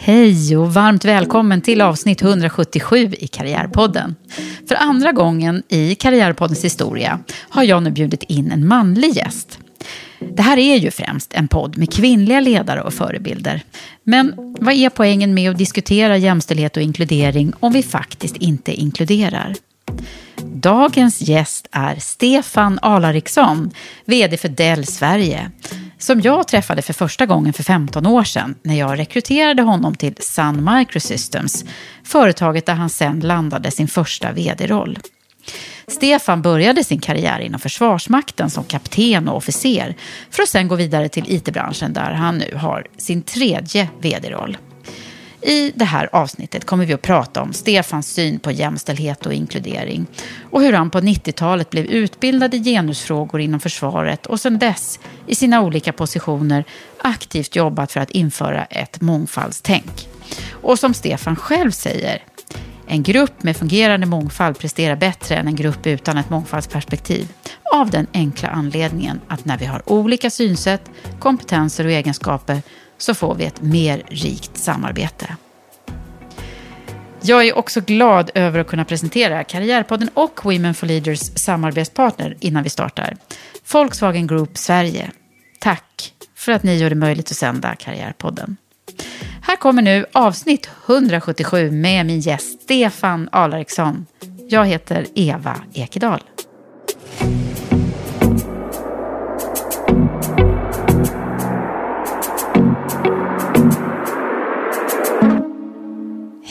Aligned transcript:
Hej 0.00 0.56
och 0.56 0.74
varmt 0.74 1.04
välkommen 1.04 1.60
till 1.60 1.80
avsnitt 1.80 2.22
177 2.22 2.96
i 3.18 3.26
Karriärpodden. 3.26 4.16
För 4.68 4.74
andra 4.74 5.12
gången 5.12 5.62
i 5.68 5.94
Karriärpoddens 5.94 6.64
historia 6.64 7.18
har 7.48 7.62
jag 7.62 7.82
nu 7.82 7.90
bjudit 7.90 8.22
in 8.22 8.52
en 8.52 8.68
manlig 8.68 9.16
gäst. 9.16 9.58
Det 10.18 10.42
här 10.42 10.56
är 10.56 10.76
ju 10.76 10.90
främst 10.90 11.34
en 11.34 11.48
podd 11.48 11.78
med 11.78 11.92
kvinnliga 11.92 12.40
ledare 12.40 12.82
och 12.82 12.94
förebilder. 12.94 13.62
Men 14.02 14.34
vad 14.60 14.74
är 14.74 14.90
poängen 14.90 15.34
med 15.34 15.50
att 15.50 15.58
diskutera 15.58 16.16
jämställdhet 16.16 16.76
och 16.76 16.82
inkludering 16.82 17.52
om 17.60 17.72
vi 17.72 17.82
faktiskt 17.82 18.36
inte 18.36 18.72
inkluderar? 18.72 19.54
Dagens 20.42 21.20
gäst 21.20 21.68
är 21.70 21.96
Stefan 21.96 22.78
Alariksson, 22.82 23.70
vd 24.04 24.36
för 24.36 24.48
Dell 24.48 24.86
Sverige, 24.86 25.50
som 25.98 26.20
jag 26.20 26.48
träffade 26.48 26.82
för 26.82 26.92
första 26.92 27.26
gången 27.26 27.52
för 27.52 27.62
15 27.62 28.06
år 28.06 28.24
sedan 28.24 28.54
när 28.62 28.74
jag 28.74 28.98
rekryterade 28.98 29.62
honom 29.62 29.94
till 29.94 30.14
Sun 30.20 30.68
Microsystems, 30.74 31.64
företaget 32.04 32.66
där 32.66 32.74
han 32.74 32.90
sen 32.90 33.20
landade 33.20 33.70
sin 33.70 33.88
första 33.88 34.32
vd-roll. 34.32 34.98
Stefan 35.86 36.42
började 36.42 36.84
sin 36.84 37.00
karriär 37.00 37.40
inom 37.40 37.60
Försvarsmakten 37.60 38.50
som 38.50 38.64
kapten 38.64 39.28
och 39.28 39.36
officer 39.36 39.94
för 40.30 40.42
att 40.42 40.48
sen 40.48 40.68
gå 40.68 40.74
vidare 40.74 41.08
till 41.08 41.24
it-branschen 41.32 41.92
där 41.92 42.12
han 42.12 42.38
nu 42.38 42.54
har 42.56 42.86
sin 42.96 43.22
tredje 43.22 43.88
vd-roll. 44.00 44.56
I 45.42 45.72
det 45.74 45.84
här 45.84 46.08
avsnittet 46.12 46.64
kommer 46.64 46.86
vi 46.86 46.92
att 46.92 47.02
prata 47.02 47.42
om 47.42 47.52
Stefans 47.52 48.12
syn 48.12 48.38
på 48.38 48.50
jämställdhet 48.50 49.26
och 49.26 49.32
inkludering 49.32 50.06
och 50.50 50.62
hur 50.62 50.72
han 50.72 50.90
på 50.90 51.00
90-talet 51.00 51.70
blev 51.70 51.84
utbildad 51.84 52.54
i 52.54 52.64
genusfrågor 52.64 53.40
inom 53.40 53.60
försvaret 53.60 54.26
och 54.26 54.40
sedan 54.40 54.58
dess 54.58 55.00
i 55.26 55.34
sina 55.34 55.60
olika 55.60 55.92
positioner 55.92 56.64
aktivt 56.98 57.56
jobbat 57.56 57.92
för 57.92 58.00
att 58.00 58.10
införa 58.10 58.64
ett 58.64 59.00
mångfaldstänk. 59.00 60.08
Och 60.50 60.78
som 60.78 60.94
Stefan 60.94 61.36
själv 61.36 61.70
säger, 61.70 62.22
en 62.86 63.02
grupp 63.02 63.42
med 63.42 63.56
fungerande 63.56 64.06
mångfald 64.06 64.58
presterar 64.58 64.96
bättre 64.96 65.36
än 65.36 65.46
en 65.46 65.56
grupp 65.56 65.86
utan 65.86 66.18
ett 66.18 66.30
mångfaldsperspektiv. 66.30 67.28
Av 67.74 67.90
den 67.90 68.06
enkla 68.12 68.48
anledningen 68.48 69.20
att 69.28 69.44
när 69.44 69.58
vi 69.58 69.66
har 69.66 69.82
olika 69.92 70.30
synsätt, 70.30 70.90
kompetenser 71.18 71.84
och 71.84 71.90
egenskaper 71.90 72.62
så 72.98 73.14
får 73.14 73.34
vi 73.34 73.44
ett 73.44 73.62
mer 73.62 74.02
rikt 74.08 74.58
samarbete. 74.58 75.36
Jag 77.20 77.46
är 77.46 77.58
också 77.58 77.80
glad 77.80 78.30
över 78.34 78.58
att 78.58 78.66
kunna 78.66 78.84
presentera 78.84 79.44
Karriärpodden 79.44 80.10
och 80.14 80.44
Women 80.44 80.74
for 80.74 80.86
Leaders 80.86 81.20
samarbetspartner 81.20 82.36
innan 82.40 82.62
vi 82.62 82.70
startar. 82.70 83.16
Volkswagen 83.72 84.26
Group 84.26 84.58
Sverige. 84.58 85.10
Tack 85.60 86.12
för 86.34 86.52
att 86.52 86.62
ni 86.62 86.76
gör 86.76 86.90
det 86.90 86.96
möjligt 86.96 87.30
att 87.30 87.36
sända 87.36 87.74
Karriärpodden. 87.74 88.56
Här 89.42 89.56
kommer 89.56 89.82
nu 89.82 90.06
avsnitt 90.12 90.70
177 90.86 91.70
med 91.70 92.06
min 92.06 92.20
gäst 92.20 92.62
Stefan 92.62 93.28
Alariksson. 93.32 94.06
Jag 94.48 94.66
heter 94.66 95.06
Eva 95.14 95.56
Ekedal. 95.74 96.22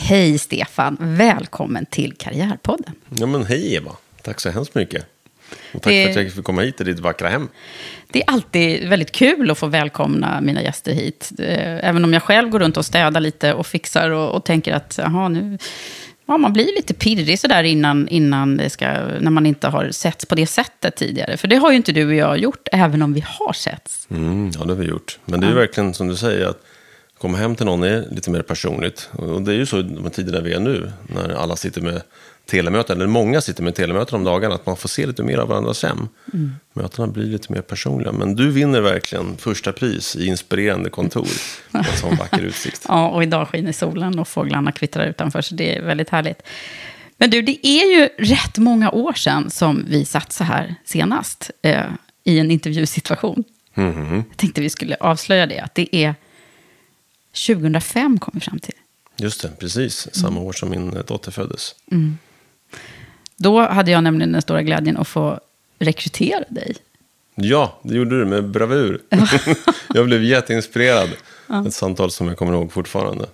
Hej 0.08 0.38
Stefan, 0.38 0.96
välkommen 1.00 1.86
till 1.86 2.16
Karriärpodden. 2.16 2.94
Ja 3.18 3.26
men 3.26 3.44
hej 3.46 3.74
Eva, 3.74 3.92
tack 4.22 4.40
så 4.40 4.50
hemskt 4.50 4.74
mycket. 4.74 5.04
Och 5.74 5.82
tack 5.82 5.92
Det- 5.92 6.02
för 6.04 6.10
att 6.20 6.24
jag 6.26 6.32
fick 6.32 6.44
komma 6.44 6.62
hit 6.62 6.76
till 6.76 6.86
ditt 6.86 6.98
vackra 7.00 7.28
hem. 7.28 7.48
Det 8.12 8.22
är 8.22 8.30
alltid 8.30 8.88
väldigt 8.88 9.12
kul 9.12 9.50
att 9.50 9.58
få 9.58 9.66
välkomna 9.66 10.40
mina 10.40 10.62
gäster 10.62 10.92
hit. 10.92 11.32
Eh, 11.38 11.88
Även 11.88 12.04
om 12.04 12.12
jag 12.12 12.22
själv 12.22 12.48
går 12.50 12.58
runt 12.58 12.76
och 12.76 12.84
städar 12.86 13.20
lite 13.20 13.52
och 13.54 13.66
fixar 13.66 14.10
och, 14.10 14.30
och 14.34 14.44
tänker 14.44 14.72
att 14.72 14.94
jaha, 14.98 15.28
nu... 15.28 15.58
Ja, 16.26 16.38
man 16.38 16.52
blir 16.52 16.66
lite 16.76 16.94
pirrig 16.94 17.38
sådär 17.38 17.62
innan, 17.62 18.08
innan 18.08 18.56
det 18.56 18.70
ska, 18.70 18.86
när 19.20 19.30
man 19.30 19.46
inte 19.46 19.68
har 19.68 19.90
setts 19.90 20.26
på 20.26 20.34
det 20.34 20.46
sättet 20.46 20.96
tidigare. 20.96 21.36
För 21.36 21.48
det 21.48 21.56
har 21.56 21.70
ju 21.70 21.76
inte 21.76 21.92
du 21.92 22.06
och 22.06 22.14
jag 22.14 22.38
gjort, 22.38 22.68
även 22.72 23.02
om 23.02 23.12
vi 23.12 23.24
har 23.26 23.52
setts. 23.52 24.06
Mm, 24.10 24.50
ja, 24.54 24.64
det 24.64 24.72
har 24.72 24.80
vi 24.80 24.86
gjort. 24.86 25.18
Men 25.24 25.40
det 25.40 25.46
är 25.46 25.48
ju 25.48 25.54
verkligen 25.56 25.94
som 25.94 26.08
du 26.08 26.16
säger, 26.16 26.46
att 26.46 26.62
komma 27.18 27.38
hem 27.38 27.56
till 27.56 27.66
någon 27.66 27.82
är 27.82 28.06
lite 28.10 28.30
mer 28.30 28.42
personligt. 28.42 29.10
Och 29.12 29.42
det 29.42 29.52
är 29.52 29.56
ju 29.56 29.66
så 29.66 29.78
i 29.78 29.82
de 29.82 30.10
tider 30.10 30.32
där 30.32 30.42
vi 30.42 30.52
är 30.52 30.60
nu, 30.60 30.92
när 31.06 31.34
alla 31.34 31.56
sitter 31.56 31.80
med 31.80 32.02
telemöten, 32.46 32.96
eller 32.96 33.06
många 33.06 33.40
sitter 33.40 33.62
med 33.62 33.74
telemöten 33.74 34.14
om 34.14 34.24
dagarna, 34.24 34.54
att 34.54 34.66
man 34.66 34.76
får 34.76 34.88
se 34.88 35.06
lite 35.06 35.22
mer 35.22 35.38
av 35.38 35.48
varandras 35.48 35.82
hem. 35.82 36.08
Mötena 36.72 37.06
blir 37.06 37.24
lite 37.24 37.52
mer 37.52 37.60
personliga. 37.60 38.12
Men 38.12 38.34
du 38.34 38.50
vinner 38.50 38.80
verkligen 38.80 39.36
första 39.36 39.72
pris 39.72 40.16
i 40.16 40.26
inspirerande 40.26 40.90
kontor 40.90 41.28
med 41.70 41.86
en 41.92 41.96
sån 41.96 42.16
vacker 42.16 42.42
utsikt. 42.42 42.84
Ja, 42.88 43.08
och 43.08 43.22
idag 43.22 43.48
skiner 43.48 43.72
solen 43.72 44.18
och 44.18 44.28
fåglarna 44.28 44.72
kvittrar 44.72 45.06
utanför, 45.06 45.40
så 45.40 45.54
det 45.54 45.76
är 45.76 45.82
väldigt 45.82 46.10
härligt. 46.10 46.42
Men 47.16 47.30
du, 47.30 47.42
det 47.42 47.66
är 47.66 47.98
ju 47.98 48.08
rätt 48.18 48.58
många 48.58 48.90
år 48.90 49.12
sedan 49.12 49.50
som 49.50 49.84
vi 49.88 50.04
satt 50.04 50.32
så 50.32 50.44
här 50.44 50.74
senast 50.84 51.50
eh, 51.62 51.84
i 52.24 52.38
en 52.38 52.50
intervjusituation. 52.50 53.44
Jag 53.74 54.36
tänkte 54.36 54.60
vi 54.60 54.70
skulle 54.70 54.96
avslöja 55.00 55.46
det, 55.46 55.60
att 55.60 55.74
det 55.74 55.96
är 55.96 56.14
2005 57.46 58.18
kom 58.18 58.32
vi 58.34 58.40
fram 58.40 58.58
till. 58.58 58.74
Just 59.16 59.42
det, 59.42 59.48
precis. 59.58 60.08
Samma 60.12 60.40
år 60.40 60.52
som 60.52 60.70
min 60.70 61.02
dotter 61.06 61.30
föddes. 61.30 61.74
Då 63.36 63.60
hade 63.60 63.90
jag 63.90 64.04
nämligen 64.04 64.32
den 64.32 64.42
stora 64.42 64.62
glädjen 64.62 64.96
att 64.96 65.08
få 65.08 65.40
rekrytera 65.78 66.44
dig. 66.48 66.76
Ja, 67.34 67.78
det 67.82 67.94
gjorde 67.94 68.18
du 68.18 68.24
med 68.24 68.48
bravur. 68.50 69.00
jag 69.94 70.06
blev 70.06 70.22
jätteinspirerad. 70.22 71.08
Ett 71.66 71.74
samtal 71.74 72.10
som 72.10 72.28
jag 72.28 72.38
kommer 72.38 72.52
ihåg 72.52 72.72
fortfarande. 72.72 73.26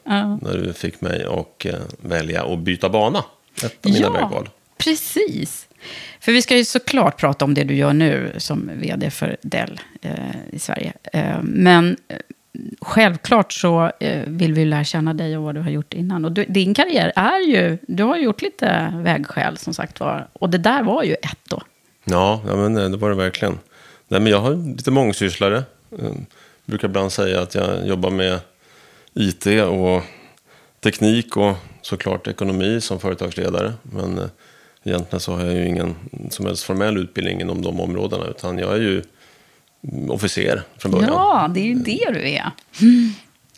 När 0.43 0.63
du 0.67 0.73
fick 0.73 1.01
mig 1.01 1.25
att 1.25 1.65
eh, 1.65 1.75
välja 2.01 2.45
att 2.45 2.59
byta 2.59 2.89
bana. 2.89 3.25
Ett 3.65 3.87
av 3.87 3.93
mina 3.93 4.11
vägval. 4.11 4.49
precis. 4.79 5.69
För 6.21 6.33
vi 6.33 6.43
ska 6.43 6.57
ju 6.57 6.65
såklart 6.65 7.21
prata 7.21 7.45
om 7.45 7.55
det 7.55 7.65
du 7.65 7.75
gör 7.75 7.93
nu 7.93 8.33
som 8.39 8.71
vd 8.75 9.11
för 9.11 9.37
Dell 9.43 9.81
eh, 10.03 10.13
i 10.51 10.59
Sverige. 10.59 10.93
Eh, 11.13 11.43
men 11.43 11.97
eh, 12.09 12.17
självklart 12.81 13.53
så 13.53 13.91
eh, 14.01 14.23
vill 14.27 14.53
vi 14.53 14.65
lära 14.65 14.85
känna 14.85 15.15
dig 15.15 15.37
och 15.37 15.43
vad 15.43 15.55
du 15.55 15.61
har 15.61 15.71
gjort 15.71 15.95
innan. 15.95 16.25
Och 16.25 16.33
du, 16.33 16.45
din 16.45 16.75
karriär 16.75 17.13
är 17.17 17.49
ju, 17.49 17.79
du 17.89 18.03
har 18.03 18.17
ju 18.17 18.23
gjort 18.23 18.43
lite 18.43 18.93
vägskäl 18.97 19.57
som 19.57 19.75
sagt 19.75 20.01
var. 20.01 20.29
Och 20.33 20.51
det 20.51 20.59
där 20.59 20.83
var 20.83 21.03
ju 21.03 21.15
ett 21.15 21.39
då. 21.49 21.63
Ja, 22.05 22.43
ja 22.47 22.57
men 22.57 22.77
eh, 22.77 22.91
det 22.91 22.97
var 22.97 23.11
det 23.11 23.17
verkligen. 23.17 23.59
Nej, 24.09 24.21
men 24.21 24.33
jag 24.33 24.41
har 24.41 24.77
lite 24.77 24.91
mångsysslare. 24.91 25.63
Jag 25.91 26.17
brukar 26.65 26.89
ibland 26.89 27.13
säga 27.13 27.43
att 27.43 27.55
jag 27.55 27.87
jobbar 27.87 28.11
med 28.11 28.39
IT 29.15 29.47
och 29.47 30.03
teknik 30.81 31.37
och 31.37 31.57
såklart 31.83 32.27
ekonomi 32.27 32.81
som 32.81 33.01
företagsledare. 33.01 33.73
Men 33.83 34.31
egentligen 34.85 35.21
så 35.21 35.33
har 35.37 35.45
jag 35.45 35.55
ju 35.55 35.67
ingen 35.67 35.95
som 36.31 36.47
helst 36.47 36.65
formell 36.65 36.97
utbildning 36.97 37.41
inom 37.41 37.63
de 37.63 37.81
områdena. 37.81 38.27
Utan 38.27 38.59
jag 38.59 38.73
är 38.73 38.81
ju 38.81 39.03
officer 40.09 40.63
från 40.79 40.93
början. 40.93 41.11
Ja, 41.13 41.51
det 41.55 41.61
är 41.61 41.65
ju 41.65 41.75
det 41.75 42.11
du 42.13 42.29
är. 42.29 42.51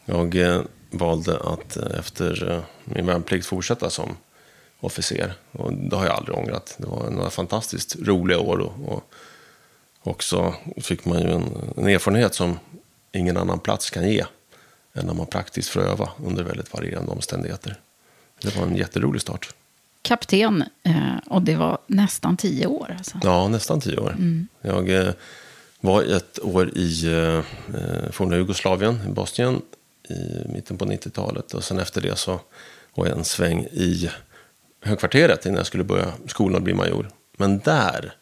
Jag 0.04 0.36
eh, 0.36 0.60
valde 0.90 1.38
att 1.40 1.76
eh, 1.76 1.98
efter 1.98 2.52
eh, 2.52 2.60
min 2.84 3.06
värnplikt 3.06 3.46
fortsätta 3.46 3.90
som 3.90 4.16
officer. 4.80 5.32
Och 5.52 5.72
det 5.72 5.96
har 5.96 6.04
jag 6.04 6.14
aldrig 6.14 6.38
ångrat. 6.38 6.74
Det 6.78 6.86
var 6.86 7.10
några 7.10 7.30
fantastiskt 7.30 7.96
roliga 7.96 8.38
år. 8.38 8.58
Och, 8.58 8.92
och 8.92 9.04
också 10.02 10.54
fick 10.76 11.04
man 11.04 11.22
ju 11.22 11.30
en, 11.30 11.72
en 11.76 11.86
erfarenhet 11.86 12.34
som 12.34 12.58
ingen 13.12 13.36
annan 13.36 13.58
plats 13.58 13.90
kan 13.90 14.10
ge. 14.10 14.24
Än 14.94 15.06
när 15.06 15.14
man 15.14 15.26
praktiskt 15.26 15.68
får 15.68 15.80
öva 15.80 16.08
under 16.24 16.44
väldigt 16.44 16.72
varierande 16.72 17.12
omständigheter. 17.12 17.80
Det 18.42 18.56
var 18.56 18.66
en 18.66 18.76
jätterolig 18.76 19.20
start. 19.20 19.54
Kapten, 20.02 20.64
och 21.26 21.42
det 21.42 21.56
var 21.56 21.78
nästan 21.86 22.36
tio 22.36 22.66
år. 22.66 22.94
Alltså. 22.98 23.20
Ja, 23.22 23.48
nästan 23.48 23.80
tio 23.80 23.98
år. 23.98 24.16
Jag 24.60 24.90
eh, 24.90 25.12
var 25.86 26.02
ett 26.02 26.38
år 26.42 26.78
i 26.78 27.06
eh, 27.06 27.40
forna 28.10 28.36
Jugoslavien, 28.36 28.98
i 29.08 29.10
Bosnien, 29.10 29.62
i 30.08 30.48
mitten 30.52 30.78
på 30.78 30.84
90-talet. 30.84 31.54
Och 31.54 31.64
sen 31.64 31.78
efter 31.78 32.00
det 32.00 32.18
så 32.18 32.40
var 32.94 33.06
jag 33.06 33.18
en 33.18 33.24
sväng 33.24 33.64
i 33.64 34.10
högkvarteret 34.82 35.46
innan 35.46 35.56
jag 35.56 35.66
skulle 35.66 35.84
börja 35.84 36.12
skolan 36.26 36.56
och 36.56 36.62
bli 36.62 36.74
major. 36.74 37.08
Men 37.36 37.58
där 37.58 38.12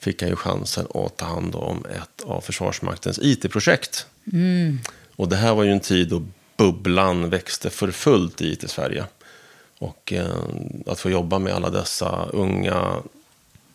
fick 0.00 0.22
jag 0.22 0.30
ju 0.30 0.36
chansen 0.36 0.86
att 0.94 1.16
ta 1.16 1.26
hand 1.26 1.54
om 1.54 1.84
ett 1.84 2.24
av 2.24 2.40
Försvarsmaktens 2.40 3.18
IT-projekt. 3.22 4.06
Och 5.16 5.28
det 5.28 5.36
här 5.36 5.54
var 5.54 5.64
ju 5.64 5.72
en 5.72 5.80
tid 5.80 6.08
då 6.08 6.22
bubblan 6.56 7.30
växte 7.30 7.70
för 7.70 7.90
fullt 7.90 8.40
i 8.40 8.52
IT-Sverige. 8.52 9.04
Och 9.78 10.12
eh, 10.12 10.36
att 10.86 11.00
få 11.00 11.10
jobba 11.10 11.38
med 11.38 11.52
alla 11.52 11.70
dessa 11.70 12.28
unga 12.32 12.96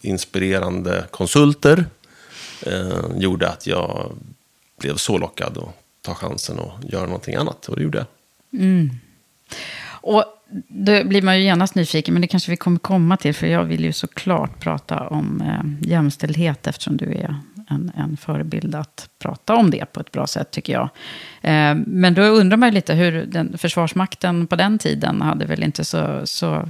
inspirerande 0.02 1.06
konsulter 1.12 1.86
eh, 2.66 3.18
gjorde 3.18 3.50
att 3.50 3.68
jag 3.68 4.12
blev 4.80 4.96
så 4.96 5.18
lockad 5.18 5.58
att 5.58 5.84
ta 6.02 6.14
chansen 6.14 6.60
och 6.60 6.72
göra 6.84 7.06
någonting 7.06 7.36
annat. 7.36 7.68
Och 7.68 7.76
det 7.76 7.84
gjorde 7.84 7.98
jag. 7.98 8.62
Mm. 8.62 8.90
Och 9.86 10.26
då 10.68 11.04
blir 11.04 11.22
man 11.22 11.38
ju 11.38 11.44
genast 11.44 11.76
nyfiken, 11.76 12.14
men 12.14 12.22
det 12.22 12.28
kanske 12.28 12.52
vi 12.52 12.58
kommer 12.58 12.80
komma 12.80 13.18
till. 13.18 13.34
För 13.34 13.48
jag 13.48 13.64
vill 13.64 13.84
ju 13.84 13.94
såklart 13.94 14.60
prata 14.60 15.08
om 15.08 15.42
eh, 15.42 15.90
jämställdhet 15.90 16.68
eftersom 16.68 16.98
du 16.98 17.06
är 17.06 17.36
en, 17.70 17.92
en 17.96 18.18
förebild 18.18 18.76
att 18.76 19.10
prata 19.20 19.56
om 19.56 19.72
det 19.72 19.86
på 19.86 20.00
ett 20.00 20.12
bra 20.12 20.28
sätt 20.28 20.52
tycker 20.52 20.74
jag. 20.74 20.90
Eh, 21.42 21.76
men 21.88 22.14
då 22.14 22.22
undrar 22.22 22.58
man 22.58 22.70
ju 22.70 22.74
lite 22.74 22.94
hur 22.94 23.26
den, 23.26 23.58
Försvarsmakten 23.58 24.48
på 24.48 24.56
den 24.56 24.80
tiden 24.80 25.22
hade 25.22 25.46
väl 25.46 25.64
inte 25.64 25.86
så, 25.86 26.22
så 26.24 26.70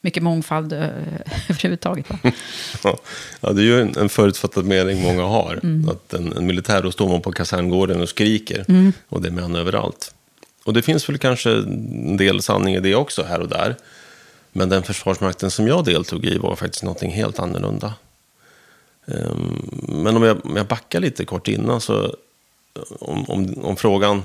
mycket 0.00 0.22
mångfald 0.22 0.72
eh, 0.72 0.78
överhuvudtaget. 1.48 2.10
Va? 2.10 2.18
Ja, 3.40 3.52
det 3.52 3.60
är 3.60 3.64
ju 3.64 3.80
en, 3.80 3.96
en 3.96 4.08
förutfattad 4.08 4.64
mening 4.64 5.02
många 5.02 5.22
har. 5.22 5.60
Att 5.90 6.14
en, 6.14 6.32
en 6.32 6.46
militär, 6.46 6.82
då 6.82 6.92
står 6.92 7.08
man 7.08 7.22
på 7.22 7.32
kaserngården 7.32 8.00
och 8.00 8.08
skriker. 8.08 8.92
Och 9.08 9.22
det 9.22 9.28
är 9.28 9.32
män 9.32 9.56
överallt. 9.56 10.14
Och 10.64 10.72
det 10.72 10.82
finns 10.82 11.08
väl 11.08 11.18
kanske 11.18 11.50
en 11.50 12.16
del 12.16 12.42
sanning 12.42 12.74
i 12.74 12.80
det 12.80 12.94
också, 12.94 13.22
här 13.22 13.40
och 13.40 13.48
där. 13.48 13.76
Men 14.52 14.68
den 14.68 14.82
försvarsmakten 14.82 15.50
som 15.50 15.68
jag 15.68 15.84
deltog 15.84 16.24
i 16.24 16.38
var 16.38 16.56
faktiskt 16.56 16.82
någonting 16.82 17.10
helt 17.12 17.38
annorlunda. 17.38 17.94
Ehm, 19.06 19.70
Men 19.88 20.16
om 20.16 20.22
jag, 20.22 20.46
om 20.46 20.56
jag 20.56 20.66
backar 20.66 21.00
lite 21.00 21.24
kort 21.24 21.48
innan 21.48 21.80
så, 21.80 22.14
om, 23.00 23.24
om, 23.30 23.64
om 23.64 23.76
frågan 23.76 24.22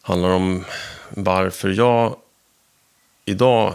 handlar 0.00 0.28
om 0.28 0.64
varför 1.10 1.68
jag 1.68 2.16
idag 3.24 3.74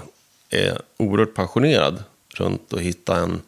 är 0.51 0.81
oerhört 0.97 1.33
passionerad 1.33 2.03
runt 2.33 2.73
att 2.73 2.79
hitta 2.79 3.19
en, 3.19 3.41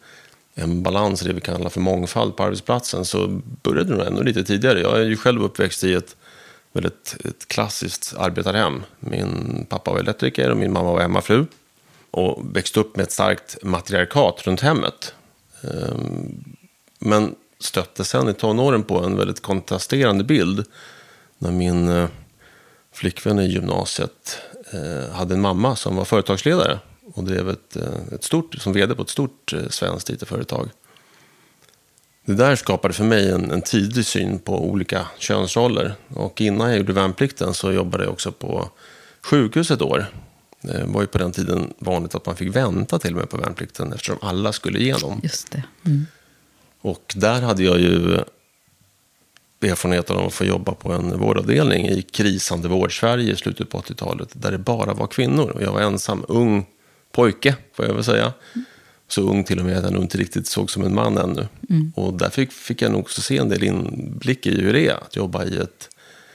en 0.54 0.82
balans 0.82 1.22
i 1.22 1.26
det 1.26 1.32
vi 1.32 1.40
kallar 1.40 1.70
för 1.70 1.80
mångfald 1.80 2.36
på 2.36 2.42
arbetsplatsen 2.42 3.04
så 3.04 3.40
började 3.62 3.90
det 3.90 3.96
nog 3.96 4.06
ännu 4.06 4.22
lite 4.22 4.44
tidigare. 4.44 4.80
Jag 4.80 5.00
är 5.00 5.04
ju 5.04 5.16
själv 5.16 5.42
uppväxt 5.42 5.84
i 5.84 5.94
ett 5.94 6.16
väldigt 6.72 7.16
ett 7.24 7.48
klassiskt 7.48 8.14
arbetarhem. 8.18 8.82
Min 9.00 9.66
pappa 9.68 9.90
var 9.90 9.98
elektriker 9.98 10.50
och 10.50 10.56
min 10.56 10.72
mamma 10.72 10.92
var 10.92 11.00
hemmafru. 11.00 11.46
Och 12.10 12.56
växte 12.56 12.80
upp 12.80 12.96
med 12.96 13.02
ett 13.02 13.12
starkt 13.12 13.62
matriarkat 13.62 14.46
runt 14.46 14.60
hemmet. 14.60 15.14
Ehm, 15.62 16.44
men 16.98 17.34
stötte 17.60 18.04
sen 18.04 18.28
i 18.28 18.34
tonåren 18.34 18.82
på 18.82 18.98
en 18.98 19.16
väldigt 19.16 19.42
kontrasterande 19.42 20.24
bild. 20.24 20.66
När 21.38 21.50
min 21.50 21.88
eh, 21.88 22.08
flickvän 22.92 23.38
i 23.38 23.46
gymnasiet 23.46 24.38
eh, 24.72 25.14
hade 25.14 25.34
en 25.34 25.40
mamma 25.40 25.76
som 25.76 25.96
var 25.96 26.04
företagsledare. 26.04 26.78
Och 27.14 27.24
drev 27.24 27.48
ett, 27.48 27.76
eh, 27.76 28.14
ett 28.14 28.24
stort, 28.24 28.54
som 28.54 28.72
vd 28.72 28.94
på 28.94 29.02
ett 29.02 29.08
stort 29.08 29.52
eh, 29.52 29.68
svenskt 29.68 30.10
IT-företag. 30.10 30.68
Det 32.24 32.34
där 32.34 32.56
skapade 32.56 32.94
för 32.94 33.04
mig 33.04 33.30
en, 33.30 33.50
en 33.50 33.62
tidig 33.62 34.06
syn 34.06 34.38
på 34.38 34.64
olika 34.64 35.06
könsroller. 35.18 35.94
Och 36.08 36.40
innan 36.40 36.68
jag 36.68 36.78
gjorde 36.78 36.92
värnplikten 36.92 37.54
så 37.54 37.72
jobbade 37.72 38.04
jag 38.04 38.12
också 38.12 38.32
på 38.32 38.70
sjukhus 39.22 39.70
ett 39.70 39.82
år. 39.82 40.06
Det 40.60 40.84
var 40.86 41.00
ju 41.00 41.06
på 41.06 41.18
den 41.18 41.32
tiden 41.32 41.74
vanligt 41.78 42.14
att 42.14 42.26
man 42.26 42.36
fick 42.36 42.56
vänta 42.56 42.98
till 42.98 43.12
och 43.12 43.18
med 43.18 43.30
på 43.30 43.36
värnplikten 43.36 43.92
eftersom 43.92 44.16
alla 44.20 44.52
skulle 44.52 44.78
igenom. 44.78 45.20
Just 45.22 45.52
det. 45.52 45.62
Och 46.80 47.14
där 47.16 47.40
hade 47.40 47.62
jag 47.62 47.80
ju 47.80 48.18
erfarenhet 49.62 50.10
av 50.10 50.26
att 50.26 50.34
få 50.34 50.44
jobba 50.44 50.74
på 50.74 50.92
en 50.92 51.18
vårdavdelning 51.18 51.88
i 51.88 52.02
krisande 52.02 52.68
vård-Sverige 52.68 53.32
i 53.32 53.36
slutet 53.36 53.70
på 53.70 53.80
80-talet. 53.80 54.28
Där 54.32 54.52
det 54.52 54.58
bara 54.58 54.94
var 54.94 55.06
kvinnor. 55.06 55.50
Och 55.50 55.62
jag 55.62 55.72
var 55.72 55.80
ensam, 55.80 56.24
ung 56.28 56.66
pojke, 57.14 57.56
får 57.72 57.86
jag 57.86 57.94
väl 57.94 58.04
säga. 58.04 58.32
Så 59.08 59.22
ung 59.22 59.44
till 59.44 59.58
och 59.58 59.64
med 59.64 59.78
att 59.78 59.84
jag 59.84 59.92
nog 59.92 60.02
inte 60.02 60.18
riktigt 60.18 60.46
såg 60.46 60.70
som 60.70 60.82
en 60.82 60.94
man 60.94 61.18
ännu. 61.18 61.46
Och 61.94 62.14
där 62.14 62.30
fick, 62.30 62.52
fick 62.52 62.82
jag 62.82 62.92
nog 62.92 63.00
också 63.00 63.22
se 63.22 63.38
en 63.38 63.48
del 63.48 63.64
inblick 63.64 64.46
i 64.46 64.60
hur 64.60 64.72
det 64.72 64.86
är 64.86 64.94
att 64.94 65.16
jobba 65.16 65.44
i 65.44 65.56
ett 65.56 65.88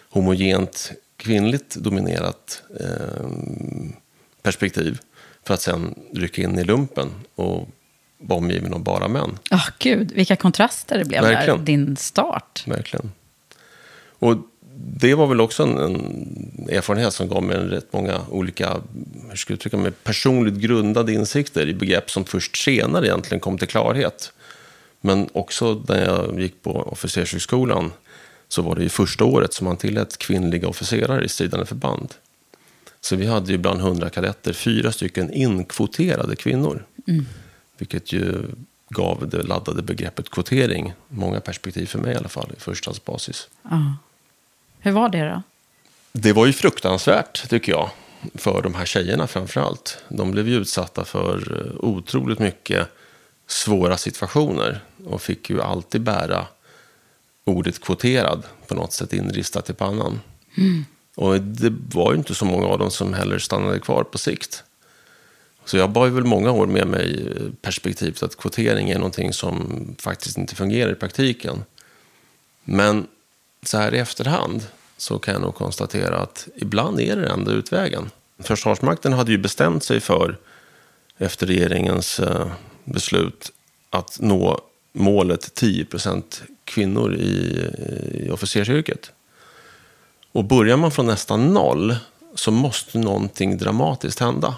homogent, 0.09 0.91
kvinnligt 1.17 1.75
dominerat 1.75 2.63
eh, 2.79 3.29
perspektiv. 4.41 4.99
För 5.43 5.53
att 5.53 5.61
sen 5.61 5.95
rycka 6.13 6.41
in 6.41 6.59
i 6.59 6.63
lumpen 6.63 7.09
och 7.35 7.69
vara 8.17 8.37
omgiven 8.37 8.73
av 8.73 8.83
bara 8.83 9.07
män. 9.07 9.37
Ah, 9.49 9.67
gud, 9.79 10.11
vilka 10.11 10.35
kontraster 10.35 10.97
det 10.97 11.05
blev 11.05 11.21
där. 11.21 11.29
Verkligen. 11.29 11.65
Din 11.65 11.97
start. 11.97 12.63
Verkligen. 12.67 13.12
Och 14.19 14.36
det 14.81 15.15
var 15.15 15.27
väl 15.27 15.41
också 15.41 15.63
en, 15.63 15.77
en 15.77 16.69
erfarenhet 16.69 17.13
som 17.13 17.27
gav 17.27 17.43
mig 17.43 17.57
en 17.57 17.69
rätt 17.69 17.93
många 17.93 18.21
olika, 18.29 18.81
hur 19.29 19.36
ska 19.36 19.53
jag 19.53 19.55
uttrycka 19.55 19.77
mig, 19.77 19.91
personligt 19.91 20.55
grundade 20.55 21.13
insikter 21.13 21.67
i 21.67 21.74
begrepp 21.74 22.12
som 22.12 22.25
först 22.25 22.57
senare 22.57 23.07
egentligen 23.07 23.39
kom 23.39 23.57
till 23.57 23.67
klarhet. 23.67 24.33
Men 25.01 25.29
också 25.33 25.83
när 25.88 26.05
jag 26.05 26.41
gick 26.41 26.62
på 26.62 26.71
officershögskolan 26.71 27.91
så 28.48 28.62
var 28.62 28.75
det 28.75 28.83
ju 28.83 28.89
första 28.89 29.25
året 29.25 29.53
som 29.53 29.65
man 29.65 29.77
tillät 29.77 30.17
kvinnliga 30.17 30.67
officerare 30.67 31.25
i 31.25 31.29
stridande 31.29 31.65
förband. 31.65 32.13
Så 33.01 33.15
vi 33.15 33.25
hade 33.25 33.51
ju 33.51 33.57
bland 33.57 33.79
100 33.79 34.09
kadetter 34.09 34.53
fyra 34.53 34.91
stycken 34.91 35.33
inkvoterade 35.33 36.36
kvinnor. 36.36 36.86
Vilket 37.77 38.12
ju 38.12 38.45
gav 38.89 39.29
det 39.29 39.43
laddade 39.43 39.81
begreppet 39.81 40.29
kvotering 40.29 40.93
många 41.07 41.39
perspektiv 41.39 41.86
för 41.86 42.00
mig 42.00 42.13
i 42.13 42.17
alla 42.17 42.29
fall, 42.29 42.51
i 42.57 42.59
förstahandsbasis. 42.59 43.50
Ja. 43.63 43.95
Hur 44.79 44.91
var 44.91 45.09
det 45.09 45.29
då? 45.29 45.41
Det 46.12 46.33
var 46.33 46.45
ju 46.45 46.53
fruktansvärt, 46.53 47.50
tycker 47.50 47.71
jag, 47.71 47.89
för 48.36 48.62
de 48.62 48.75
här 48.75 48.86
tjejerna 48.86 49.27
framför 49.27 49.62
allt. 49.62 50.03
De 50.09 50.31
blev 50.31 50.48
ju 50.48 50.55
utsatta 50.55 51.05
för 51.05 51.65
eh, 51.65 51.86
otroligt 51.86 52.39
mycket 52.39 52.88
svåra 53.48 53.98
situationer 53.98 54.83
och 55.05 55.21
fick 55.21 55.50
ju 55.50 55.62
alltid 55.62 56.01
bära 56.01 56.48
ordet 57.45 57.81
kvoterad 57.81 58.43
på 58.67 58.75
något 58.75 58.93
sätt 58.93 59.13
inristat 59.13 59.69
i 59.69 59.74
pannan. 59.74 60.19
Och 61.15 61.41
det 61.41 61.74
var 61.93 62.12
ju 62.12 62.17
inte 62.17 62.36
så 62.36 62.45
många 62.45 62.67
av 62.67 62.79
dem 62.79 62.91
som 62.91 63.13
heller 63.13 63.39
stannade 63.39 63.79
kvar 63.79 64.03
på 64.03 64.17
sikt. 64.17 64.63
Så 65.65 65.77
jag 65.77 65.89
bar 65.89 66.05
ju 66.05 66.12
väl 66.12 66.24
många 66.24 66.51
år 66.51 66.67
med 66.67 66.88
mig 66.88 67.27
eh, 67.27 67.43
perspektivet 67.62 68.24
att 68.24 68.38
kvotering 68.38 68.89
är 68.89 68.95
någonting 68.95 69.33
som 69.33 69.86
faktiskt 70.00 70.38
inte 70.38 70.55
fungerar 70.55 70.91
i 70.91 70.95
praktiken. 70.95 71.63
Men 72.63 73.07
så 73.63 73.78
här 73.78 73.94
i 73.94 74.00
efterhand 74.00 74.68
så 74.98 75.20
kan 75.20 75.34
jag 75.34 75.42
nog 75.42 75.56
konstatera 75.56 76.18
att 76.18 76.48
ibland 76.56 77.00
är 77.00 77.16
det 77.16 77.22
den 77.22 77.32
enda 77.32 77.51
utvägen. 77.51 78.10
Försvarsmakten 78.39 79.13
hade 79.13 79.32
ju 79.32 79.38
bestämt 79.38 79.84
sig 79.84 80.00
för, 80.00 80.38
efter 81.18 81.48
regeringens 81.48 82.20
eh, 82.20 82.48
beslut, 82.84 83.51
att 83.89 84.18
nå 84.20 84.62
målet 84.92 85.62
10% 85.62 86.24
kvinnor 86.63 87.16
i, 87.16 87.66
i 88.13 88.30
officersyrket. 88.32 89.12
Och 90.32 90.46
börjar 90.46 90.78
man 90.78 90.92
från 90.92 91.06
nästan 91.06 91.54
noll 91.54 91.96
så 92.36 92.51
måste 92.51 92.98
någonting 92.98 93.58
dramatiskt 93.58 94.20
hända. 94.20 94.56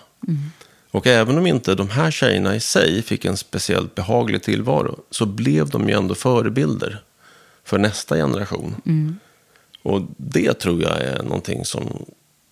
Och 0.92 1.08
även 1.08 1.38
om 1.38 1.48
inte 1.48 1.76
de 1.76 1.90
här 1.90 2.12
tjejerna 2.12 2.56
i 2.56 2.60
sig 2.60 3.02
fick 3.02 3.26
en 3.26 3.38
speciellt 3.38 3.96
behaglig 3.96 4.44
tillvaro 4.44 5.00
så 5.10 5.26
blev 5.26 5.70
de 5.70 5.90
ju 5.90 5.96
ändå 5.96 6.16
förebilder 6.16 7.02
för 7.72 7.78
nästa 7.78 8.16
generation. 8.16 8.76
Och 9.84 10.02
det 10.18 10.54
tror 10.54 10.82
jag 10.82 11.02
är 11.02 11.24
någonting 11.24 11.66
som 11.66 12.06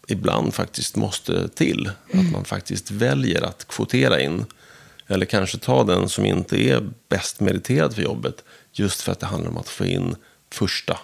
ibland 0.07 0.53
faktiskt 0.53 0.95
måste 0.95 1.47
till. 1.47 1.91
Att 2.13 2.31
man 2.31 2.45
faktiskt 2.45 2.91
väljer 2.91 3.41
att 3.41 3.67
kvotera 3.67 4.21
in. 4.21 4.45
Eller 5.07 5.25
kanske 5.25 5.57
ta 5.57 5.83
den 5.83 6.09
som 6.09 6.25
inte 6.25 6.57
är 6.69 6.89
bäst 7.09 7.39
meriterad 7.39 7.95
för 7.95 8.01
jobbet. 8.01 8.43
Just 8.73 9.01
för 9.01 9.11
att 9.11 9.19
det 9.19 9.25
handlar 9.25 9.49
om 9.51 9.57
att 9.57 9.69
få 9.69 9.85
in 9.85 10.15
första 10.53 10.97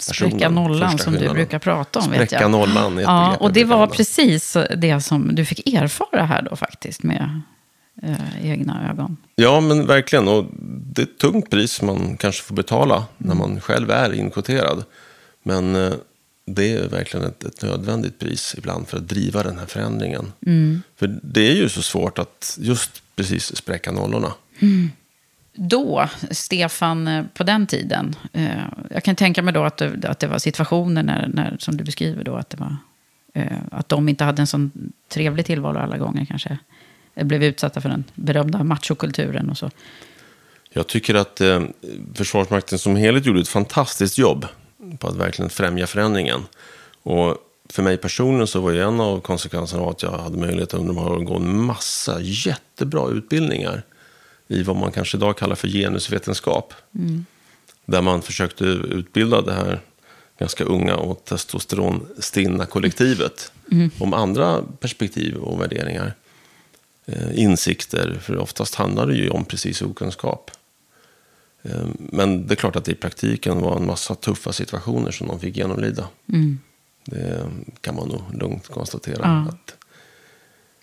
Spräcka 0.00 0.34
personen, 0.34 0.54
nollan 0.54 0.98
som 0.98 1.12
du 1.12 1.28
brukar 1.28 1.58
prata 1.58 1.98
om. 1.98 2.10
vet 2.10 2.16
Spräcka 2.16 2.42
jag. 2.42 2.50
nollan 2.50 2.98
är 2.98 3.02
ett 3.02 3.06
Ja, 3.06 3.36
och 3.36 3.52
det 3.52 3.64
var 3.64 3.86
precis 3.86 4.56
det 4.76 5.00
som 5.00 5.34
du 5.34 5.44
fick 5.44 5.74
erfara 5.74 6.24
här 6.24 6.42
då 6.42 6.56
faktiskt 6.56 7.02
med 7.02 7.40
eh, 8.02 8.46
egna 8.50 8.90
ögon. 8.90 9.16
Ja, 9.34 9.60
men 9.60 9.86
verkligen. 9.86 10.28
Och 10.28 10.44
det 10.94 11.02
är 11.02 11.06
ett 11.06 11.18
tungt 11.18 11.50
pris 11.50 11.82
man 11.82 12.16
kanske 12.16 12.42
får 12.42 12.54
betala 12.54 12.94
Mm. 12.94 13.06
när 13.16 13.34
man 13.34 13.60
själv 13.60 13.90
är 13.90 14.12
inkvoterad. 14.12 14.84
Men 15.42 15.76
eh, 15.76 15.92
det 16.46 16.72
är 16.72 16.88
verkligen 16.88 17.26
ett, 17.26 17.44
ett 17.44 17.62
nödvändigt 17.62 18.18
pris 18.18 18.54
ibland 18.58 18.88
för 18.88 18.96
att 18.96 19.08
driva 19.08 19.42
den 19.42 19.58
här 19.58 19.66
förändringen. 19.66 20.32
Mm. 20.46 20.82
För 20.96 21.18
det 21.22 21.40
är 21.50 21.54
ju 21.54 21.68
så 21.68 21.82
svårt 21.82 22.18
att 22.18 22.58
just 22.60 23.02
precis 23.16 23.56
spräcka 23.56 23.92
nollorna. 23.92 24.32
Då, 25.54 26.08
Stefan, 26.30 27.08
eh, 27.08 27.24
på 27.34 27.44
den 27.44 27.66
tiden, 27.66 28.16
eh, 28.32 28.64
jag 28.90 29.04
kan 29.04 29.16
tänka 29.16 29.42
mig 29.42 29.54
då 29.54 29.64
att 29.64 29.76
det, 29.76 30.08
att 30.08 30.18
det 30.18 30.26
var 30.26 30.38
situationer 30.38 31.02
när, 31.02 31.28
när, 31.28 31.56
som 31.58 31.76
du 31.76 31.84
beskriver 31.84 32.24
då, 32.24 32.34
att, 32.36 32.50
det 32.50 32.56
var, 32.56 32.76
eh, 33.34 33.58
att 33.70 33.88
de 33.88 34.08
inte 34.08 34.24
hade 34.24 34.42
en 34.42 34.46
sån 34.46 34.92
trevlig 35.08 35.46
tillvaro 35.46 35.78
alla 35.78 35.98
gånger 35.98 36.24
kanske. 36.24 36.58
Eh, 37.14 37.26
Blev 37.26 37.42
utsatta 37.42 37.80
för 37.80 37.88
den 37.88 38.04
berömda 38.14 38.64
machokulturen 38.64 39.50
och 39.50 39.58
så. 39.58 39.70
Jag 40.70 40.86
tycker 40.86 41.14
att 41.14 41.40
eh, 41.40 41.62
Försvarsmakten 42.14 42.78
som 42.78 42.96
helhet 42.96 43.26
gjorde 43.26 43.40
ett 43.40 43.48
fantastiskt 43.48 44.18
jobb 44.18 44.46
på 44.98 45.08
att 45.08 45.16
verkligen 45.16 45.50
främja 45.50 45.86
förändringen. 45.86 46.40
Och 47.02 47.36
för 47.68 47.82
mig 47.82 47.96
personligen 47.96 48.46
så 48.46 48.60
var 48.60 48.70
ju 48.70 48.82
en 48.82 49.00
av 49.00 49.20
konsekvenserna 49.20 49.82
av 49.82 49.88
att 49.88 50.02
jag 50.02 50.18
hade 50.18 50.38
möjlighet 50.38 50.74
under 50.74 50.94
de 50.94 50.96
här 50.96 51.10
åren 51.10 51.22
att 51.22 51.28
gå 51.28 51.36
en 51.36 51.64
massa 51.64 52.20
jättebra 52.20 53.10
utbildningar 53.10 53.82
i 54.48 54.62
vad 54.62 54.76
man 54.76 54.92
kanske 54.92 55.16
idag 55.16 55.36
kallar 55.36 55.54
för 55.54 55.68
genusvetenskap. 55.68 56.74
Där 57.86 58.02
man 58.02 58.22
försökte 58.22 58.64
utbilda 58.64 59.40
det 59.40 59.52
här 59.52 59.80
ganska 60.38 60.64
unga 60.64 60.96
och 60.96 61.24
testosteronstinna 61.24 62.66
kollektivet 62.66 63.52
om 63.98 64.14
andra 64.14 64.62
perspektiv 64.80 65.36
och 65.36 65.60
värderingar. 65.60 66.14
Eh, 67.06 67.38
insikter, 67.38 68.18
för 68.22 68.38
oftast 68.38 68.74
handlar 68.74 69.06
det 69.06 69.14
ju 69.14 69.30
om 69.30 69.44
precis 69.44 69.82
okunskap. 69.82 70.50
Eh, 71.62 71.86
Men 71.96 72.46
det 72.46 72.54
är 72.54 72.56
klart 72.56 72.76
att 72.76 72.84
det 72.84 72.92
i 72.92 72.94
praktiken 72.94 73.60
var 73.60 73.76
en 73.76 73.86
massa 73.86 74.14
tuffa 74.14 74.52
situationer 74.52 75.10
som 75.10 75.28
de 75.28 75.40
fick 75.40 75.56
genomlida. 75.56 76.08
Det 77.04 77.50
kan 77.80 77.94
man 77.94 78.08
nog 78.08 78.22
lugnt 78.34 78.68
konstatera. 78.68 79.20
Ja. 79.22 79.48
Att, 79.48 79.74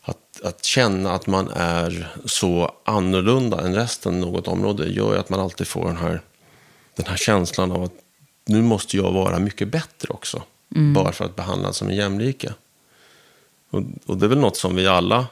att, 0.01 0.41
att 0.45 0.65
känna 0.65 1.11
att 1.11 1.27
man 1.27 1.49
är 1.55 2.15
så 2.25 2.71
annorlunda 2.83 3.61
än 3.61 3.75
resten 3.75 4.19
något 4.19 4.47
område 4.47 4.89
gör 4.89 5.13
ju 5.13 5.19
att 5.19 5.29
man 5.29 5.39
alltid 5.39 5.67
får 5.67 5.85
den 5.85 5.97
här, 5.97 6.21
den 6.95 7.05
här 7.05 7.17
känslan 7.17 7.71
av 7.71 7.83
att 7.83 7.93
nu 8.45 8.61
måste 8.61 8.97
jag 8.97 9.11
vara 9.11 9.39
mycket 9.39 9.67
bättre 9.67 10.09
också. 10.09 10.43
Bara 10.93 11.11
för 11.11 11.25
att 11.25 11.35
behandlas 11.35 11.77
som 11.77 11.89
en 11.89 11.95
jämlike. 11.95 12.53
Och, 13.69 13.81
och 14.05 14.17
det 14.17 14.25
är 14.25 14.29
väl 14.29 14.39
något 14.39 14.57
som 14.57 14.75
vi 14.75 14.87
alla 14.87 15.27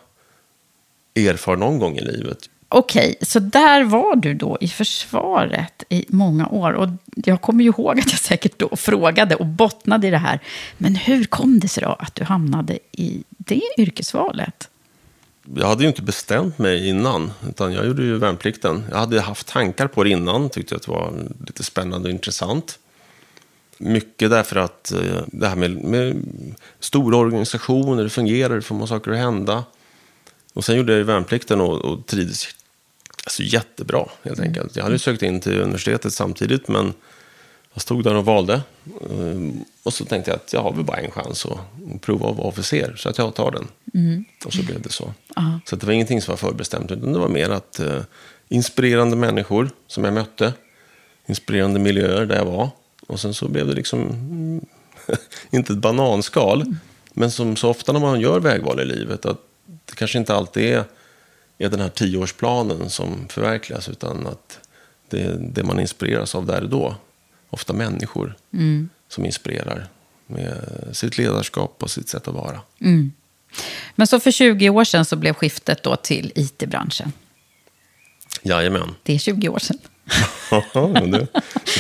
erfar 1.17 1.55
någon 1.55 1.79
gång 1.79 1.97
i 1.97 2.01
livet. 2.01 2.49
Okej, 2.69 3.15
så 3.21 3.39
där 3.39 3.83
var 3.83 4.15
du 4.15 4.33
då 4.33 4.57
i 4.61 4.67
försvaret 4.67 5.83
i 5.89 6.05
många 6.09 6.47
år. 6.47 6.73
Och 6.73 6.89
jag 7.15 7.41
kommer 7.41 7.63
ju 7.63 7.69
ihåg 7.69 7.99
att 7.99 8.11
jag 8.11 8.19
säkert 8.19 8.59
då 8.59 8.75
frågade 8.75 9.35
och 9.35 9.45
bottnade 9.45 10.07
i 10.07 10.11
det 10.11 10.17
här. 10.17 10.39
Men 10.77 10.95
hur 10.95 11.23
kom 11.23 11.59
det 11.59 11.67
sig 11.67 11.83
då 11.83 11.89
att 11.99 12.15
du 12.15 12.23
hamnade 12.23 12.79
i 12.91 13.23
det 13.29 13.61
yrkesvalet? 13.77 14.69
Jag 15.55 15.67
hade 15.67 15.83
ju 15.83 15.89
inte 15.89 16.01
bestämt 16.01 16.57
mig 16.57 16.87
innan, 16.87 17.31
utan 17.49 17.73
jag 17.73 17.85
gjorde 17.85 18.03
ju 18.03 18.17
värnplikten. 18.17 18.83
Jag 18.89 18.97
hade 18.97 19.21
haft 19.21 19.47
tankar 19.47 19.87
på 19.87 20.03
det 20.03 20.09
innan, 20.09 20.49
tyckte 20.49 20.75
att 20.75 20.81
det 20.81 20.91
var 20.91 21.13
lite 21.47 21.63
spännande 21.63 22.09
och 22.09 22.13
intressant. 22.13 22.79
Mycket 23.77 24.29
därför 24.29 24.55
att 24.55 24.91
eh, 24.91 25.21
det 25.27 25.47
här 25.47 25.55
med, 25.55 25.71
med 25.83 26.15
stora 26.79 27.17
organisationer, 27.17 28.03
det 28.03 28.09
fungerar, 28.09 28.55
det 28.55 28.61
får 28.61 28.75
man 28.75 28.87
saker 28.87 29.11
att 29.11 29.17
hända. 29.17 29.63
Och 30.57 30.65
sen 30.65 30.77
gjorde 30.77 30.91
jag 30.91 30.97
ju 30.97 31.03
värnplikten 31.03 31.61
och, 31.61 31.85
och 31.85 32.05
trivdes 32.05 32.47
alltså, 33.23 33.43
jättebra, 33.43 34.05
helt 34.23 34.39
enkelt. 34.39 34.75
Jag 34.75 34.83
hade 34.83 34.95
ju 34.95 34.99
sökt 34.99 35.21
in 35.21 35.39
till 35.39 35.61
universitetet 35.61 36.13
samtidigt, 36.13 36.67
men 36.67 36.93
jag 37.73 37.81
stod 37.81 38.03
där 38.03 38.15
och 38.15 38.25
valde. 38.25 38.61
Ehm, 39.11 39.65
Och 39.83 39.93
så 39.93 40.05
tänkte 40.05 40.31
jag 40.31 40.35
att 40.35 40.53
jag 40.53 40.61
har 40.63 40.73
väl 40.73 40.83
bara 40.83 40.97
en 40.97 41.11
chans 41.11 41.45
att 41.45 42.01
prova 42.01 42.29
att 42.29 42.37
vara 42.37 42.47
officer, 42.47 42.95
så 42.97 43.09
att 43.09 43.17
jag 43.17 43.35
tar 43.35 43.51
den. 43.51 43.67
Och 44.45 44.53
så 44.53 44.63
blev 44.63 44.81
det 44.81 44.91
så. 44.91 45.13
Så 45.65 45.75
att 45.75 45.81
det 45.81 45.87
var 45.87 45.93
ingenting 45.93 46.21
som 46.21 46.31
var 46.31 46.37
förbestämt, 46.37 46.91
utan 46.91 47.13
det 47.13 47.19
var 47.19 47.29
mer 47.29 47.49
att 47.49 47.79
eh, 47.79 48.01
inspirerande 48.49 49.15
människor 49.15 49.69
som 49.87 50.03
jag 50.03 50.13
mötte, 50.13 50.53
inspirerande 51.27 51.79
miljöer 51.79 52.25
där 52.25 52.35
jag 52.35 52.45
var. 52.45 52.69
Och 53.07 53.19
sen 53.19 53.33
så 53.33 53.47
blev 53.47 53.67
det 53.67 53.73
liksom, 53.73 54.01
mm, 54.01 54.65
inte 55.49 55.73
ett 55.73 55.79
bananskal, 55.79 56.75
men 57.13 57.31
som 57.31 57.55
så 57.55 57.69
ofta 57.69 57.91
när 57.93 57.99
man 57.99 58.21
gör 58.21 58.39
vägval 58.39 58.79
i 58.79 58.85
livet, 58.85 59.25
att 59.25 59.41
det 59.89 59.95
kanske 59.95 60.17
inte 60.17 60.35
alltid 60.35 60.63
är, 60.63 60.83
är 61.57 61.69
den 61.69 61.79
här 61.79 61.89
tioårsplanen 61.89 62.89
som 62.89 63.27
förverkligas, 63.27 63.89
utan 63.89 64.27
att 64.27 64.59
det 65.09 65.21
är 65.21 65.37
det 65.39 65.63
man 65.63 65.79
inspireras 65.79 66.35
av 66.35 66.45
där 66.45 66.63
och 66.63 66.69
då. 66.69 66.95
Ofta 67.49 67.73
människor 67.73 68.35
som 69.07 69.25
inspirerar 69.25 69.87
med 70.27 70.87
sitt 70.91 71.17
ledarskap 71.17 71.83
och 71.83 71.91
sitt 71.91 72.09
sätt 72.09 72.27
att 72.27 72.33
vara. 72.33 72.61
Men 73.95 74.07
så 74.07 74.19
för 74.19 74.31
20 74.31 74.69
år 74.69 74.83
sedan 74.83 75.05
så 75.05 75.15
blev 75.15 75.33
skiftet 75.33 75.83
då 75.83 75.95
till 75.95 76.31
IT-branschen. 76.35 77.11
Jajamän. 78.41 78.95
Det 79.03 79.13
är 79.13 79.19
20 79.19 79.49
år 79.49 79.59
sedan. 79.59 79.77
Det, 80.49 81.27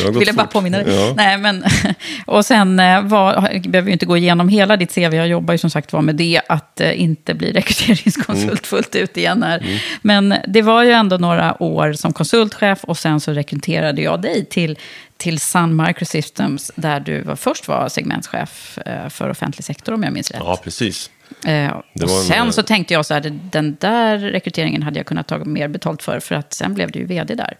det 0.03 0.11
Vill 0.11 0.27
jag 0.27 0.35
bara 0.35 0.47
påminna 0.47 0.77
dig. 0.77 0.95
Ja. 0.95 1.13
Nej, 1.17 1.37
men, 1.37 1.63
och 2.25 2.45
sen 2.45 2.79
eh, 2.79 3.01
var, 3.01 3.59
behöver 3.69 3.87
ju 3.87 3.93
inte 3.93 4.05
gå 4.05 4.17
igenom 4.17 4.49
hela 4.49 4.77
ditt 4.77 4.95
CV. 4.95 4.99
Jag 5.15 5.27
jobbar 5.27 5.53
ju 5.53 5.57
som 5.57 5.69
sagt 5.69 5.93
var 5.93 6.01
med 6.01 6.15
det, 6.15 6.41
att 6.49 6.81
eh, 6.81 7.01
inte 7.01 7.33
bli 7.33 7.51
rekryteringskonsult 7.53 8.47
Mm. 8.47 8.57
fullt 8.63 8.95
ut 8.95 9.17
igen 9.17 9.43
här. 9.43 9.81
Men 10.01 10.35
det 10.47 10.61
var 10.61 10.83
ju 10.83 10.91
ändå 10.91 11.17
några 11.17 11.63
år 11.63 11.93
som 11.93 12.13
konsultchef 12.13 12.83
och 12.83 12.97
sen 12.97 13.19
så 13.19 13.31
rekryterade 13.31 14.01
jag 14.01 14.21
dig 14.21 14.45
till, 14.45 14.77
till 15.17 15.39
Sun 15.39 15.83
Microsystems, 15.87 16.71
där 16.75 16.99
du 16.99 17.21
var, 17.21 17.35
först 17.35 17.67
var 17.67 17.89
segmentschef 17.89 18.77
eh, 18.85 19.09
för 19.09 19.29
offentlig 19.29 19.65
sektor, 19.65 19.93
om 19.93 20.03
jag 20.03 20.13
minns 20.13 20.31
rätt. 20.31 20.41
ja, 20.43 20.59
precis. 20.63 21.09
Eh, 21.45 21.67
och 21.69 21.83
en, 22.01 22.09
sen 22.09 22.45
eh, 22.47 22.49
så 22.51 22.63
tänkte 22.63 22.93
jag 22.93 23.05
så 23.05 23.13
här, 23.13 23.39
den 23.51 23.77
där 23.79 24.17
rekryteringen 24.17 24.83
hade 24.83 24.99
jag 24.99 25.05
kunnat 25.05 25.27
ta 25.27 25.37
mer 25.37 25.67
betalt 25.67 26.03
för, 26.03 26.19
för 26.19 26.35
att 26.35 26.53
sen 26.53 26.73
blev 26.73 26.91
du 26.91 26.99
ju 26.99 27.05
vd 27.05 27.35
där. 27.35 27.53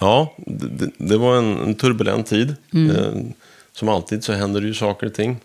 Ja, 0.00 0.34
det, 0.36 0.90
det- 0.98 1.16
var 1.16 1.36
en, 1.36 1.58
en 1.60 1.74
turbulent 1.74 2.26
tid. 2.26 2.54
Eh, 2.90 3.12
som 3.72 3.88
alltid 3.88 4.24
så 4.24 4.32
händer 4.32 4.60
det 4.60 4.66
ju 4.66 4.74
saker 4.74 5.06
och 5.06 5.14
ting. 5.14 5.36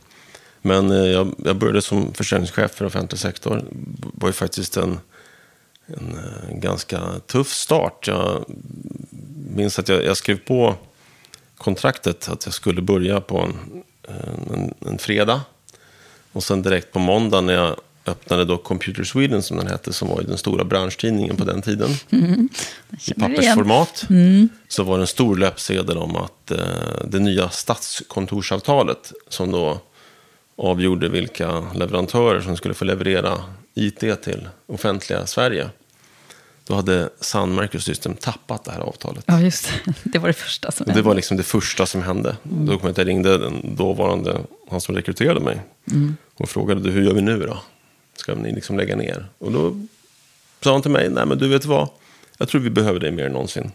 Men 0.62 0.92
eh, 0.92 0.98
jag, 1.06 1.36
jag 1.46 1.56
började 1.56 1.82
som 1.82 2.14
försäljningschef 2.14 2.72
för 2.72 2.86
offentlig 2.86 3.20
sektor. 3.20 3.56
Det 3.72 4.08
var 4.14 4.30
ju 4.30 4.34
faktiskt 4.34 4.78
en, 4.78 5.00
en, 5.88 6.18
eh, 6.50 6.58
ganska 6.58 7.02
tuff 7.28 7.48
start. 7.54 8.08
Jag 8.08 8.46
minns 9.56 9.80
att 9.80 9.90
jag, 9.90 10.04
jag 10.06 10.18
skrev 10.18 10.38
på 10.40 10.76
kontraktet 11.58 12.30
att 12.30 12.46
jag 12.46 12.54
skulle 12.54 12.82
börja 12.82 13.22
på 13.22 13.40
en, 13.40 13.84
en, 14.54 14.74
en 14.92 14.98
fredag. 14.98 15.42
Och 16.32 16.44
sen 16.44 16.62
direkt 16.62 16.92
på 16.92 17.00
måndag 17.00 17.42
när 17.42 17.54
jag 17.54 17.76
öppnade 18.06 18.46
då 18.46 18.58
Computer 18.58 19.04
Sweden 19.04 19.44
som 19.44 19.58
den 19.58 19.68
hette, 19.68 19.94
som 19.94 20.08
var 20.08 20.22
den 20.22 20.38
stora 20.38 20.64
branchtidningen 20.64 21.36
på 21.36 21.44
den 21.44 21.62
tiden. 21.62 21.90
I 21.90 21.96
du 22.10 22.18
igen. 22.18 22.50
pappersformat. 23.20 24.06
Så 24.68 24.84
var 24.84 24.98
det 24.98 25.04
en 25.04 25.08
stor 25.08 25.38
löpsedel 25.38 25.98
om 25.98 26.16
att 26.16 26.52
eh, 26.52 26.58
det 27.08 27.20
nya 27.20 27.50
stadskontorsavtalet 27.50 29.14
som 29.30 29.52
då 29.52 29.80
avgjorde 30.58 31.10
vilka 31.10 31.60
leverantörer 31.76 32.42
som 32.42 32.58
skulle 32.58 32.74
få 32.74 32.86
leverera 32.86 33.44
IT 33.74 34.00
till 34.00 34.48
offentliga 34.68 35.26
Sverige. 35.26 35.70
Då 36.68 36.76
hade 36.76 37.10
Sun 37.20 37.56
Microsystem 37.56 38.16
tappat 38.16 38.66
det 38.66 38.72
här 38.72 38.80
avtalet. 38.80 39.24
Ja, 39.28 39.40
just 39.42 39.70
det. 39.86 39.94
Det 40.04 40.20
var 40.20 40.28
det 40.28 40.34
första 40.34 40.72
som 40.72 40.86
Och 40.86 40.94
det 40.94 41.02
var 41.02 41.16
liksom 41.16 41.38
det 41.38 41.44
första 41.44 41.86
som 41.86 42.02
hände. 42.02 42.38
Då 42.44 42.78
kom 42.78 42.80
jag 42.82 42.92
att 42.92 42.98
jag 42.98 43.08
ringde 43.08 43.38
den 43.38 43.76
dåvarande, 43.76 44.42
han 44.70 44.82
som 44.82 44.96
rekryterade 44.96 45.40
mig. 45.40 45.62
Och 46.36 46.50
frågade, 46.50 46.92
hur 46.92 47.02
gör 47.02 47.14
vi 47.14 47.22
nu 47.22 47.40
då? 47.40 47.58
Ska 48.15 48.36
ni 48.36 48.51
liksom 48.51 48.77
lägga 48.77 48.95
ner? 48.95 49.25
Och 49.38 49.51
då 49.51 49.81
sa 50.62 50.72
han 50.72 50.81
till 50.81 50.91
mig, 50.91 51.10
nej 51.10 51.25
men 51.25 51.38
du 51.38 51.48
vet 51.48 51.65
vad? 51.65 51.89
Jag 52.38 52.50
tror 52.50 52.62
vi 52.62 52.69
behöver 52.69 53.00
dig 53.00 53.12
mer 53.12 53.25
än 53.25 53.31
någonsin. 53.31 53.72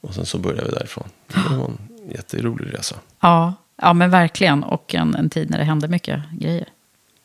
Och 0.00 0.14
sen 0.14 0.26
så 0.26 0.38
började 0.38 0.64
vi 0.64 0.70
därifrån. 0.70 1.08
Det 1.26 1.56
var 1.56 1.64
en 1.64 1.78
jätterolig 2.14 2.74
resa. 2.74 2.96
Ja, 3.20 3.54
ja 3.76 3.92
men 3.92 4.10
verkligen. 4.10 4.64
Och 4.64 4.94
en, 4.94 5.14
en 5.14 5.30
tid 5.30 5.50
när 5.50 5.58
det 5.58 5.64
hände 5.64 5.88
mycket 5.88 6.20
grejer. 6.32 6.68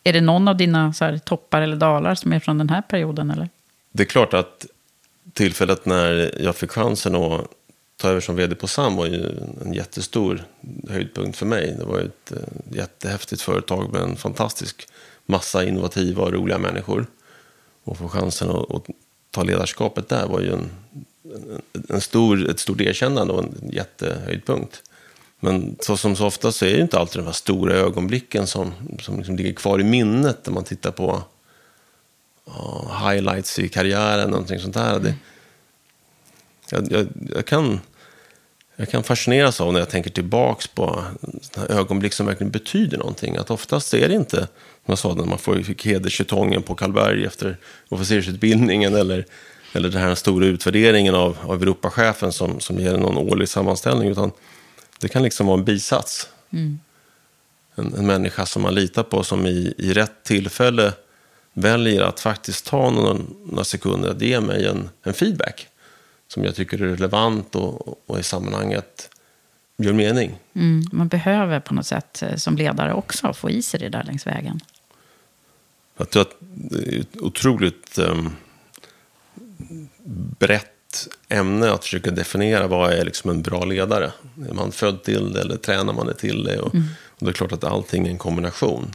Är 0.03 0.13
det 0.13 0.21
någon 0.21 0.47
av 0.47 0.57
dina 0.57 0.93
så 0.93 1.05
här, 1.05 1.17
toppar 1.17 1.61
eller 1.61 1.75
dalar 1.75 2.15
som 2.15 2.33
är 2.33 2.39
från 2.39 2.57
den 2.57 2.69
här 2.69 2.81
perioden? 2.81 3.31
Eller? 3.31 3.49
Det 3.91 4.03
är 4.03 4.07
klart 4.07 4.33
att 4.33 4.65
tillfället 5.33 5.85
när 5.85 6.31
jag 6.41 6.55
fick 6.55 6.71
chansen 6.71 7.15
att 7.15 7.47
ta 7.97 8.09
över 8.09 8.21
som 8.21 8.35
vd 8.35 8.55
på 8.55 8.67
SAM 8.67 8.95
var 8.95 9.05
ju 9.05 9.29
en 9.61 9.73
jättestor 9.73 10.43
höjdpunkt 10.89 11.37
för 11.37 11.45
mig. 11.45 11.75
Det 11.79 11.85
var 11.85 11.99
ett 11.99 12.31
eh, 12.31 12.77
jättehäftigt 12.77 13.41
företag 13.41 13.93
med 13.93 14.01
en 14.01 14.15
fantastisk 14.15 14.87
massa 15.25 15.63
innovativa 15.63 16.23
och 16.23 16.33
roliga 16.33 16.57
människor. 16.57 17.07
Och 17.83 17.97
få 17.97 18.09
chansen 18.09 18.49
att, 18.49 18.71
att 18.71 18.85
ta 19.31 19.43
ledarskapet 19.43 20.09
där 20.09 20.27
var 20.27 20.39
ju 20.39 20.53
en, 20.53 20.69
en 21.89 22.01
stor, 22.01 22.49
ett 22.49 22.59
stort 22.59 22.81
erkännande 22.81 23.33
och 23.33 23.43
en 23.43 23.69
jättehöjdpunkt. 23.71 24.83
Men 25.39 25.75
så 25.79 25.97
som 25.97 26.15
så 26.15 26.25
ofta 26.25 26.51
så 26.51 26.65
är 26.65 26.73
det 26.73 26.81
inte 26.81 26.99
alltid 26.99 27.21
de 27.21 27.25
här 27.25 27.33
stora 27.33 27.73
ögonblicken 27.73 28.47
som, 28.47 28.71
som 28.99 29.17
liksom 29.17 29.35
ligger 29.35 29.53
kvar 29.53 29.79
i 29.79 29.83
minnet 29.83 30.45
när 30.45 30.53
man 30.53 30.63
tittar 30.63 30.91
på 30.91 31.23
uh, 32.47 33.09
highlights 33.09 33.59
i 33.59 33.69
karriären, 33.69 34.29
någonting 34.29 34.59
sånt 34.59 34.73
där. 34.73 34.99
Det, 34.99 35.15
jag, 36.71 36.91
jag, 36.91 37.07
jag, 37.35 37.45
kan, 37.45 37.79
jag 38.75 38.89
kan 38.89 39.03
fascineras 39.03 39.61
av 39.61 39.73
när 39.73 39.79
jag 39.79 39.89
tänker 39.89 40.09
tillbaks 40.09 40.67
på 40.67 41.03
ögonblick 41.69 42.13
som 42.13 42.25
verkligen 42.25 42.51
betyder 42.51 42.97
någonting. 42.97 43.37
Att 43.37 43.51
oftast 43.51 43.93
är 43.93 44.07
det 44.07 44.15
inte, 44.15 44.37
som 44.37 44.47
jag 44.85 44.97
sa, 44.97 45.13
när 45.13 45.25
man 45.25 45.39
får, 45.39 45.61
fick 45.61 45.85
hedersjetongen 45.85 46.63
på 46.63 46.75
Karlberg 46.75 47.25
efter 47.25 47.57
officersutbildningen 47.89 48.95
eller, 48.95 49.25
eller 49.73 49.89
den 49.89 50.01
här 50.01 50.15
stora 50.15 50.45
utvärderingen 50.45 51.15
av, 51.15 51.37
av 51.41 51.61
Europachefen 51.61 52.31
som, 52.31 52.59
som 52.59 52.79
ger 52.79 52.97
någon 52.97 53.17
årlig 53.17 53.49
sammanställning. 53.49 54.09
Utan 54.09 54.31
det 54.99 55.07
kan 55.07 55.23
liksom 55.23 55.47
vara 55.47 55.57
en 55.57 55.65
bisats. 55.65 56.29
Mm. 56.49 56.79
En, 57.75 57.93
en 57.93 58.05
människa 58.05 58.45
som 58.45 58.61
man 58.61 58.75
litar 58.75 59.03
på 59.03 59.23
som 59.23 59.45
i, 59.45 59.73
i 59.77 59.93
rätt 59.93 60.23
tillfälle 60.23 60.93
väljer 61.53 62.01
att 62.01 62.19
faktiskt 62.19 62.65
ta 62.65 62.89
några, 62.89 63.17
några 63.45 63.63
sekunder 63.63 64.09
att 64.09 64.21
ge 64.21 64.39
mig 64.39 64.65
en, 64.65 64.89
en 65.03 65.13
feedback 65.13 65.67
som 66.27 66.43
jag 66.43 66.55
tycker 66.55 66.81
är 66.81 66.87
relevant 66.87 67.55
och, 67.55 68.09
och 68.09 68.19
i 68.19 68.23
sammanhanget 68.23 69.09
gör 69.77 69.93
mening. 69.93 70.35
Mm, 70.53 70.83
man 70.91 71.07
behöver 71.07 71.59
på 71.59 71.73
något 71.73 71.85
sätt 71.85 72.23
eh, 72.23 72.35
som 72.35 72.57
ledare 72.57 72.93
också 72.93 73.33
få 73.33 73.49
i 73.49 73.61
sig 73.61 73.79
det 73.79 73.89
där 73.89 74.03
längs 74.03 74.27
vägen. 74.27 74.59
Jag 75.97 76.09
tror 76.09 76.21
att 76.21 76.35
det 76.39 76.95
är 76.95 76.99
ett 76.99 77.17
otroligt 77.21 77.97
um, 77.97 78.31
brett 80.39 81.07
ämne 81.29 81.71
att 81.71 81.83
försöka 81.83 82.11
definiera 82.11 82.67
vad 82.67 82.93
är 82.93 83.05
liksom 83.05 83.29
en 83.29 83.41
bra 83.41 83.65
ledare. 83.65 84.11
Är 84.49 84.53
man 84.53 84.71
född 84.71 85.03
till 85.03 85.33
det 85.33 85.41
eller 85.41 85.57
tränar 85.57 85.93
man 85.93 86.07
det 86.07 86.13
till 86.13 86.43
det? 86.43 86.59
Och, 86.59 86.75
mm. 86.75 86.87
och 87.07 87.25
det 87.25 87.31
är 87.31 87.33
klart 87.33 87.51
att 87.51 87.63
allting 87.63 88.07
är 88.07 88.11
en 88.11 88.17
kombination. 88.17 88.91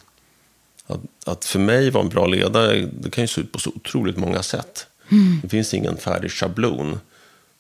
Att, 0.87 1.01
att, 1.27 1.45
för 1.45 1.59
mig 1.59 1.91
vara 1.91 2.05
en 2.05 2.09
bra 2.09 2.27
ledare, 2.27 2.89
det 3.01 3.11
kan 3.11 3.25
ju 3.25 3.29
se 3.29 3.41
ut 3.41 3.53
på 3.53 3.59
så 3.59 3.71
otroligt 3.71 4.17
många 4.17 4.43
sätt. 4.43 4.87
Mm. 5.09 5.41
Det 5.43 5.49
finns 5.49 5.75
ingen 5.75 5.97
färdig 5.97 6.31
schablon. 6.31 7.01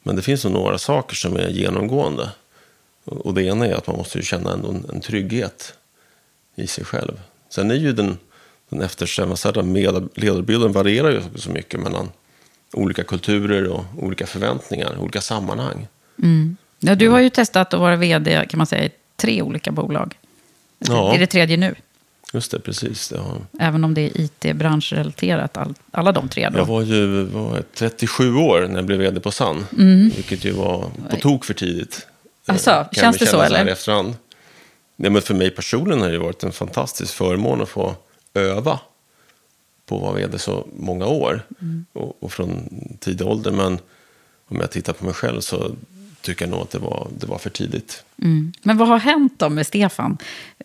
Men 0.02 0.16
det 0.16 0.22
finns 0.22 0.44
några 0.44 0.78
saker 0.78 1.14
som 1.14 1.36
är 1.36 1.48
genomgående. 1.48 2.30
Och 3.04 3.34
det 3.34 3.42
ena 3.42 3.66
är 3.66 3.74
att 3.74 3.86
man 3.86 3.96
måste 3.96 4.22
känna 4.22 4.52
en, 4.52 4.84
en 4.92 5.00
trygghet 5.00 5.74
i 6.54 6.66
sig 6.66 6.84
själv. 6.84 7.20
Sen 7.48 7.70
är 7.70 7.74
ju 7.74 7.92
den, 7.92 8.18
den 8.68 8.82
eftersträvansvärda 8.82 9.60
ledarbilden 10.14 10.72
varierar 10.72 11.10
ju 11.10 11.20
så 11.36 11.50
mycket 11.50 11.80
mellan 11.80 12.10
olika 12.72 13.04
kulturer 13.04 13.66
och 13.66 13.84
olika 13.96 14.26
förväntningar, 14.26 14.98
olika 14.98 15.20
sammanhang. 15.20 15.86
Mm. 16.22 16.56
Ja, 16.78 16.94
du 16.94 17.08
har 17.08 17.20
ju 17.20 17.30
testat 17.30 17.74
att 17.74 17.80
vara 17.80 17.96
vd 17.96 18.46
kan 18.48 18.58
man 18.58 18.66
säga, 18.66 18.84
i 18.84 18.90
tre 19.16 19.42
olika 19.42 19.72
bolag. 19.72 20.18
Ja. 20.78 21.14
Är 21.14 21.18
det 21.18 21.26
tredje 21.26 21.56
nu? 21.56 21.74
Just 22.32 22.50
det, 22.50 22.60
precis. 22.60 23.12
Ja. 23.16 23.36
Även 23.58 23.84
om 23.84 23.94
det 23.94 24.00
är 24.00 24.20
it-branschrelaterat, 24.20 25.56
all, 25.56 25.74
alla 25.90 26.12
de 26.12 26.28
tre? 26.28 26.48
Då. 26.48 26.58
Jag 26.58 26.64
var 26.64 26.82
ju 26.82 27.24
var 27.24 27.62
37 27.74 28.34
år 28.34 28.66
när 28.68 28.76
jag 28.76 28.84
blev 28.84 28.98
vd 28.98 29.20
på 29.20 29.30
Sun. 29.30 29.66
Mm. 29.78 30.08
Vilket 30.16 30.44
ju 30.44 30.52
var 30.52 30.90
på 31.10 31.16
tok 31.16 31.44
för 31.44 31.54
tidigt. 31.54 32.06
Alltså, 32.46 32.86
känns 32.92 33.18
det 33.18 33.26
så 33.26 33.40
eller? 33.40 33.66
Efterhand. 33.66 34.14
Ja, 34.96 35.10
men 35.10 35.22
för 35.22 35.34
mig 35.34 35.50
personligen 35.50 36.02
har 36.02 36.10
det 36.10 36.18
varit 36.18 36.44
en 36.44 36.52
fantastisk 36.52 37.14
förmån 37.14 37.62
att 37.62 37.68
få 37.68 37.96
öva 38.34 38.80
på 39.86 39.96
att 39.96 40.02
vara 40.02 40.14
vd 40.14 40.38
så 40.38 40.66
många 40.76 41.06
år. 41.06 41.42
Mm. 41.60 41.84
Och, 41.92 42.22
och, 42.22 42.32
från 42.32 42.68
tidig 43.00 43.26
ålder. 43.26 43.50
Men 43.50 43.78
om 44.48 44.60
jag 44.60 44.70
tittar 44.70 44.92
på 44.92 45.04
mig 45.04 45.14
själv 45.14 45.40
så 45.40 45.70
tycker 46.22 46.44
jag 46.44 46.50
nog 46.50 46.60
att 46.60 46.70
det 46.70 46.78
var, 46.78 47.08
det 47.18 47.26
var 47.26 47.38
för 47.38 47.50
tidigt. 47.50 48.04
Mm. 48.22 48.52
Men 48.62 48.78
vad 48.78 48.88
har 48.88 48.98
hänt 48.98 49.34
då 49.36 49.48
med 49.48 49.66
Stefan, 49.66 50.18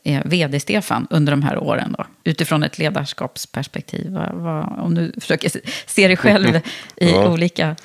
eh, 0.03 0.21
vd-Stefan, 0.25 1.07
under 1.09 1.31
de 1.31 1.43
här 1.43 1.57
åren 1.57 1.95
då? 1.97 2.05
Utifrån 2.23 2.63
ett 2.63 2.77
ledarskapsperspektiv. 2.77 4.11
Vad, 4.11 4.33
vad, 4.33 4.79
om 4.79 4.95
du 4.95 5.11
försöker 5.21 5.51
se 5.85 6.07
dig 6.07 6.17
själv 6.17 6.55
i 6.95 7.09
ja. 7.09 7.29
olika 7.29 7.75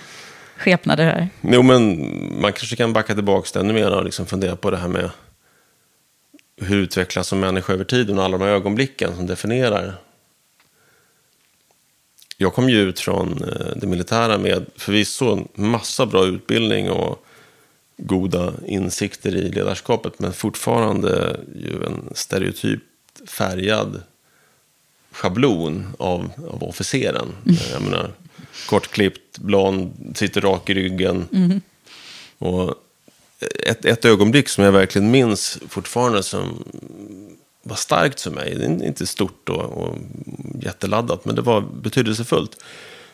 skepnader 0.56 1.04
här. 1.04 1.28
Jo, 1.40 1.62
men 1.62 1.98
man 2.40 2.52
kanske 2.52 2.76
kan 2.76 2.92
backa 2.92 3.14
tillbaka 3.14 3.61
ännu 3.61 3.72
mer 3.72 3.90
och 3.90 4.04
liksom 4.04 4.26
fundera 4.26 4.56
på 4.56 4.70
det 4.70 4.76
här 4.76 4.88
med 4.88 5.11
hur 6.56 6.76
utvecklas 6.76 7.28
som 7.28 7.40
människa 7.40 7.72
över 7.72 7.85
tiden 7.85 8.18
och 8.18 8.24
alla 8.24 8.38
de 8.38 8.44
här 8.44 8.50
ögonblicken 8.50 9.16
som 9.16 9.26
definierar. 9.26 9.94
Jag 12.37 12.54
kom 12.54 12.68
ju 12.68 12.80
ut 12.80 13.00
från 13.00 13.42
eh, 13.42 13.76
det 13.76 13.87
militära 13.87 14.38
med 14.38 14.66
förvisso 14.76 15.33
en 15.33 15.48
massa 15.70 16.06
bra 16.06 16.24
utbildning 16.24 16.90
och 16.90 17.26
goda 18.00 18.52
insikter 18.66 19.36
i 19.36 19.48
ledarskapet, 19.48 20.18
men 20.18 20.32
fortfarande 20.32 21.40
ju 21.54 21.84
en 21.84 22.10
stereotyp 22.14 22.80
färgad 23.26 24.02
schablon 25.12 25.86
av, 25.98 26.30
av 26.52 26.62
officeren. 26.64 27.28
Mm. 27.46 27.58
Jag 27.72 27.82
menar, 27.82 28.12
kortklippt, 28.68 29.38
blond, 29.38 30.12
sitter 30.14 30.40
rak 30.40 30.70
i 30.70 30.74
ryggen. 30.74 31.28
Mm. 31.32 31.60
Och 32.38 32.74
ett, 33.66 33.84
ett 33.84 34.04
ögonblick 34.04 34.48
som 34.48 34.64
jag 34.64 34.72
verkligen 34.72 35.10
minns 35.10 35.58
fortfarande 35.68 36.22
som 36.22 36.64
var 37.62 37.76
starkt 37.76 38.20
för 38.20 38.30
mig, 38.30 38.54
det 38.54 38.64
är 38.64 38.86
inte 38.86 39.06
stort 39.06 39.48
och, 39.48 39.64
och 39.64 39.98
jätteladdat, 40.62 41.24
men 41.24 41.34
det 41.34 41.42
var 41.42 41.60
betydelsefullt. 41.60 42.64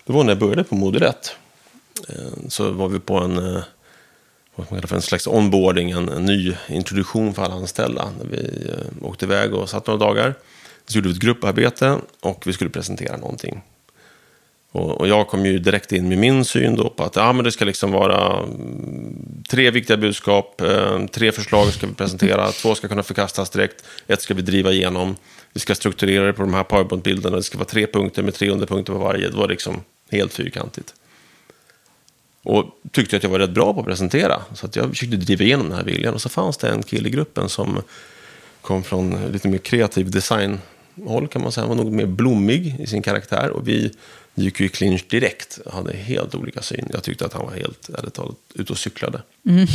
Det 0.04 0.12
var 0.12 0.24
när 0.24 0.30
jag 0.30 0.38
började 0.38 0.64
på 0.64 0.76
1. 1.02 1.36
Eh, 2.08 2.48
så 2.48 2.70
var 2.70 2.88
vi 2.88 2.98
på 2.98 3.18
en 3.18 3.56
eh, 3.56 3.62
vad 4.56 4.66
man 4.70 4.80
kallar 4.80 4.88
för 4.88 4.96
en 4.96 5.02
slags 5.02 5.26
onboarding, 5.26 5.90
en, 5.90 6.08
en 6.08 6.24
ny 6.24 6.54
introduktion 6.68 7.34
för 7.34 7.42
alla 7.42 7.54
anställda. 7.54 8.08
Vi 8.30 8.68
eh, 8.68 9.06
åkte 9.08 9.24
iväg 9.24 9.54
och 9.54 9.70
satt 9.70 9.86
några 9.86 10.06
dagar. 10.06 10.34
Så 10.86 10.98
gjorde 10.98 11.08
vi 11.08 11.14
ett 11.14 11.20
grupparbete 11.20 11.98
och 12.20 12.42
vi 12.46 12.52
skulle 12.52 12.70
presentera 12.70 13.16
någonting. 13.16 13.62
Och, 14.72 15.00
och, 15.00 15.08
jag 15.08 15.28
kom 15.28 15.46
ju 15.46 15.58
direkt 15.58 15.92
in 15.92 16.08
med 16.08 16.18
min 16.18 16.44
syn 16.44 16.76
då 16.76 16.90
på 16.90 17.04
att 17.04 17.16
ja, 17.16 17.32
men 17.32 17.44
det 17.44 17.52
ska 17.52 17.64
liksom 17.64 17.92
vara 17.92 18.42
mm, 18.42 19.42
tre 19.48 19.70
viktiga 19.70 19.96
budskap, 19.96 20.60
eh, 20.60 21.06
tre 21.06 21.32
förslag 21.32 21.72
ska 21.72 21.86
vi 21.86 21.94
presentera, 21.94 22.52
två 22.62 22.74
ska 22.74 22.88
kunna 22.88 23.02
förkastas 23.02 23.50
direkt, 23.50 23.84
ett 24.06 24.22
ska 24.22 24.34
vi 24.34 24.42
driva 24.42 24.72
igenom. 24.72 25.16
Vi 25.52 25.60
ska 25.60 25.74
strukturera 25.74 26.26
det 26.26 26.32
på 26.32 26.42
de 26.42 26.54
här 26.54 26.64
powerpoint-bilderna, 26.64 27.36
det 27.36 27.42
ska 27.42 27.58
vara 27.58 27.68
tre 27.68 27.86
punkter 27.86 28.22
med 28.22 28.34
tre 28.34 28.50
underpunkter 28.50 28.92
på 28.92 28.98
varje. 28.98 29.28
Det 29.28 29.36
var 29.36 29.48
liksom 29.48 29.80
helt 30.10 30.34
fyrkantigt. 30.34 30.94
Och 32.46 32.64
tyckte 32.90 33.16
att 33.16 33.22
jag 33.22 33.30
var 33.30 33.38
rätt 33.38 33.50
bra 33.50 33.74
på 33.74 33.80
att 33.80 33.86
presentera. 33.86 34.42
Så 34.54 34.66
att 34.66 34.76
jag 34.76 34.88
försökte 34.90 35.16
driva 35.16 35.44
igenom 35.44 35.68
den 35.68 35.78
här 35.78 35.84
viljan. 35.84 36.14
Och 36.14 36.20
så 36.20 36.28
fanns 36.28 36.56
det 36.56 36.68
en 36.68 36.82
kille 36.82 37.08
i 37.08 37.10
gruppen 37.10 37.48
som 37.48 37.82
kom 38.60 38.82
från 38.82 39.32
lite 39.32 39.48
mer 39.48 39.58
kreativ 39.58 40.10
designhåll 40.10 41.28
kan 41.30 41.42
man 41.42 41.52
säga. 41.52 41.66
Han 41.66 41.76
var 41.76 41.84
något 41.84 41.94
mer 41.94 42.06
blommig 42.06 42.76
i 42.80 42.86
sin 42.86 43.02
karaktär. 43.02 43.50
Och 43.50 43.68
vi 43.68 43.90
gick 44.34 44.60
ju 44.60 44.66
i 44.66 44.68
clinch 44.68 45.04
direkt. 45.08 45.58
Hade 45.72 45.96
helt 45.96 46.34
olika 46.34 46.62
syn. 46.62 46.88
Jag 46.92 47.02
tyckte 47.02 47.26
att 47.26 47.32
han 47.32 47.46
var 47.46 47.52
helt, 47.52 47.88
ärligt 47.98 48.14
talat, 48.14 48.36
ute 48.54 48.72
och 48.72 48.78
cyklade. 48.78 49.22
Mm. 49.48 49.66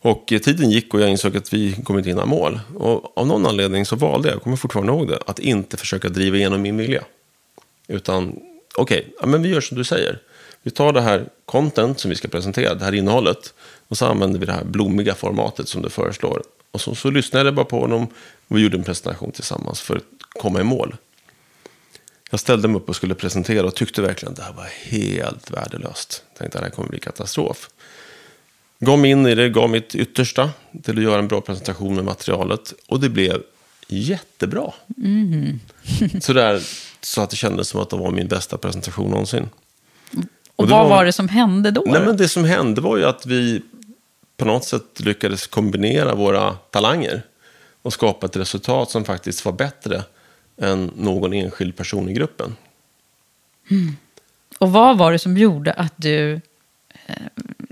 Och 0.00 0.26
tiden 0.26 0.70
gick 0.70 0.94
och 0.94 1.00
jag 1.00 1.10
insåg 1.10 1.36
att 1.36 1.54
vi 1.54 1.72
kommer 1.84 2.00
inte 2.00 2.10
hinna 2.10 2.26
mål. 2.26 2.60
Och 2.74 3.18
av 3.18 3.26
någon 3.26 3.46
anledning 3.46 3.86
så 3.86 3.96
valde 3.96 4.28
jag, 4.28 4.36
jag 4.36 4.42
kommer 4.42 4.56
fortfarande 4.56 4.92
ihåg 4.92 5.08
det, 5.08 5.18
att 5.26 5.38
inte 5.38 5.76
försöka 5.76 6.08
driva 6.08 6.36
igenom 6.36 6.62
min 6.62 6.76
vilja. 6.76 7.04
Utan, 7.88 8.28
okej, 8.76 8.98
okay, 8.98 9.12
ja, 9.20 9.26
men 9.26 9.42
vi 9.42 9.48
gör 9.48 9.60
som 9.60 9.78
du 9.78 9.84
säger. 9.84 10.18
Vi 10.62 10.70
tar 10.70 10.92
det 10.92 11.00
här 11.00 11.28
content 11.44 12.00
som 12.00 12.08
vi 12.08 12.16
ska 12.16 12.28
presentera, 12.28 12.74
det 12.74 12.84
här 12.84 12.94
innehållet. 12.94 13.54
Och 13.88 13.98
så 13.98 14.06
använder 14.06 14.40
vi 14.40 14.46
det 14.46 14.52
här 14.52 14.64
blommiga 14.64 15.14
formatet 15.14 15.68
som 15.68 15.82
du 15.82 15.90
föreslår. 15.90 16.42
Och 16.70 16.80
så, 16.80 16.94
så 16.94 17.10
lyssnade 17.10 17.44
jag 17.44 17.54
bara 17.54 17.66
på 17.66 17.80
honom 17.80 18.06
och 18.48 18.56
vi 18.56 18.60
gjorde 18.60 18.76
en 18.76 18.84
presentation 18.84 19.32
tillsammans 19.32 19.80
för 19.80 19.96
att 19.96 20.02
komma 20.28 20.60
i 20.60 20.64
mål. 20.64 20.96
Jag 22.30 22.40
ställde 22.40 22.68
mig 22.68 22.76
upp 22.76 22.88
och 22.88 22.96
skulle 22.96 23.14
presentera 23.14 23.66
och 23.66 23.74
tyckte 23.74 24.02
verkligen 24.02 24.32
att 24.32 24.36
det 24.36 24.44
här 24.44 24.52
var 24.52 24.68
helt 24.82 25.50
värdelöst. 25.50 26.24
Jag 26.32 26.38
tänkte 26.38 26.58
att 26.58 26.62
det 26.62 26.68
här 26.68 26.74
kommer 26.74 26.88
bli 26.88 27.00
katastrof. 27.00 27.70
Gav 28.78 28.98
mig 28.98 29.10
in 29.10 29.26
i 29.26 29.34
det, 29.34 29.48
gav 29.48 29.70
mitt 29.70 29.94
yttersta 29.94 30.50
till 30.82 30.98
att 30.98 31.04
göra 31.04 31.18
en 31.18 31.28
bra 31.28 31.40
presentation 31.40 31.94
med 31.94 32.04
materialet. 32.04 32.74
Och 32.86 33.00
det 33.00 33.08
blev 33.08 33.42
jättebra. 33.88 34.72
Mm. 34.96 35.60
Sådär, 36.20 36.62
så 37.00 37.20
att 37.20 37.30
det 37.30 37.36
kändes 37.36 37.68
som 37.68 37.80
att 37.80 37.90
det 37.90 37.96
var 37.96 38.10
min 38.10 38.28
bästa 38.28 38.58
presentation 38.58 39.10
någonsin. 39.10 39.48
Och, 40.62 40.68
vad 40.68 40.88
var, 40.88 40.96
var, 40.96 41.04
det 41.04 41.12
som 41.12 41.28
hände 41.28 41.70
då? 41.70 41.82
Nej, 41.86 42.00
men 42.04 42.16
det 42.16 42.28
som 42.28 42.44
hände 42.44 42.80
var 42.80 42.96
ju 42.96 43.04
att 43.04 43.26
vi 43.26 43.62
på 44.36 44.44
något 44.44 44.64
sätt 44.64 45.00
lyckades 45.00 45.46
kombinera 45.46 46.14
våra 46.14 46.52
talanger 46.52 47.22
och 47.82 47.92
skapa 47.92 48.26
ett 48.26 48.36
resultat 48.36 48.90
som 48.90 49.04
faktiskt 49.04 49.44
var 49.44 49.52
bättre 49.52 50.02
än 50.56 50.90
någon 50.96 51.32
enskild 51.32 51.76
person 51.76 52.08
i 52.08 52.12
gruppen. 52.12 52.56
Och 54.58 54.72
vad 54.72 54.98
var 54.98 55.12
det 55.12 55.18
som 55.18 55.38
gjorde 55.38 55.72
att 55.72 55.94
du 55.96 56.40
eh, 57.06 57.16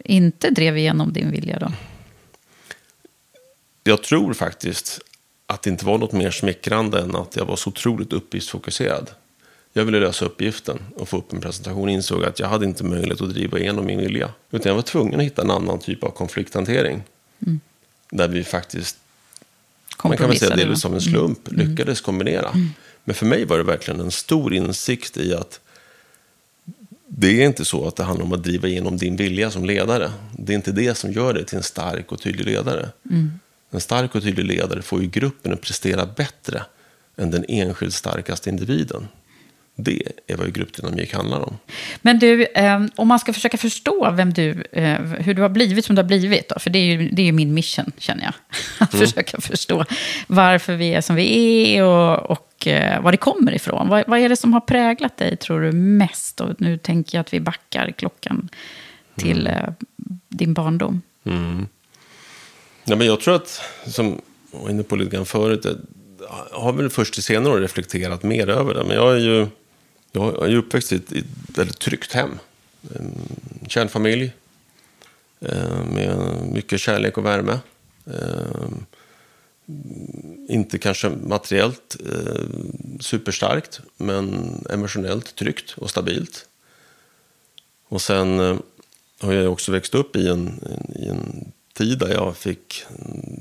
inte 0.05 0.50
drev 0.50 0.79
igenom 0.79 1.12
din 1.12 1.31
vilja 1.31 1.59
då? 1.59 1.72
Jag 3.85 4.03
tror 4.03 4.35
faktiskt 4.35 5.00
att 5.46 5.62
det 5.62 5.70
inte 5.70 5.87
var 5.87 5.98
något 5.98 6.12
mer 6.12 6.31
smickrande 6.31 7.00
än 7.00 7.16
att 7.16 7.37
jag 7.37 7.44
var 7.44 7.57
så 7.57 7.70
otroligt 7.70 8.12
uppgiftsfokuserad. 8.12 9.11
Jag 9.81 9.85
ville 9.85 10.01
lösa 10.01 10.25
uppgiften 10.25 10.79
och 10.97 11.09
få 11.09 11.16
upp 11.16 11.33
en 11.33 11.40
presentation 11.40 11.88
insåg 11.88 12.25
att 12.25 12.38
jag 12.38 12.49
hade 12.49 12.64
inte 12.64 12.85
möjlighet 12.85 13.21
att 13.21 13.31
driva 13.31 13.59
igenom 13.59 13.87
min 13.87 13.99
vilja. 13.99 14.31
Utan 14.51 14.71
jag 14.71 14.77
var 14.77 14.83
tvungen 14.83 15.21
att 15.21 15.27
hitta 15.27 15.43
en 15.43 15.51
annan 15.51 15.79
typ 15.79 16.05
av 16.05 16.11
konflikthantering. 16.11 17.03
Där 18.11 18.29
vi 18.29 18.45
faktiskt, 18.45 18.97
man 20.05 20.16
kan 20.16 20.29
väl 20.29 20.38
säga 20.38 20.57
delvis 20.57 20.81
som 20.81 20.95
en 20.95 21.01
slump, 21.01 21.38
lyckades 21.53 22.01
kombinera. 22.01 22.53
Men 23.05 23.14
för 23.14 23.27
mig 23.27 23.45
var 23.45 23.59
det 23.59 23.64
verkligen 23.64 24.01
en 24.01 24.11
stor 24.11 24.55
insikt 24.55 25.16
i 25.16 25.35
att 25.35 25.61
det 27.07 27.43
är 27.43 27.47
inte 27.47 27.64
så 27.64 27.88
att 27.88 27.97
det 27.97 28.05
handlar 28.05 28.27
om 28.27 28.33
att 28.33 28.43
driva 28.43 28.69
igenom 28.69 28.97
din 28.97 29.16
vilja 29.16 29.51
som 29.51 29.64
ledare. 29.64 30.12
Det 30.38 30.53
är 30.53 30.57
inte 30.57 30.73
det 30.73 30.95
som 30.95 31.12
gör 31.12 31.35
dig 31.35 31.45
till 31.47 31.57
en 31.57 31.62
stark 31.62 32.12
och 32.12 32.21
tydlig 32.21 32.47
ledare. 32.47 32.88
En 33.71 33.81
stark 33.81 34.14
och 34.14 34.23
tydlig 34.23 34.45
ledare 34.45 34.83
får 34.83 35.03
ju 35.03 35.09
gruppen 35.09 35.53
att 35.53 35.61
prestera 35.61 36.07
bättre 36.07 36.64
än 37.16 37.31
den 37.31 37.45
enskilt 37.49 37.95
starkaste 37.95 38.51
individen. 38.51 39.09
Det 39.83 40.03
är 40.27 40.37
vad 40.37 40.53
gruppdynamik 40.53 41.14
handlar 41.14 41.40
om. 41.40 41.59
Men 42.03 42.19
du, 42.19 42.45
eh, 42.45 42.81
om 42.97 43.09
man 43.09 43.19
ska 43.19 43.33
försöka 43.33 43.57
förstå 43.57 44.11
vem 44.11 44.33
du, 44.33 44.64
eh, 44.73 45.01
hur 45.01 45.35
du 45.35 45.43
har 45.43 45.49
blivit 45.49 45.85
som 45.85 45.97
du 45.97 46.03
har 46.03 46.07
blivit, 46.07 46.49
då, 46.49 46.59
för 46.59 46.71
det 46.71 46.79
är 46.79 46.85
ju 46.85 47.11
det 47.11 47.23
är 47.23 47.27
ju 47.27 47.33
min 47.33 47.55
mission, 47.55 47.93
känner 47.99 48.25
jag. 48.25 48.35
Att 48.79 48.95
försöka 48.95 49.40
förstå 49.40 49.85
varför 50.27 50.77
vi 50.77 50.95
är 50.95 51.01
som 51.01 51.16
vi 51.16 51.66
är 51.77 51.85
och, 51.85 52.31
och 52.31 52.66
eh, 52.66 53.03
var 53.03 53.12
det 53.12 53.19
kommer 53.19 53.55
ifrån. 53.55 53.88
Vad, 53.88 54.05
vad 54.07 54.19
är 54.19 54.29
det 54.29 54.37
som 54.37 54.53
har 54.53 54.61
präglat 54.61 55.16
dig, 55.16 55.37
tror 55.37 55.61
du, 55.61 55.73
mest? 55.73 56.40
Och 56.40 56.61
nu 56.61 56.79
tänker 56.79 57.19
jag 57.19 57.21
att 57.21 57.35
vi 57.35 57.40
backar 57.40 57.90
klockan 57.90 58.49
till 59.16 59.47
eh, 59.47 59.69
din 60.29 60.55
barndom. 60.55 61.03
Ja, 62.85 62.97
men 62.97 63.07
jag 63.07 63.21
tror 63.21 63.35
att, 63.35 63.62
som 63.87 64.21
jag 64.53 64.61
var 64.61 64.71
inne 64.71 64.83
på 64.83 64.97
lite 64.97 65.16
grann 65.16 65.27
förut, 65.27 65.66
jag 66.51 66.61
har 66.61 66.73
väl 66.73 66.90
först 66.90 67.19
i 67.19 67.23
senare 67.23 67.53
år 67.53 67.59
reflekterat 67.59 68.23
mer 68.23 68.49
över 68.49 68.75
det. 68.75 68.85
Men 68.85 68.97
jag 68.97 69.14
är 69.14 69.19
ju, 69.19 69.47
jag 70.12 70.51
är 70.51 70.57
uppväxt 70.57 70.92
i 70.92 70.96
ett, 70.96 71.12
i 71.12 71.18
ett 71.18 71.59
väldigt 71.59 71.79
tryggt 71.79 72.12
hem. 72.12 72.38
En 72.94 73.14
kärnfamilj 73.68 74.33
eh, 75.40 75.85
med 75.85 76.42
mycket 76.53 76.81
kärlek 76.81 77.18
och 77.18 77.25
värme. 77.25 77.59
Eh, 78.07 78.68
inte 80.49 80.79
kanske 80.79 81.09
materiellt 81.09 81.96
eh, 82.07 82.42
superstarkt, 83.01 83.81
men 83.96 84.55
emotionellt 84.70 85.35
tryggt 85.35 85.75
och 85.77 85.90
stabilt. 85.90 86.46
Och 87.88 88.03
sen 88.03 88.38
har 89.20 89.33
jag 89.33 89.53
också 89.53 89.73
växt 89.73 89.94
upp 89.94 90.16
i 90.16 90.29
en, 90.29 90.61
i 90.96 91.09
en 91.09 91.53
tid 91.75 91.99
där 91.99 92.09
jag 92.09 92.37
fick 92.37 92.85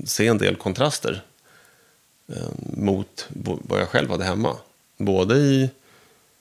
se 0.04 0.26
en 0.26 0.38
del 0.38 0.56
kontraster 0.56 1.22
mot 2.76 3.28
vad 3.42 3.80
jag 3.80 3.88
själv 3.88 4.10
hade 4.10 4.24
hemma. 4.24 4.56
Både 4.96 5.36
i 5.36 5.70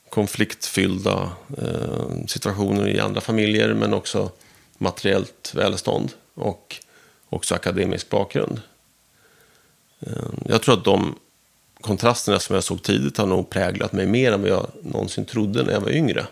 konfliktfyllda 0.09 1.31
eh, 1.57 2.25
situationer 2.27 2.87
i 2.87 2.99
andra 2.99 3.21
familjer 3.21 3.73
men 3.73 3.93
också 3.93 4.31
materiellt 4.77 5.53
välstånd 5.55 6.11
och 6.33 6.75
också 7.29 7.55
akademisk 7.55 8.09
bakgrund. 8.09 8.61
Eh, 9.99 10.29
jag 10.45 10.61
tror 10.61 10.73
att 10.77 10.83
de 10.83 11.15
kontrasterna 11.81 12.39
som 12.39 12.53
jag 12.53 12.63
såg 12.63 12.83
tidigt 12.83 13.17
har 13.17 13.25
nog 13.25 13.49
präglat 13.49 13.93
mig 13.93 14.05
mer 14.05 14.31
än 14.31 14.41
vad 14.41 14.51
jag 14.51 14.67
någonsin 14.83 15.25
trodde 15.25 15.63
när 15.63 15.73
jag 15.73 15.81
var 15.81 15.91
yngre. 15.91 16.27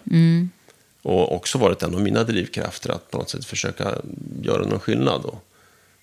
Och 1.02 1.36
också 1.36 1.58
varit 1.58 1.84
en 1.84 1.96
av 1.96 2.02
mina 2.02 2.24
drivkrafter 2.24 2.90
att 2.90 3.12
på 3.12 3.18
något 3.18 3.30
sätt 3.30 3.46
försöka 3.46 3.96
göra 4.42 4.66
någon 4.66 4.80
skillnad 4.80 5.26
och 5.26 5.44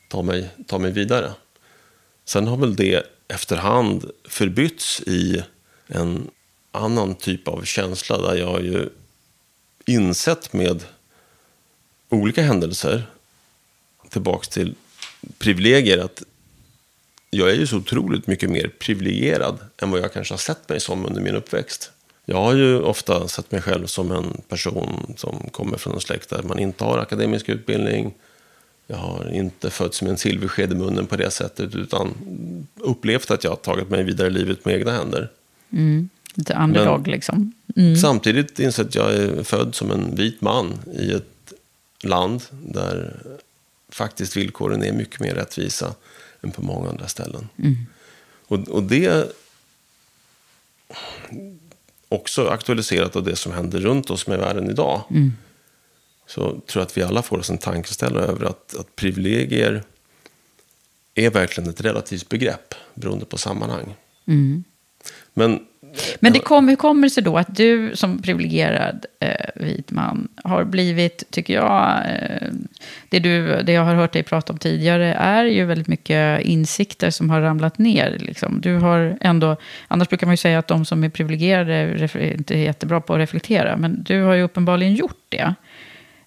ta 0.09 0.23
mig, 0.23 0.51
ta 0.67 0.79
mig 0.79 0.91
vidare. 0.91 1.33
Sen 2.25 2.47
har 2.47 2.57
väl 2.57 2.77
det 2.77 3.07
efterhand 3.29 4.11
förbytts 4.29 5.01
i 5.01 5.43
en 5.87 6.31
annan 6.75 7.15
typ 7.15 7.49
av 7.49 7.65
känsla 7.65 8.19
där 8.19 8.35
jag 8.35 8.47
har 8.47 8.61
ju 8.61 8.89
insett 9.87 10.53
med 10.53 10.85
olika 12.09 12.43
händelser 12.43 13.03
tillbaks 14.09 14.49
till 14.49 14.75
privilegier 15.39 15.99
att 15.99 16.23
jag 17.31 17.51
är 17.51 17.55
ju 17.55 17.67
så 17.67 17.77
otroligt 17.77 18.27
mycket 18.27 18.51
mer 18.51 18.71
privilegierad 18.79 19.59
än 19.83 19.91
vad 19.91 20.01
jag 20.01 20.13
kanske 20.13 20.35
har 20.35 20.39
sett 20.39 20.69
mig 20.69 20.81
som 20.81 21.07
under 21.07 21.21
min 21.21 21.35
uppväxt. 21.35 21.91
Jag 22.25 22.37
har 22.37 22.55
ju 22.55 22.81
ofta 22.81 23.29
sett 23.29 23.53
mig 23.53 23.63
själv 23.63 23.87
som 23.87 24.13
en 24.13 24.43
person 24.49 25.15
som 25.17 25.49
kommer 25.51 25.79
från 25.79 25.95
en 25.95 26.01
släkt 26.01 26.31
där 26.31 26.43
man 26.43 26.59
inte 26.59 26.85
har 26.85 26.99
akademisk 26.99 27.49
utbildning. 27.49 28.15
Jag 28.87 28.97
har 28.97 29.31
inte 29.33 29.71
fötts 29.71 30.03
med 30.03 30.11
en 30.11 30.17
silversked 30.17 30.73
i 30.73 30.75
munnen 30.75 31.07
på 31.07 31.17
det 31.17 31.31
sättet 31.31 31.75
utan 31.75 32.15
upplevt 32.75 33.31
att 33.31 33.45
jag 33.45 33.51
har 33.51 33.57
tagit 33.57 33.91
mig 33.91 34.05
vidare 34.05 34.29
i 34.29 34.31
livet 34.31 34.65
med 34.65 34.75
egna 34.75 34.93
händer. 34.93 35.31
Mm. 35.73 36.09
Lite 36.35 36.55
underdog 36.55 37.01
Men- 37.01 37.11
liksom. 37.11 37.53
Samtidigt 38.01 38.59
insett 38.59 38.87
att 38.87 38.95
jag 38.95 39.15
är 39.15 39.43
född 39.43 39.75
som 39.75 39.91
en 39.91 40.15
vit 40.15 40.41
man 40.41 40.79
i 40.99 41.13
ett 41.13 41.53
land 42.03 42.43
där 42.51 43.21
faktiskt 43.89 44.37
villkoren 44.37 44.83
är 44.83 44.93
mycket 44.93 45.21
mer 45.21 45.35
rättvisa 45.35 45.95
än 46.43 46.51
på 46.51 46.63
många 46.63 46.89
andra 46.89 47.09
ställen. 47.09 47.49
Och, 48.47 48.69
och 48.69 48.83
det 48.83 49.33
också 52.09 52.49
aktualiserat 52.49 53.17
av 53.17 53.25
det 53.25 53.37
som 53.37 53.53
händer 53.53 53.81
runt 53.81 54.11
oss 54.11 54.27
med 54.27 54.39
världen 54.39 54.71
idag. 54.71 55.03
Så 56.27 56.41
tror 56.51 56.63
jag 56.75 56.83
att 56.83 56.97
vi 56.97 57.03
alla 57.03 57.23
får 57.23 57.39
oss 57.39 57.51
en 57.51 57.59
tankeställare 57.59 58.25
över 58.25 58.45
att, 58.47 58.75
att 58.75 58.97
privilegier 58.97 59.83
är 61.15 61.31
verkligen 61.31 61.71
ett 61.71 61.81
relativt 61.81 62.29
begrepp 62.29 62.75
beroende 62.95 63.25
på 63.25 63.39
sammanhang. 63.39 63.95
Men 65.35 65.67
Men 66.21 66.33
det 66.33 66.39
kom, 66.39 66.69
hur 66.69 66.77
kommer 66.77 67.03
det 67.03 67.11
sig 67.11 67.23
då 67.23 67.39
att 67.39 67.57
du 67.57 67.97
som 67.97 68.23
privilegierad 68.23 69.07
eh, 69.21 69.47
vit 69.55 69.91
man 69.91 70.29
har 70.45 70.65
blivit, 70.65 71.25
tycker 71.31 71.55
jag, 71.55 71.99
eh, 71.99 72.49
det, 73.09 73.19
du, 73.19 73.63
det 73.63 73.73
jag 73.73 73.85
har 73.85 73.95
hört 73.95 74.13
dig 74.13 74.23
prata 74.23 74.53
om 74.53 74.59
tidigare 74.59 75.15
är 75.15 75.45
ju 75.45 75.65
väldigt 75.65 75.89
mycket 75.89 76.41
insikter 76.41 77.11
som 77.11 77.31
har 77.31 77.41
ramlat 77.41 77.79
ner. 77.79 78.17
Liksom. 78.19 78.61
Du 78.61 78.75
har 78.75 79.19
ändå, 79.21 79.57
annars 79.89 80.09
brukar 80.09 80.27
man 80.27 80.33
ju 80.33 80.37
säga 80.37 80.59
att 80.59 80.69
de 80.69 80.85
som 80.85 81.05
är 81.05 81.09
privilegierade 81.09 82.09
inte 82.15 82.55
är 82.55 82.63
jättebra 82.63 83.01
på 83.01 83.13
att 83.15 83.19
reflektera, 83.19 83.77
men 83.77 84.03
du 84.03 84.23
har 84.23 84.35
ju 84.35 84.43
uppenbarligen 84.43 84.95
gjort 84.95 85.25
det. 85.29 85.55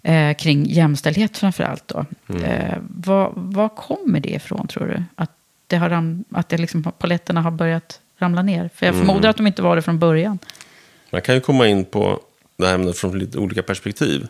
Eh, 0.03 0.33
kring 0.33 0.65
jämställdhet 0.65 1.37
framför 1.37 1.63
allt 1.63 1.87
då. 1.87 2.05
Eh, 2.43 2.77
vad, 2.89 3.31
vad 3.35 3.75
kommer 3.75 4.19
det 4.19 4.29
ifrån 4.29 4.67
tror 4.67 4.87
du? 4.87 5.03
Att, 5.15 5.31
det 5.67 5.77
har 5.77 6.21
att 6.31 6.49
det 6.49 6.57
liksom, 6.57 6.83
paletterna 6.83 7.41
har 7.41 7.51
börjat 7.51 7.99
ramla 8.17 8.41
ner? 8.41 8.69
För 8.75 8.85
jag 8.85 8.95
förmodar 8.95 9.29
att 9.29 9.37
de 9.37 9.47
inte 9.47 9.61
var 9.61 9.75
det 9.75 9.81
från 9.81 9.99
början. 9.99 10.39
Man 11.09 11.21
kan 11.21 11.35
ju 11.35 11.41
komma 11.41 11.67
in 11.67 11.85
på 11.85 12.19
det 12.57 12.67
här 12.67 12.75
ämnet 12.75 12.97
från 12.97 13.19
lite 13.19 13.37
olika 13.37 13.63
perspektiv. 13.63 14.27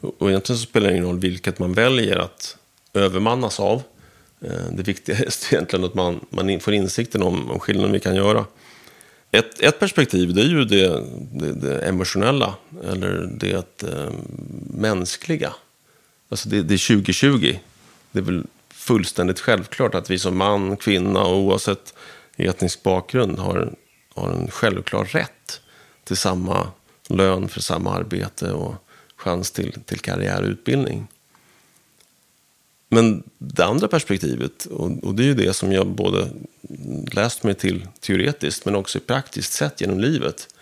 Och 0.00 0.30
egentligen 0.30 0.58
så 0.58 0.66
spelar 0.66 0.86
det 0.86 0.92
ingen 0.92 1.04
roll 1.06 1.18
vilket 1.18 1.58
man 1.58 1.72
väljer 1.72 2.16
att 2.16 2.56
övermannas 2.94 3.60
av. 3.60 3.82
Eh, 4.40 4.50
Det 4.72 4.82
viktigaste 4.82 5.46
är 5.46 5.54
egentligen 5.56 5.84
att 5.84 5.94
man, 5.94 6.20
man 6.30 6.60
får 6.60 6.74
insikten 6.74 7.22
om, 7.22 7.50
om 7.50 7.60
skillnaden 7.60 7.92
vi 7.92 8.00
kan 8.00 8.14
göra. 8.14 8.44
Ett, 9.30 9.60
ett 9.60 9.78
perspektiv 9.80 10.34
det 10.34 10.40
är 10.40 10.46
ju 10.46 10.64
det, 10.64 11.02
det, 11.32 11.52
det 11.52 11.78
emotionella, 11.80 12.54
eller 12.84 13.28
det 13.38 13.82
eh, 13.82 14.12
mänskliga. 14.70 15.52
Alltså 16.28 16.48
det, 16.48 16.62
det 16.62 16.74
är 16.74 16.94
2020. 16.96 17.56
Det 18.12 18.18
är 18.18 18.22
väl 18.22 18.46
fullständigt 18.70 19.40
självklart 19.40 19.94
att 19.94 20.10
vi 20.10 20.18
som 20.18 20.36
man, 20.36 20.76
kvinna 20.76 21.20
och 21.22 21.38
oavsett 21.38 21.94
etnisk 22.36 22.82
bakgrund 22.82 23.38
har, 23.38 23.74
har 24.14 24.30
en 24.30 24.50
självklar 24.50 25.04
rätt 25.04 25.60
till 26.04 26.16
samma 26.16 26.68
lön 27.08 27.48
för 27.48 27.60
samma 27.60 27.94
arbete 27.94 28.52
och 28.52 28.74
chans 29.16 29.50
till, 29.50 29.72
till 29.84 30.00
karriär 30.00 30.42
och 30.42 30.48
utbildning. 30.48 31.06
Men 32.88 33.22
det 33.38 33.64
andra 33.64 33.88
perspektivet, 33.88 34.64
och, 34.66 35.14
det 35.14 35.22
är 35.22 35.26
ju 35.26 35.34
det 35.34 35.52
som 35.52 35.72
jag 35.72 35.86
både 35.86 36.30
läst 37.12 37.42
mig 37.42 37.54
till 37.54 37.86
teoretiskt 38.00 38.64
men 38.64 38.74
också 38.74 39.00
praktiskt 39.00 39.52
sett 39.52 39.80
genom 39.80 40.00
livet. 40.00 40.54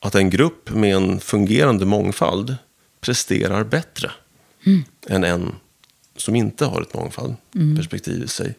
Att 0.00 0.14
en 0.14 0.30
grupp 0.30 0.70
med 0.70 0.94
en 0.96 1.20
fungerande 1.20 1.86
mångfald 1.86 2.56
presterar 3.00 3.64
bättre 3.64 4.10
än 5.08 5.24
en 5.24 5.54
som 6.16 6.36
inte 6.36 6.64
har 6.64 6.82
ett 6.82 6.94
mångfaldperspektiv 6.94 8.22
i 8.22 8.28
sig. 8.28 8.54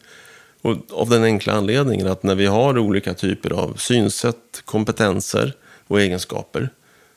Och 0.62 0.76
av 0.90 1.08
den 1.08 1.24
enkla 1.24 1.52
anledningen 1.52 2.06
att 2.06 2.22
när 2.22 2.34
vi 2.34 2.46
har 2.46 2.78
olika 2.78 3.14
typer 3.14 3.50
av 3.50 3.74
synsätt, 3.74 4.62
kompetenser 4.64 5.54
och 5.86 6.00
egenskaper 6.00 6.70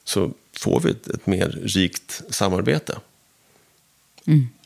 så 0.04 0.32
får 0.58 0.80
vi 0.80 0.92
ett, 0.92 1.08
ett 1.08 1.28
mer 1.28 1.50
rikt 1.64 2.22
samarbete. 2.30 2.98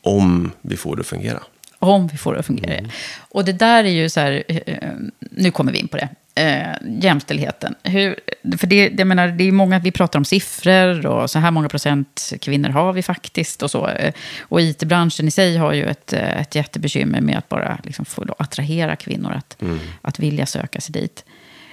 Om 0.02 0.50
vi 0.60 0.76
får 0.76 0.96
det 0.96 1.00
att 1.00 1.06
fungera. 1.06 1.42
Om 1.78 2.06
vi 2.06 2.16
får 2.16 2.32
det 2.32 2.38
att 2.38 2.46
fungera. 2.46 2.86
Och 3.18 3.44
det 3.44 3.52
där 3.52 3.84
är 3.84 3.88
ju 3.88 4.08
så 4.08 4.20
här, 4.20 4.42
eh, 4.48 4.90
nu 5.18 5.50
kommer 5.50 5.72
vi 5.72 5.78
in 5.78 5.88
på 5.88 5.96
det. 5.96 6.08
eh, 6.38 6.74
jämställdheten. 7.00 7.74
Hur, 7.82 8.16
för 8.58 8.66
det, 8.66 8.88
det, 8.88 9.04
menar, 9.04 9.28
det 9.28 9.44
är 9.44 9.52
många, 9.52 9.78
vi 9.78 9.90
pratar 9.90 10.18
om 10.18 10.24
siffror 10.24 11.06
och 11.06 11.30
så 11.30 11.38
här 11.38 11.50
många 11.50 11.68
procent 11.68 12.32
kvinnor 12.40 12.68
har 12.68 12.92
vi 12.92 13.02
faktiskt. 13.02 13.62
Och, 13.62 13.70
så. 13.70 13.88
Eh, 13.88 14.12
och 14.40 14.60
it-branschen 14.60 15.28
i 15.28 15.30
sig 15.30 15.56
har 15.56 15.72
ju 15.72 15.84
ett, 15.84 16.12
eh, 16.12 16.40
ett 16.40 16.54
jättebekymmer 16.54 17.20
med 17.20 17.38
att 17.38 17.48
bara 17.48 17.78
liksom 17.82 18.04
få 18.04 18.24
attrahera 18.38 18.96
kvinnor 18.96 19.32
att, 19.32 19.62
mm. 19.62 19.78
att 20.02 20.18
vilja 20.18 20.46
söka 20.46 20.80
sig 20.80 20.92
dit. 20.92 21.24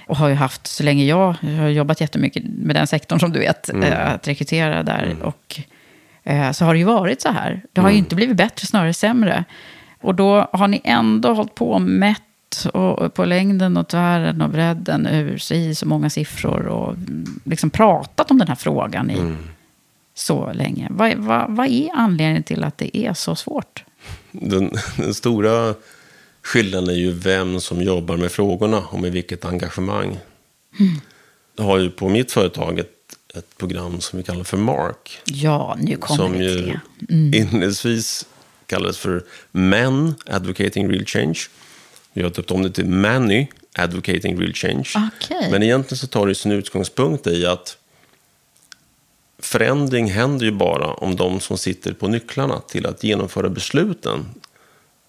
Och 0.06 0.16
har 0.16 0.28
ju 0.28 0.34
haft, 0.34 0.66
så 0.66 0.82
länge 0.82 1.04
jag, 1.04 1.36
jag 1.40 1.56
har 1.56 1.68
jobbat 1.68 2.00
jättemycket 2.00 2.42
med 2.44 2.76
den 2.76 2.86
sektorn 2.86 3.20
som 3.20 3.32
du 3.32 3.38
vet, 3.38 3.68
mm. 3.68 3.82
Eh, 3.82 4.12
att 4.12 4.28
rekrytera 4.28 4.82
där. 4.82 5.02
Mm. 5.02 5.22
Och 5.22 5.60
så 6.52 6.64
har 6.64 6.74
det 6.74 6.78
ju 6.78 6.84
varit 6.84 7.22
så 7.22 7.28
här. 7.28 7.62
Det 7.72 7.80
har 7.80 7.88
ju 7.88 7.92
mm. 7.92 8.04
inte 8.04 8.14
blivit 8.14 8.36
bättre, 8.36 8.66
snarare 8.66 8.94
sämre. 8.94 9.44
Och 10.06 10.14
då 10.14 10.48
har 10.52 10.68
ni 10.68 10.80
ändå 10.84 11.34
hållit 11.34 11.54
på 11.54 11.70
och 11.70 11.82
mätt 11.82 12.22
och 12.72 13.14
på 13.14 13.24
längden 13.24 13.76
och 13.76 13.88
tvären 13.88 14.40
och 14.40 14.50
bredden 14.50 15.06
ur 15.06 15.38
sig 15.38 15.74
så 15.74 15.86
många 15.86 16.10
siffror 16.10 16.66
och 16.66 16.94
liksom 17.44 17.70
pratat 17.70 18.30
om 18.30 18.38
den 18.38 18.48
här 18.48 18.54
frågan 18.54 19.10
i 19.10 19.18
mm. 19.18 19.36
så 20.14 20.52
länge. 20.52 20.88
Vad, 20.90 21.14
vad, 21.14 21.56
vad, 21.56 21.66
är 21.66 21.90
anledningen 21.94 22.42
till 22.42 22.64
att 22.64 22.78
det 22.78 22.96
är 22.96 23.14
så 23.14 23.34
svårt? 23.34 23.84
Den, 24.30 24.70
den, 24.96 25.14
stora 25.14 25.74
skillnaden 26.42 26.88
är 26.88 26.98
ju 26.98 27.12
vem 27.12 27.60
som 27.60 27.82
jobbar 27.82 28.16
med 28.16 28.32
frågorna 28.32 28.78
och 28.78 29.00
med 29.00 29.12
vilket 29.12 29.44
engagemang. 29.44 30.18
Mm. 30.80 31.00
Jag 31.56 31.64
har 31.64 31.78
ju 31.78 31.90
på 31.90 32.08
mitt 32.08 32.32
företag 32.32 32.78
ett, 32.78 32.92
ett 33.34 33.58
program 33.58 34.00
som 34.00 34.16
vi 34.16 34.22
kallar 34.22 34.44
för 34.44 34.56
MARK. 34.56 35.20
Ja, 35.24 35.76
nu 35.80 35.96
kommer 35.96 36.16
som 36.16 36.32
vi 36.32 36.38
till 36.38 36.66
det. 36.66 37.14
Mm. 37.14 37.34
inledningsvis 37.34 38.26
kallades 38.66 38.98
för 38.98 39.24
Men 39.50 40.14
Advocating 40.26 40.90
Real 40.90 41.04
Change. 41.04 41.38
Vi 42.12 42.22
har 42.22 42.30
döpt 42.30 42.50
om 42.50 42.62
det 42.62 42.70
till 42.70 42.86
Many 42.86 43.46
Advocating 43.78 44.40
Real 44.40 44.52
Change. 44.52 44.88
Okay. 45.16 45.50
Men 45.50 45.62
egentligen 45.62 45.98
så 45.98 46.06
tar 46.06 46.26
det 46.26 46.34
sin 46.34 46.52
utgångspunkt 46.52 47.26
i 47.26 47.46
att 47.46 47.78
förändring 49.38 50.10
händer 50.10 50.46
ju 50.46 50.52
bara 50.52 50.86
om 50.92 51.16
de 51.16 51.40
som 51.40 51.58
sitter 51.58 51.92
på 51.92 52.08
nycklarna 52.08 52.60
till 52.60 52.86
att 52.86 53.04
genomföra 53.04 53.48
besluten 53.48 54.24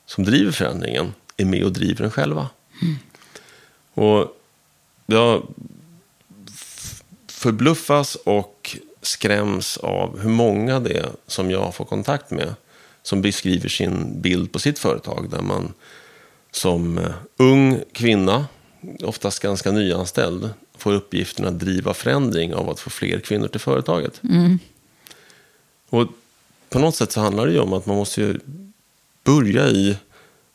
som 0.05 0.23
driver 0.23 0.51
förändringen 0.51 1.13
är 1.37 1.45
med 1.45 1.63
och 1.63 1.71
driver 1.73 2.01
den 2.01 2.11
själva. 2.11 2.49
Mm. 2.81 2.95
Och 3.93 4.37
jag 5.05 5.47
förbluffas 7.27 8.15
och 8.15 8.77
skräms 9.01 9.77
av 9.77 10.19
hur 10.19 10.29
många 10.29 10.79
det 10.79 10.97
är 10.97 11.09
som 11.27 11.51
jag 11.51 11.75
får 11.75 11.85
kontakt 11.85 12.31
med 12.31 12.53
som 13.07 13.21
beskriver 13.21 13.69
sin 13.69 14.21
bild 14.21 14.51
på 14.51 14.59
sitt 14.59 14.79
företag 14.79 15.29
där 15.29 15.41
man 15.41 15.73
som 16.51 16.97
eh, 16.97 17.11
ung 17.37 17.79
kvinna, 17.91 18.47
oftast 19.03 19.39
ganska 19.39 19.71
nyanställd, 19.71 20.49
får 20.77 20.93
uppgiften 20.93 21.45
att 21.45 21.59
driva 21.59 21.93
förändring 21.93 22.53
av 22.53 22.69
att 22.69 22.79
få 22.79 22.89
fler 22.89 23.19
kvinnor 23.19 23.47
till 23.47 23.59
företaget. 23.59 24.21
Mm. 24.23 24.59
Och 25.89 26.07
på 26.69 26.79
något 26.79 26.95
sätt 26.95 27.11
så 27.11 27.21
handlar 27.21 27.45
det 27.45 27.53
ju 27.53 27.59
om 27.59 27.73
att 27.73 27.85
man 27.85 27.95
måste 27.95 28.39
börja 29.23 29.67
i 29.67 29.97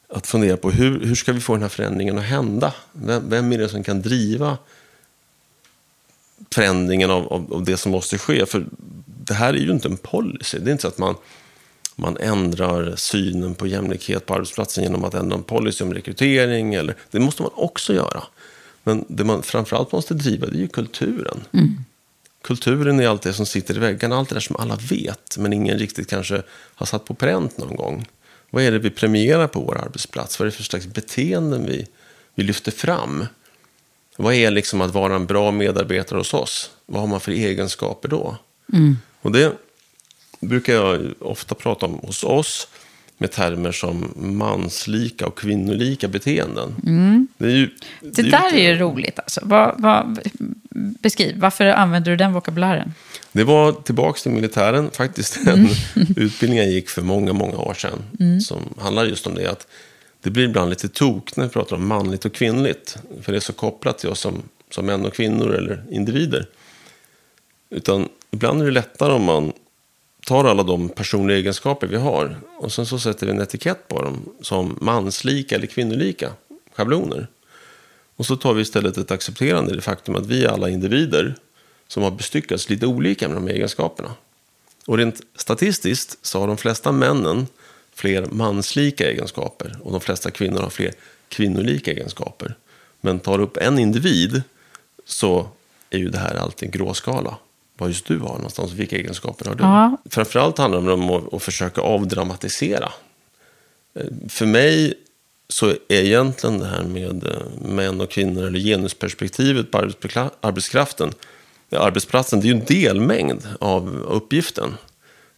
att 0.09 0.27
fundera 0.27 0.57
på 0.57 0.71
hur, 0.71 1.01
hur 1.01 1.15
ska 1.15 1.33
vi 1.33 1.41
få 1.41 1.53
den 1.53 1.63
här 1.63 1.69
förändringen 1.69 2.19
att 2.19 2.25
hända? 2.25 2.75
Vem, 2.93 3.31
vem 3.31 3.53
är 3.53 3.59
det 3.59 3.69
som 3.69 3.85
kan 3.85 4.03
driva 4.03 4.59
förändringen 6.55 7.11
av, 7.11 7.33
av, 7.33 7.55
av, 7.55 7.65
det 7.65 7.77
som 7.77 7.93
måste 7.93 8.19
ske? 8.19 8.47
För 8.47 8.67
det 9.07 9.35
här 9.35 9.55
är 9.55 9.59
ju 9.59 9.71
inte 9.71 9.89
en 9.89 9.97
policy. 9.97 10.59
Det 10.59 10.71
är 10.71 10.73
inte 10.73 10.83
så 10.83 10.89
att 10.89 10.99
man 10.99 11.15
man 11.97 12.17
ändrar 12.17 12.97
synen 12.97 13.55
på 13.55 13.67
jämlikhet 13.67 14.27
på 14.27 14.35
arbetsplatsen 14.35 14.85
genom 14.85 15.05
att 15.05 15.15
ändra 15.15 15.37
en 15.37 15.43
policy 15.43 15.85
om 15.85 15.95
rekrytering. 15.95 16.75
Eller, 16.75 16.95
det 17.11 17.21
måste 17.21 17.43
man 17.43 17.51
också 17.55 17.95
göra. 17.95 18.23
Men 18.83 19.05
det 19.09 19.25
man 19.25 19.43
framförallt 19.43 19.93
måste 19.93 20.15
driva 20.15 20.47
det 20.47 20.57
är 20.57 20.61
ju 20.61 20.69
kulturen. 20.69 21.41
Mm. 21.53 21.85
Kulturen 22.43 23.01
är 23.01 23.09
allt 23.09 23.23
det 23.23 23.33
som 23.33 23.47
sitter 23.47 23.77
i 23.77 23.79
väggarna, 23.79 24.17
allt 24.17 24.29
det 24.29 24.35
där 24.35 24.41
som 24.41 24.57
alla 24.57 24.77
vet, 24.77 25.39
men 25.39 25.53
ingen 25.53 25.79
riktigt 25.79 26.11
kanske 26.11 26.43
har 26.51 26.87
satt 26.87 27.05
på 27.05 27.15
pränt 27.15 27.59
någon 27.59 27.77
gång. 27.77 28.07
Vad 28.51 28.63
är 28.63 28.73
det 28.73 28.79
vi 28.79 28.91
premierar 28.91 29.47
på 29.47 29.61
vår 29.61 29.79
arbetsplats? 29.79 30.39
Vad 30.39 30.47
är 30.47 30.51
det 30.51 30.57
för 30.57 30.63
slags 30.63 30.87
beteenden 30.87 31.67
vi, 31.67 31.87
vi 32.35 32.43
lyfter 32.43 32.73
fram? 32.73 33.27
Vad 34.17 34.35
är 34.35 34.51
liksom 34.51 34.81
att 34.81 34.95
vara 34.95 35.15
en 35.15 35.27
bra 35.27 35.51
medarbetare 35.51 36.19
hos 36.19 36.35
oss? 36.35 36.71
Vad 36.87 37.01
har 37.01 37.09
man 37.09 37.21
för 37.21 37.33
egenskaper 37.33 38.09
då? 38.09 38.37
Mm. 38.73 38.97
Och 39.21 39.33
det 39.33 39.53
brukar 40.43 40.73
jag 40.73 41.01
ofta 41.21 41.55
prata 41.55 41.87
om 41.87 41.95
hos 41.95 42.25
oss 42.25 42.69
med 43.19 43.31
termer 43.31 43.73
som 43.73 44.13
manslika 44.17 45.27
och 45.27 45.39
kvinnolika 45.39 46.09
beteenden. 46.09 46.75
Mm. 46.87 47.29
Det, 47.39 47.45
är 47.45 47.51
ju, 47.51 47.67
det, 48.01 48.11
det 48.11 48.23
är 48.23 48.31
där 48.31 48.45
lite... 48.45 48.65
är 48.65 48.73
ju 48.73 48.79
roligt. 48.79 49.19
Alltså. 49.19 49.41
Vad, 49.45 49.75
vad, 49.79 50.19
beskriv, 50.71 51.41
varför 51.41 51.67
använder 51.67 52.11
du 52.11 52.17
den 52.17 52.33
vokabulären? 52.33 52.95
Det 53.33 53.45
var 53.45 53.73
tillbaka 53.73 54.19
till 54.19 54.31
militären, 54.31 54.91
faktiskt 54.91 55.37
en 55.37 55.49
mm. 55.49 55.69
utbildning 56.17 56.59
jag 56.59 56.69
gick 56.69 56.89
för 56.89 57.03
många, 57.03 57.33
många 57.33 57.57
år 57.57 57.75
sedan. 57.75 58.03
Mm. 58.21 58.41
Som 58.41 58.75
handlar 58.79 59.05
just 59.05 59.27
om 59.27 59.35
det 59.35 59.51
att 59.51 59.67
det 60.23 60.31
blir 60.31 60.45
ibland 60.45 60.71
lite 60.71 60.89
tok 60.89 61.37
när 61.37 61.45
vi 61.45 61.51
pratar 61.51 61.77
om 61.77 61.89
manligt 61.89 62.25
och 62.25 62.35
kvinnligt. 62.35 62.99
För 63.23 63.33
det 63.33 63.39
är 63.39 63.41
så 63.41 63.53
kopplat 63.53 63.99
till 63.99 64.09
oss 64.09 64.21
som, 64.21 64.43
som 64.71 64.87
män 64.87 65.07
och 65.07 65.15
kvinnor 65.15 65.55
eller 65.55 65.85
individer. 65.91 66.47
Utan 67.71 68.09
ibland 68.31 68.63
är 68.63 68.67
det 68.67 68.73
lättare 68.73 69.13
om 69.13 69.25
man 69.25 69.53
tar 70.25 70.45
alla 70.45 70.63
de 70.63 70.89
personliga 70.89 71.39
egenskaper 71.39 71.87
vi 71.87 71.97
har 71.97 72.37
och 72.59 72.73
sen 72.73 72.87
så 72.87 72.99
sätter 72.99 73.27
vi 73.27 73.33
en 73.33 73.41
etikett 73.41 73.89
på 73.89 74.03
dem 74.03 74.29
som 74.41 74.79
manslika 74.81 75.55
eller 75.55 75.67
kvinnolika 75.67 76.33
schabloner. 76.73 77.27
Och 78.17 78.27
så 78.27 78.37
tar 78.37 78.55
vi 78.55 78.63
istället 78.63 78.99
ett 78.99 79.11
accepterande 79.11 79.73
i 79.73 79.77
det 79.77 79.83
faktum 79.83 80.17
att 80.17 80.27
vi 80.27 80.45
är 80.45 80.49
alla 80.49 80.69
individer 80.69 81.35
som 81.89 82.03
har 82.03 82.11
bestyckats 82.11 82.71
lite 82.71 82.87
olika 82.87 83.29
med 83.29 83.37
de 83.37 83.49
egenskaperna. 83.49 84.15
Och 84.87 84.99
rent 84.99 85.21
statistiskt 85.37 86.19
så 86.23 86.41
har 86.41 86.47
de 86.47 86.57
flesta 86.57 86.93
männen 86.93 87.47
fler 87.95 88.27
manslika 88.27 89.11
egenskaper 89.11 89.77
och 89.83 89.93
de 89.93 90.01
flesta 90.01 90.31
kvinnor 90.31 90.61
har 90.61 90.71
fler 90.71 90.93
kvinnolika 91.29 91.91
egenskaper. 91.91 92.55
Men 93.01 93.21
tar 93.21 93.39
upp 93.39 93.57
en 93.57 93.79
individ 93.79 94.43
så 95.05 95.49
är 95.91 95.99
ju 95.99 96.09
det 96.09 96.19
här 96.19 96.35
alltid 96.35 96.67
en 96.67 96.71
gråskala 96.71 97.37
vad 97.83 97.91
just 97.91 98.07
du 98.07 98.19
har 98.19 98.35
någonstans. 98.35 98.73
Vilka 98.73 98.97
egenskaper 98.97 99.45
har 99.45 99.55
du? 99.55 99.65
Ja. 99.65 99.97
Framförallt 100.11 100.59
handlar 100.59 100.83
det 100.83 100.93
om 100.93 101.11
att, 101.11 101.35
att 101.35 101.43
försöka 101.43 101.81
avdramatisera. 101.81 102.93
Eh, 103.95 104.07
för 104.29 104.47
mig 104.47 104.95
så 105.49 105.71
är 105.71 105.77
egentligen 105.89 106.59
det 106.59 106.67
här 106.67 106.83
med 106.83 107.27
eh, 107.27 107.69
män 107.69 108.01
och 108.01 108.11
kvinnor 108.11 108.47
eller 108.47 108.59
genusperspektivet 108.59 109.71
på 109.71 109.79
arbetskraften, 110.41 111.13
arbetsplatsen, 111.71 112.41
det 112.41 112.47
är 112.47 112.55
ju 112.55 112.61
en 112.61 112.65
delmängd 112.65 113.49
av 113.61 114.03
uppgiften. 114.09 114.75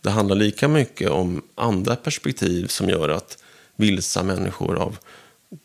Det 0.00 0.10
handlar 0.10 0.36
lika 0.36 0.68
mycket 0.68 1.10
om 1.10 1.42
andra 1.54 1.96
perspektiv 1.96 2.66
som 2.66 2.88
gör 2.88 3.08
att 3.08 3.38
vilsa 3.76 4.22
människor 4.22 4.78
av 4.78 4.98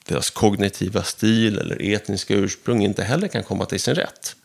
deras 0.05 0.29
kognitiva 0.29 1.03
stil 1.03 1.57
eller 1.57 1.93
etniska 1.93 2.35
ursprung 2.35 2.83
inte 2.83 3.03
heller 3.03 3.27
kan 3.27 3.43
komma 3.43 3.65
till 3.65 3.79
sin 3.79 3.95
rätt. 3.95 4.35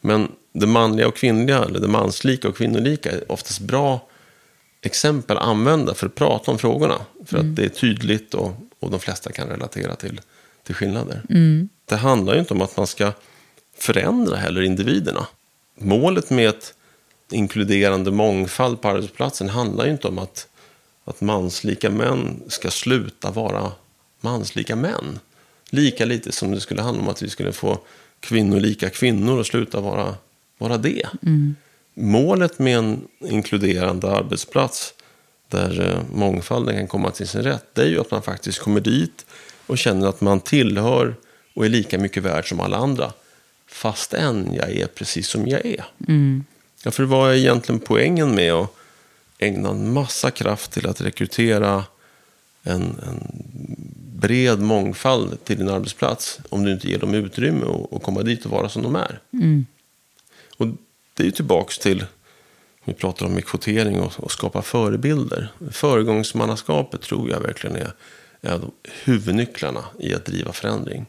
Men 0.00 0.28
det 0.52 0.66
manliga 0.66 1.08
och 1.08 1.16
kvinnliga, 1.16 1.64
eller 1.64 1.80
det 1.80 1.88
manslika 1.88 2.48
och 2.48 2.56
kvinnolika, 2.56 3.10
är 3.10 3.32
oftast 3.32 3.60
bra 3.60 4.06
exempel 4.82 5.36
att 5.36 5.42
använda 5.42 5.94
för 5.94 6.06
att 6.06 6.14
prata 6.14 6.50
om 6.50 6.58
frågorna. 6.58 6.98
För 7.26 7.38
mm. 7.38 7.50
att 7.50 7.56
det 7.56 7.64
är 7.64 7.68
tydligt 7.68 8.34
och, 8.34 8.52
och 8.80 8.90
de 8.90 9.00
flesta 9.00 9.32
kan 9.32 9.48
relatera 9.48 9.94
till, 9.96 10.20
till 10.62 10.74
skillnader. 10.74 11.22
Mm. 11.30 11.68
Det 11.86 11.96
handlar 11.96 12.34
ju 12.34 12.40
inte 12.40 12.54
om 12.54 12.62
att 12.62 12.76
man 12.76 12.86
ska 12.86 13.12
förändra 13.78 14.36
heller 14.36 14.62
individerna. 14.62 15.26
Målet 15.78 16.30
med 16.30 16.48
ett 16.48 16.74
inkluderande 17.30 18.10
mångfald 18.10 18.80
på 18.80 18.88
arbetsplatsen 18.88 19.48
handlar 19.48 19.84
ju 19.84 19.90
inte 19.90 20.08
om 20.08 20.18
att, 20.18 20.48
att 21.04 21.20
manslika 21.20 21.90
män 21.90 22.42
ska 22.48 22.70
sluta 22.70 23.30
vara 23.30 23.72
manslika 24.20 24.76
män. 24.76 25.18
Lika 25.70 26.04
lite 26.04 26.32
som 26.32 26.52
det 26.52 26.60
skulle 26.60 26.82
handla 26.82 27.02
om 27.02 27.08
att 27.08 27.22
vi 27.22 27.30
skulle 27.30 27.52
få 27.52 27.78
kvinnolika 28.20 28.90
kvinnor 28.90 29.38
och 29.38 29.46
sluta 29.46 29.80
vara, 29.80 30.14
vara 30.58 30.76
det. 30.76 31.06
Mm. 31.22 31.56
Målet 31.94 32.58
med 32.58 32.78
en 32.78 33.08
inkluderande 33.20 34.10
arbetsplats 34.10 34.94
där 35.48 35.88
eh, 35.88 36.16
mångfalden 36.18 36.76
kan 36.76 36.88
komma 36.88 37.10
till 37.10 37.28
sin 37.28 37.42
rätt, 37.42 37.64
det 37.74 37.82
är 37.82 37.86
ju 37.86 38.00
att 38.00 38.10
man 38.10 38.22
faktiskt 38.22 38.58
kommer 38.58 38.80
dit 38.80 39.26
och 39.66 39.78
känner 39.78 40.08
att 40.08 40.20
man 40.20 40.40
tillhör 40.40 41.14
och 41.54 41.64
är 41.64 41.68
lika 41.68 41.98
mycket 41.98 42.22
värd 42.22 42.48
som 42.48 42.60
alla 42.60 42.76
andra. 42.76 43.12
Fastän 43.66 44.54
jag 44.54 44.70
är 44.70 44.86
precis 44.86 45.28
som 45.28 45.48
jag 45.48 45.66
är. 45.66 45.84
Mm. 46.08 46.44
Ja, 46.82 46.90
för 46.90 47.04
vad 47.04 47.30
är 47.30 47.34
egentligen 47.34 47.80
poängen 47.80 48.34
med 48.34 48.52
att 48.52 48.74
ägna 49.38 49.68
en 49.68 49.92
massa 49.92 50.30
kraft 50.30 50.72
till 50.72 50.86
att 50.86 51.00
rekrytera 51.00 51.84
en, 52.62 52.82
en 52.82 53.44
bred 54.20 54.60
mångfald 54.60 55.44
till 55.44 55.58
din 55.58 55.68
arbetsplats 55.68 56.40
om 56.48 56.64
du 56.64 56.72
inte 56.72 56.88
ger 56.88 56.98
dem 56.98 57.14
utrymme 57.14 57.66
att 57.92 58.02
komma 58.02 58.22
dit 58.22 58.44
och 58.44 58.50
vara 58.50 58.68
som 58.68 58.82
de 58.82 58.96
är. 58.96 59.20
Mm. 59.32 59.66
Och 60.56 60.66
det 61.14 61.22
är 61.22 61.24
ju 61.24 61.30
tillbaks 61.30 61.78
till, 61.78 62.04
vi 62.84 62.92
pratar 62.92 63.26
om 63.26 63.42
kvotering 63.42 64.00
och, 64.00 64.20
och 64.20 64.32
skapa 64.32 64.62
förebilder. 64.62 65.52
Föregångsmannaskapet 65.70 67.00
tror 67.00 67.30
jag 67.30 67.40
verkligen 67.40 67.76
är, 67.76 67.92
är 68.40 68.60
huvudnycklarna 69.04 69.84
i 69.98 70.14
att 70.14 70.24
driva 70.24 70.52
förändring. 70.52 71.06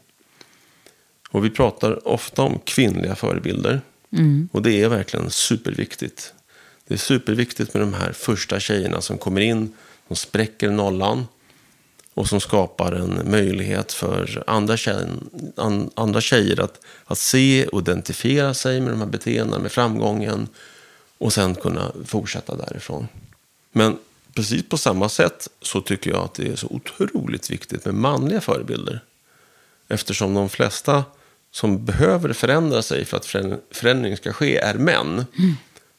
Och 1.30 1.46
vi 1.46 1.50
pratar 1.50 2.08
ofta 2.08 2.42
om 2.42 2.60
kvinnliga 2.64 3.16
förebilder. 3.16 3.82
Och 4.52 4.62
det 4.62 4.82
är 4.82 4.90
verkligen 4.90 5.30
superviktigt. 5.30 6.34
Det 6.88 6.94
är 6.94 6.98
superviktigt 6.98 7.74
med 7.74 7.84
de 7.84 7.94
här 7.94 8.12
första 8.12 8.60
tjejerna 8.60 9.02
som 9.02 9.18
kommer 9.18 9.42
in, 9.42 9.74
som 10.08 10.16
spräcker 10.16 10.72
nollan 10.72 11.28
och 12.14 12.28
som 12.28 12.42
skapar 12.42 12.92
en 12.92 13.32
möjlighet 13.32 13.92
för 13.92 14.44
andra 14.48 14.78
tjejer, 14.78 15.10
an, 15.56 15.90
andra 15.96 16.22
tjejer 16.22 16.62
att, 16.62 16.80
att 17.06 17.18
se 17.18 17.68
och 17.68 17.82
identifiera 17.82 18.54
sig 18.54 18.82
med 18.82 18.94
de 18.94 19.00
här 19.00 19.08
beteendena, 19.08 19.60
med 19.60 19.72
framgången 19.72 20.48
och 21.18 21.34
sen 21.34 21.56
kunna 21.56 21.92
fortsätta 22.06 22.56
därifrån. 22.56 23.08
Men 23.72 23.98
precis 24.34 24.70
på 24.70 24.78
samma 24.78 25.10
sätt 25.10 25.50
så 25.62 25.82
tycker 25.82 26.12
jag 26.12 26.20
att 26.20 26.34
det 26.34 26.48
är 26.48 26.56
så 26.56 26.68
otroligt 26.68 27.50
viktigt 27.50 27.86
med 27.86 27.96
manliga 27.96 28.42
förebilder. 28.42 29.04
Eftersom 29.88 30.34
de 30.34 30.50
flesta 30.50 31.04
som 31.52 31.86
behöver 31.86 32.34
förändra 32.34 32.82
sig 32.82 33.06
för 33.06 33.18
att 33.18 33.26
förändring 33.72 34.18
ska 34.18 34.34
ske 34.34 34.58
är 34.58 34.74
män. 34.74 35.26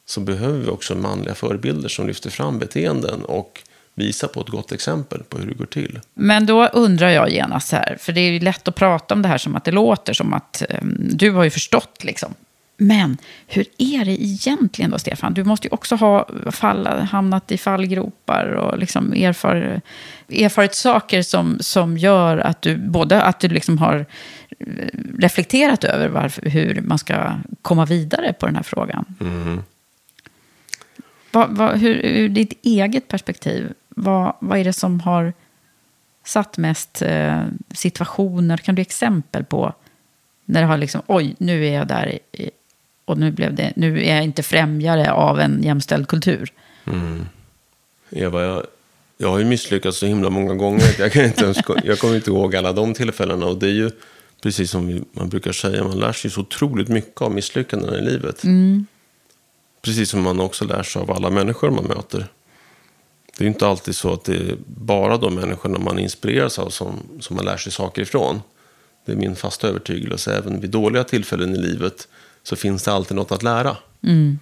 Så 0.05 0.19
behöver 0.19 0.59
vi 0.59 0.67
också 0.67 0.95
manliga 0.95 1.35
förebilder 1.35 1.89
som 1.89 2.07
lyfter 2.07 2.29
fram 2.29 2.59
beteenden 2.59 3.25
och 3.25 3.63
visar 3.95 4.27
på 4.27 4.41
ett 4.41 4.47
gott 4.47 4.71
exempel 4.71 5.23
på 5.23 5.37
hur 5.37 5.47
det 5.47 5.53
går 5.53 5.65
till. 5.65 5.99
Men 6.13 6.45
då 6.45 6.67
undrar 6.67 7.09
jag 7.09 7.29
genast 7.29 7.71
här, 7.71 7.97
för 7.99 8.13
det 8.13 8.21
är 8.21 8.31
ju 8.31 8.39
lätt 8.39 8.67
att 8.67 8.75
prata 8.75 9.13
om 9.13 9.21
det 9.21 9.27
här 9.27 9.37
som 9.37 9.55
att 9.55 9.63
det 9.63 9.71
låter 9.71 10.13
som 10.13 10.33
att 10.33 10.63
um, 10.81 10.97
du 10.99 11.31
har 11.31 11.43
ju 11.43 11.49
förstått 11.49 12.03
liksom. 12.03 12.33
Men 12.77 13.17
hur 13.47 13.65
är 13.77 14.05
det 14.05 14.23
egentligen 14.23 14.91
då, 14.91 14.99
Stefan? 14.99 15.33
Du 15.33 15.43
måste 15.43 15.67
ju 15.67 15.71
också 15.71 15.95
ha 15.95 16.27
fall, 16.51 16.87
hamnat 16.87 17.51
i 17.51 17.57
fallgropar 17.57 18.45
och 18.45 18.79
liksom 18.79 19.13
erfar, 19.13 19.81
erfarit 20.29 20.75
saker 20.75 21.21
som, 21.21 21.57
som 21.59 21.97
gör 21.97 22.37
att 22.37 22.61
du 22.61 22.77
både 22.77 23.21
att 23.21 23.39
du 23.39 23.47
liksom 23.47 23.77
har 23.77 24.05
reflekterat 25.19 25.83
över 25.83 26.09
varför, 26.09 26.49
hur 26.49 26.81
man 26.81 26.99
ska 26.99 27.33
komma 27.61 27.85
vidare 27.85 28.33
på 28.33 28.45
den 28.45 28.55
här 28.55 28.63
frågan. 28.63 29.05
Mm. 29.19 29.63
Vad, 31.31 31.57
vad, 31.57 31.77
hur, 31.77 31.95
ur 31.95 32.29
ditt 32.29 32.65
eget 32.65 33.07
perspektiv, 33.07 33.73
vad, 33.95 34.35
vad 34.39 34.59
är 34.59 34.63
det 34.63 34.73
som 34.73 34.99
har 34.99 35.33
satt 36.25 36.57
mest 36.57 37.01
eh, 37.01 37.43
situationer? 37.73 38.57
Kan 38.57 38.75
du 38.75 38.81
exempel 38.81 39.43
på 39.43 39.73
när 40.45 40.61
det 40.61 40.67
har 40.67 40.77
liksom, 40.77 41.01
oj, 41.07 41.35
nu 41.37 41.67
är 41.67 41.73
jag 41.73 41.87
där 41.87 42.19
i, 42.31 42.49
och 43.05 43.17
nu, 43.17 43.31
blev 43.31 43.55
det, 43.55 43.73
nu 43.75 44.03
är 44.03 44.15
jag 44.15 44.23
inte 44.23 44.43
främjare 44.43 45.11
av 45.11 45.39
en 45.39 45.63
jämställd 45.63 46.07
kultur. 46.07 46.51
Mm. 46.85 47.25
Eva, 48.09 48.43
jag, 48.43 48.65
jag 49.17 49.29
har 49.29 49.39
ju 49.39 49.45
misslyckats 49.45 49.97
så 49.97 50.05
himla 50.05 50.29
många 50.29 50.55
gånger. 50.55 50.95
Jag, 50.99 51.11
kan 51.11 51.25
inte 51.25 51.43
ens, 51.43 51.57
jag 51.83 51.99
kommer 51.99 52.15
inte 52.15 52.29
ihåg 52.29 52.55
alla 52.55 52.73
de 52.73 52.93
tillfällena. 52.93 53.45
Och 53.45 53.57
det 53.57 53.67
är 53.67 53.71
ju 53.71 53.91
precis 54.41 54.71
som 54.71 55.05
man 55.11 55.29
brukar 55.29 55.51
säga, 55.51 55.83
man 55.83 55.99
lär 55.99 56.13
sig 56.13 56.31
så 56.31 56.41
otroligt 56.41 56.87
mycket 56.87 57.21
av 57.21 57.31
misslyckanden 57.31 57.93
i 57.95 58.01
livet. 58.01 58.43
Mm. 58.43 58.85
Precis 59.81 60.09
som 60.09 60.21
man 60.21 60.39
också 60.39 60.65
lär 60.65 60.83
sig 60.83 61.01
av 61.01 61.11
alla 61.11 61.29
människor 61.29 61.71
man 61.71 61.85
möter. 61.85 62.27
Det 63.37 63.43
är 63.43 63.47
inte 63.47 63.67
alltid 63.67 63.95
så 63.95 64.13
att 64.13 64.23
det 64.23 64.35
är 64.35 64.57
bara 64.67 65.17
de 65.17 65.35
människorna 65.35 65.79
man 65.79 65.99
inspireras 65.99 66.59
av 66.59 66.69
som, 66.69 66.99
som 67.19 67.35
man 67.35 67.45
lär 67.45 67.57
sig 67.57 67.71
saker 67.71 68.01
ifrån. 68.01 68.41
Det 69.05 69.11
är 69.11 69.15
min 69.15 69.35
fasta 69.35 69.67
övertygelse. 69.67 70.37
Även 70.37 70.61
vid 70.61 70.69
dåliga 70.69 71.03
tillfällen 71.03 71.55
i 71.55 71.57
livet 71.57 72.07
så 72.43 72.55
finns 72.55 72.83
det 72.83 72.93
alltid 72.93 73.15
något 73.15 73.31
att 73.31 73.43
lära. 73.43 73.77
Mm. 74.03 74.39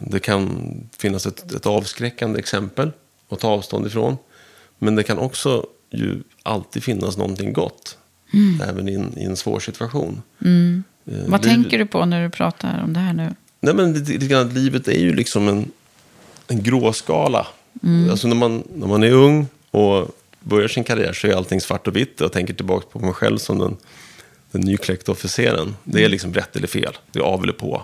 Det 0.00 0.20
kan 0.20 0.70
finnas 0.98 1.26
ett, 1.26 1.52
ett 1.52 1.66
avskräckande 1.66 2.38
exempel 2.38 2.90
att 3.28 3.40
ta 3.40 3.48
avstånd 3.48 3.86
ifrån. 3.86 4.16
Men 4.78 4.94
det 4.96 5.02
kan 5.02 5.18
också 5.18 5.66
ju 5.90 6.22
alltid 6.42 6.82
finnas 6.82 7.16
någonting 7.16 7.52
gott. 7.52 7.98
Mm. 8.32 8.60
Även 8.68 8.88
i 8.88 8.94
en, 8.94 9.18
i 9.18 9.24
en 9.24 9.36
svår 9.36 9.60
situation. 9.60 10.22
Mm. 10.44 10.84
Vad 11.04 11.44
Liv... 11.44 11.50
tänker 11.50 11.78
du 11.78 11.86
på 11.86 12.04
när 12.04 12.22
du 12.22 12.30
pratar 12.30 12.82
om 12.84 12.92
det 12.92 13.00
här 13.00 13.12
nu? 13.12 13.34
Nej, 13.60 13.74
men 13.74 13.92
det, 13.92 14.18
det, 14.18 14.44
livet 14.44 14.88
är 14.88 15.00
ju 15.00 15.14
liksom 15.14 15.48
en, 15.48 15.70
en 16.48 16.62
gråskala. 16.62 17.46
Mm. 17.82 18.10
Alltså 18.10 18.28
när 18.28 18.36
man, 18.36 18.62
när 18.74 18.86
man 18.86 19.02
är 19.02 19.10
ung 19.10 19.46
och 19.70 20.08
börjar 20.40 20.68
sin 20.68 20.84
karriär 20.84 21.12
så 21.12 21.26
är 21.26 21.34
allting 21.34 21.60
svart 21.60 21.86
och 21.86 21.96
vitt. 21.96 22.20
Jag 22.20 22.32
tänker 22.32 22.54
tillbaka 22.54 22.86
på 22.92 22.98
mig 22.98 23.12
själv 23.12 23.38
som 23.38 23.58
den, 23.58 23.76
den 24.50 24.60
nykläckta 24.60 25.12
officeren. 25.12 25.76
Det 25.84 25.98
är 25.98 26.02
mm. 26.02 26.10
liksom 26.10 26.34
rätt 26.34 26.56
eller 26.56 26.66
fel. 26.66 26.92
Det 27.12 27.18
är 27.18 27.22
av 27.22 27.42
eller 27.42 27.52
på. 27.52 27.82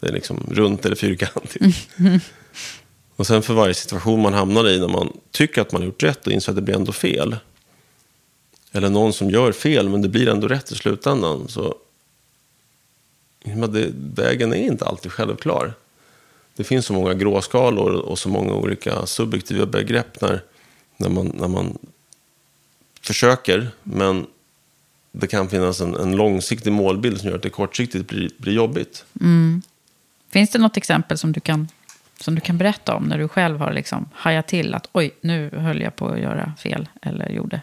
Det 0.00 0.08
är 0.08 0.12
liksom 0.12 0.46
runt 0.50 0.86
eller 0.86 0.96
fyrkantigt. 0.96 1.88
Mm. 1.98 2.20
Och 3.16 3.26
sen 3.26 3.42
för 3.42 3.54
varje 3.54 3.74
situation 3.74 4.22
man 4.22 4.34
hamnar 4.34 4.68
i 4.68 4.80
när 4.80 4.88
man 4.88 5.12
tycker 5.30 5.60
att 5.60 5.72
man 5.72 5.82
har 5.82 5.86
gjort 5.86 6.02
rätt 6.02 6.26
och 6.26 6.32
inser 6.32 6.52
att 6.52 6.56
det 6.56 6.62
blir 6.62 6.74
ändå 6.74 6.92
fel. 6.92 7.36
Eller 8.72 8.90
någon 8.90 9.12
som 9.12 9.30
gör 9.30 9.52
fel 9.52 9.88
men 9.88 10.02
det 10.02 10.08
blir 10.08 10.28
ändå 10.28 10.48
rätt 10.48 10.72
i 10.72 10.74
slutändan. 10.74 11.48
Så 11.48 11.74
det, 13.44 13.90
vägen 13.94 14.52
är 14.52 14.56
inte 14.56 14.84
alltid 14.84 15.12
självklar. 15.12 15.74
Det 16.56 16.64
finns 16.64 16.86
så 16.86 16.92
många 16.92 17.14
gråskalor 17.14 17.92
och 17.92 18.18
så 18.18 18.28
många 18.28 18.52
olika 18.54 19.06
subjektiva 19.06 19.66
begrepp 19.66 20.20
när, 20.20 20.42
när, 20.96 21.08
man, 21.08 21.32
när 21.34 21.48
man 21.48 21.78
försöker. 23.00 23.70
Men 23.82 24.26
det 25.12 25.26
kan 25.26 25.48
finnas 25.48 25.80
en, 25.80 25.94
en 25.94 26.16
långsiktig 26.16 26.72
målbild 26.72 27.20
som 27.20 27.28
gör 27.28 27.36
att 27.36 27.42
det 27.42 27.50
kortsiktigt 27.50 28.08
blir, 28.08 28.30
blir 28.38 28.52
jobbigt. 28.52 29.04
Mm. 29.20 29.62
Finns 30.30 30.50
det 30.50 30.58
något 30.58 30.76
exempel 30.76 31.18
som 31.18 31.32
du, 31.32 31.40
kan, 31.40 31.68
som 32.20 32.34
du 32.34 32.40
kan 32.40 32.58
berätta 32.58 32.94
om 32.94 33.04
när 33.04 33.18
du 33.18 33.28
själv 33.28 33.58
har 33.58 33.72
liksom 33.72 34.08
hajat 34.14 34.48
till 34.48 34.74
att 34.74 34.88
oj, 34.92 35.10
nu 35.20 35.50
höll 35.52 35.80
jag 35.80 35.96
på 35.96 36.08
att 36.08 36.20
göra 36.20 36.52
fel 36.58 36.88
eller 37.02 37.28
gjorde? 37.28 37.60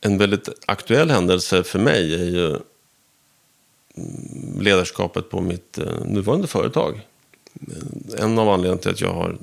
En 0.00 0.18
väldigt 0.18 0.48
aktuell 0.66 1.10
händelse 1.10 1.62
för 1.62 1.78
mig 1.78 2.14
är 2.14 2.24
ju 2.24 2.58
ledarskapet 4.60 5.30
på 5.30 5.40
mitt 5.40 5.78
eh, 5.78 6.04
nuvarande 6.04 6.46
företag. 6.46 7.00
En 8.18 8.38
av 8.38 8.48
anledningarna 8.48 8.82
till 8.82 8.90
att 8.90 9.00
jag 9.00 9.12
har 9.12 9.38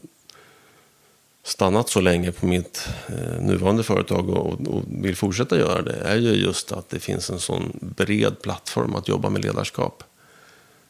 stannat 1.43 1.89
så 1.89 2.01
länge 2.01 2.31
på 2.31 2.45
mitt 2.45 2.87
eh, 3.07 3.41
nuvarande 3.41 3.83
företag 3.83 4.29
och, 4.29 4.67
och, 4.67 4.83
vill 4.87 5.15
fortsätta 5.15 5.57
göra 5.57 5.81
det 5.81 5.95
är 5.95 6.15
ju 6.15 6.33
just 6.33 6.71
att 6.71 6.89
det 6.89 6.99
finns 6.99 7.29
en 7.29 7.39
sån 7.39 7.79
bred 7.81 8.41
plattform 8.41 8.95
att 8.95 9.07
jobba 9.07 9.29
med 9.29 9.45
ledarskap. 9.45 10.03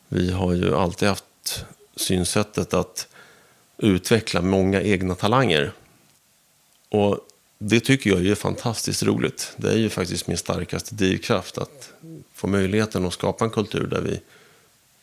Vi 0.08 0.32
har 0.32 0.54
ju 0.54 0.76
alltid 0.76 1.10
haft 1.10 1.66
synsättet 1.96 2.74
att 2.74 3.08
utveckla 3.78 4.42
många 4.42 4.82
egna 4.82 5.16
talanger. 5.16 5.72
Och 6.90 7.20
det 7.58 7.80
tycker 7.80 8.10
jag 8.10 8.26
är 8.26 8.36
fantastiskt 8.36 9.04
roligt. 9.04 9.54
Det 9.58 9.72
är 9.72 9.78
ju 9.78 9.90
faktiskt 9.90 10.28
min 10.28 10.38
starkaste 10.38 10.96
drivkraft 10.96 11.58
att 11.58 11.94
få 12.34 12.48
möjligheten 12.48 13.06
att 13.06 13.14
skapa 13.14 13.46
en 13.46 13.52
kultur 13.52 13.88
där 13.88 14.02
vi 14.02 14.20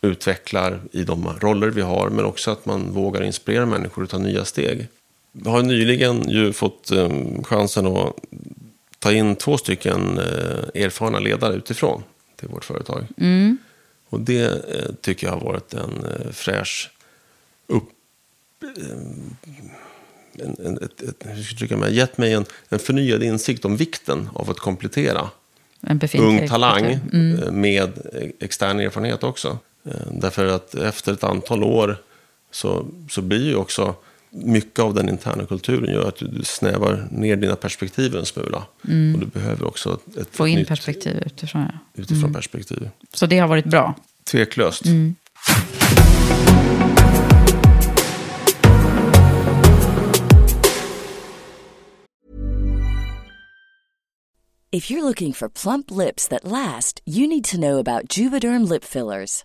utvecklar 0.03 0.81
i 0.93 1.05
de 1.05 1.39
roller 1.41 1.71
vi 1.71 1.81
har, 1.81 2.11
men 2.11 2.25
också 2.25 2.51
att 2.51 2.67
man 2.67 2.93
vågar 2.93 3.23
inspirera 3.23 3.67
människor 3.67 4.05
att 4.05 4.11
ta 4.11 4.19
nya 4.19 4.45
steg. 4.45 4.89
Vi 5.33 5.51
har 5.51 5.63
nyligen 5.63 6.29
ju 6.29 6.53
fått 6.53 6.91
um, 6.93 7.45
chansen 7.45 7.87
att 7.87 8.17
ta 8.99 9.13
in 9.13 9.37
två 9.37 9.59
stycken 9.59 10.19
uh, 10.19 10.83
erfarna 10.83 11.19
ledare 11.19 11.55
utifrån 11.55 12.03
till 12.37 12.49
vårt 12.49 12.65
företag. 12.65 13.05
Mm. 13.17 13.59
Och 14.09 14.21
det 14.21 14.49
uh, 14.49 14.95
tycker 15.01 15.27
jag 15.27 15.35
har 15.35 15.41
varit 15.41 15.75
en 15.75 16.05
uh, 16.05 16.33
fräsch 16.33 16.91
upp... 17.67 17.91
En, 20.43 20.57
en, 20.65 20.79
ett, 20.79 21.03
ett, 21.03 21.17
hur 21.19 21.43
ska 21.43 21.53
jag 21.53 21.59
trycka 21.59 21.77
mig, 21.77 21.97
gett 21.97 22.19
mig 22.19 22.33
en, 22.33 22.45
en 22.69 22.79
förnyad 22.79 23.23
insikt 23.23 23.65
om 23.65 23.77
vikten 23.77 24.29
av 24.35 24.51
att 24.51 24.59
komplettera 24.59 25.31
ung 26.15 26.49
talang 26.49 26.99
mm. 27.13 27.61
med 27.61 27.93
extern 28.41 28.81
erfarenhet 28.81 29.23
också. 29.23 29.59
Därför 30.11 30.47
att 30.47 30.75
efter 30.75 31.13
ett 31.13 31.25
antal 31.25 31.65
år 31.65 31.97
så, 32.51 32.87
så 33.11 33.23
blir 33.23 33.47
ju 33.47 33.55
också 33.55 33.95
mycket 34.31 34.79
av 34.79 34.95
den 34.95 35.09
interna 35.09 35.47
kulturen 35.47 35.95
gör 35.95 36.09
att 36.09 36.17
du 36.17 36.45
snävar 36.45 37.09
ner 37.11 37.37
dina 37.37 37.57
perspektiv 37.57 38.17
en 38.17 38.27
smula. 38.27 38.65
Mm. 38.89 39.15
Och 39.15 39.21
du 39.21 39.27
behöver 39.27 39.67
också 39.67 39.95
ett, 39.95 40.17
ett 40.17 40.29
Få 40.37 40.49
in 40.49 40.59
nytt, 40.59 40.69
perspektiv 40.69 41.23
utifrån. 41.27 41.63
Ja. 41.63 42.03
Utifrån 42.03 42.19
mm. 42.19 42.33
perspektiv. 42.33 42.91
Så 43.15 43.27
det 43.27 43.39
har 43.39 43.49
varit 43.49 43.65
bra? 43.65 43.95
Tveklöst. 44.25 44.85
Mm. 44.87 45.15
If 54.73 54.91
you're 54.91 55.03
looking 55.03 55.33
for 55.33 55.49
plump 55.49 55.91
lips 55.91 56.29
that 56.29 56.45
last, 56.45 57.01
you 57.05 57.27
need 57.27 57.45
to 57.45 57.57
know 57.57 57.79
about 57.79 58.19
juvederm 58.19 58.69
lip 58.69 58.85
fillers. 58.85 59.45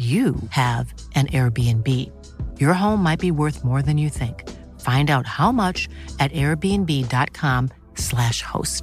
you 0.00 0.34
have 0.50 0.86
an 1.14 1.26
Airbnb. 1.26 1.88
Your 2.58 2.72
home 2.72 3.02
might 3.02 3.20
be 3.20 3.30
worth 3.30 3.64
more 3.64 3.82
than 3.82 3.98
you 3.98 4.10
think. 4.10 4.44
Find 4.80 5.10
out 5.10 5.26
how 5.26 5.52
much 5.52 5.88
at 6.18 6.32
airbnb.com/slash 6.32 8.42
host. 8.52 8.82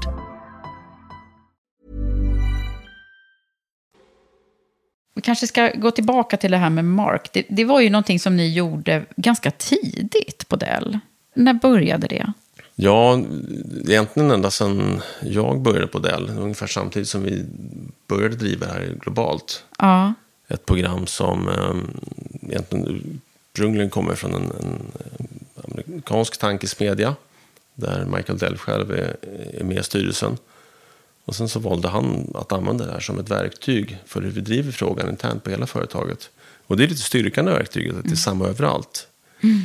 Vi 5.16 5.22
kanske 5.22 5.48
ska 5.48 5.72
gå 5.76 5.92
tillbaka 5.92 6.38
till 6.38 6.52
det 6.52 6.58
här 6.58 6.70
med 6.70 6.86
Mark. 6.86 7.30
Det, 7.34 7.46
det 7.50 7.66
var 7.66 7.82
ju 7.82 7.90
någonting 7.90 8.20
som 8.20 8.38
ni 8.38 8.54
gjorde 8.54 9.06
ganska 9.16 9.52
tidigt 9.52 10.48
på 10.48 10.56
Dell. 10.56 11.00
När 11.34 11.54
började 11.54 12.08
det? 12.08 12.34
Ja, 12.76 13.22
egentligen 13.88 14.32
ända 14.32 14.52
sedan 14.52 15.02
jag 15.22 15.62
började 15.62 15.88
på 15.88 16.00
Dell. 16.00 16.30
Ungefär 16.30 16.68
samtidigt 16.68 17.10
som 17.10 17.24
vi 17.24 17.46
började 18.08 18.36
driva 18.36 18.66
det 18.66 18.74
här 18.74 18.96
globalt. 19.02 19.64
Ja. 19.78 20.14
Ett 20.48 20.66
program 20.66 21.08
som 21.08 21.48
um, 21.48 22.00
egentligen 22.42 23.20
ursprungligen 23.54 23.90
kommer 23.90 24.16
från 24.16 24.34
en, 24.34 24.44
en 24.44 24.92
amerikansk 25.64 26.38
tankesmedja. 26.38 27.16
Där 27.74 28.06
Michael 28.06 28.38
Dell 28.38 28.58
själv 28.58 28.92
är, 28.92 29.18
är 29.54 29.64
med 29.64 29.78
i 29.78 29.84
styrelsen. 29.84 30.38
Och 31.26 31.36
sen 31.36 31.50
så 31.50 31.60
valde 31.60 31.88
han 31.88 32.32
att 32.36 32.52
använda 32.52 32.86
det 32.86 32.92
här 32.92 33.00
som 33.00 33.20
ett 33.20 33.30
verktyg 33.30 33.98
för 34.06 34.22
hur 34.22 34.32
vi 34.32 34.42
driver 34.42 34.72
frågan 34.72 35.10
internt 35.10 35.44
på 35.44 35.50
hela 35.50 35.68
företaget. 35.68 36.30
Och 36.68 36.78
det 36.78 36.84
är 36.84 36.88
lite 36.88 37.02
styrkan 37.02 37.48
i 37.48 37.52
verktyget, 37.52 37.98
att 37.98 38.04
det 38.04 38.12
är 38.12 38.16
samma 38.16 38.48
överallt. 38.48 39.08
Mm. 39.44 39.62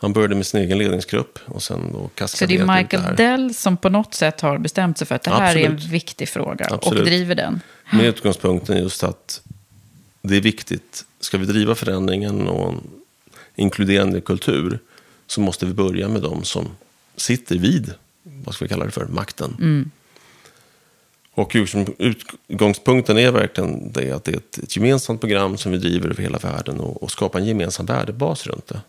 Han 0.00 0.12
började 0.12 0.34
med 0.34 0.46
sin 0.46 0.60
egen 0.60 0.78
ledningsgrupp 0.78 1.38
och 1.44 1.62
sen 1.62 1.92
då 1.92 2.26
Så 2.26 2.46
det 2.46 2.56
är 2.56 2.76
Michael 2.76 3.02
det 3.02 3.14
Dell 3.16 3.54
som 3.54 3.76
på 3.76 3.88
något 3.88 4.14
sätt 4.14 4.40
har 4.40 4.58
bestämt 4.58 4.98
sig 4.98 5.06
för 5.06 5.14
att 5.14 5.22
det 5.22 5.30
här 5.30 5.46
Absolut. 5.46 5.66
är 5.66 5.70
en 5.70 5.90
viktig 5.90 6.28
fråga 6.28 6.66
Absolut. 6.70 7.00
och 7.00 7.06
driver 7.06 7.34
den. 7.34 7.60
Med 7.92 8.04
utgångspunkten 8.04 8.78
just 8.78 9.04
att 9.04 9.42
det 10.22 10.36
är 10.36 10.40
viktigt. 10.40 11.04
Ska 11.20 11.38
vi 11.38 11.46
driva 11.46 11.74
förändringen 11.74 12.48
och 12.48 12.72
en 12.72 12.80
inkluderande 13.56 14.20
kultur 14.20 14.78
så 15.26 15.40
måste 15.40 15.66
vi 15.66 15.72
börja 15.72 16.08
med 16.08 16.22
de 16.22 16.44
som 16.44 16.68
sitter 17.16 17.58
vid, 17.58 17.94
vad 18.22 18.54
ska 18.54 18.64
vi 18.64 18.68
kalla 18.68 18.84
det 18.84 18.90
för, 18.90 19.06
makten. 19.06 19.56
Mm. 19.58 19.90
Och 21.30 21.56
utgångspunkten 22.46 23.18
är 23.18 23.30
verkligen 23.30 23.92
det 23.92 24.12
att 24.12 24.24
det 24.24 24.32
är 24.32 24.36
ett, 24.36 24.58
ett 24.58 24.76
gemensamt 24.76 25.20
program 25.20 25.56
som 25.56 25.72
vi 25.72 25.78
driver 25.78 26.10
över 26.10 26.22
hela 26.22 26.38
världen 26.38 26.80
och, 26.80 27.02
och 27.02 27.10
skapa 27.10 27.38
en 27.38 27.46
gemensam 27.46 27.86
värdebas 27.86 28.46
runt 28.46 28.66
det. 28.66 28.80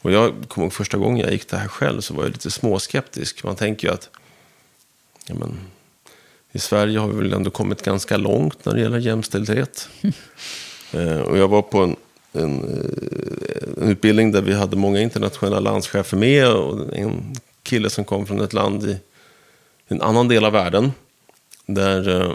Och 0.00 0.12
jag 0.12 0.34
kommer 0.48 0.66
ihåg 0.66 0.72
första 0.72 0.98
gången 0.98 1.18
jag 1.18 1.32
gick 1.32 1.48
det 1.48 1.56
här 1.56 1.68
själv 1.68 2.00
så 2.00 2.14
var 2.14 2.22
jag 2.22 2.32
lite 2.32 2.50
småskeptisk. 2.50 3.44
Man 3.44 3.56
tänker 3.56 3.88
ju 3.88 3.94
att 3.94 4.10
ja, 5.26 5.34
men, 5.34 5.58
i 6.52 6.58
Sverige 6.58 6.98
har 6.98 7.08
vi 7.08 7.16
väl 7.16 7.32
ändå 7.32 7.50
kommit 7.50 7.82
ganska 7.82 8.16
långt 8.16 8.64
när 8.64 8.74
det 8.74 8.80
gäller 8.80 8.98
jämställdhet. 8.98 9.88
Eh, 10.92 11.20
och 11.20 11.38
jag 11.38 11.48
var 11.48 11.62
på 11.62 11.82
en, 11.82 11.96
en, 12.32 12.64
eh, 12.64 13.82
en 13.82 13.90
utbildning 13.90 14.32
där 14.32 14.42
vi 14.42 14.54
hade 14.54 14.76
många 14.76 15.00
internationella 15.00 15.60
landschefer 15.60 16.16
med 16.16 16.52
och 16.52 16.96
en 16.96 17.36
kille 17.62 17.90
som 17.90 18.04
kom 18.04 18.26
från 18.26 18.40
ett 18.40 18.52
land 18.52 18.84
i 18.84 18.96
en 19.88 20.02
annan 20.02 20.28
del 20.28 20.44
av 20.44 20.52
världen. 20.52 20.92
Där 21.66 22.08
eh, 22.08 22.32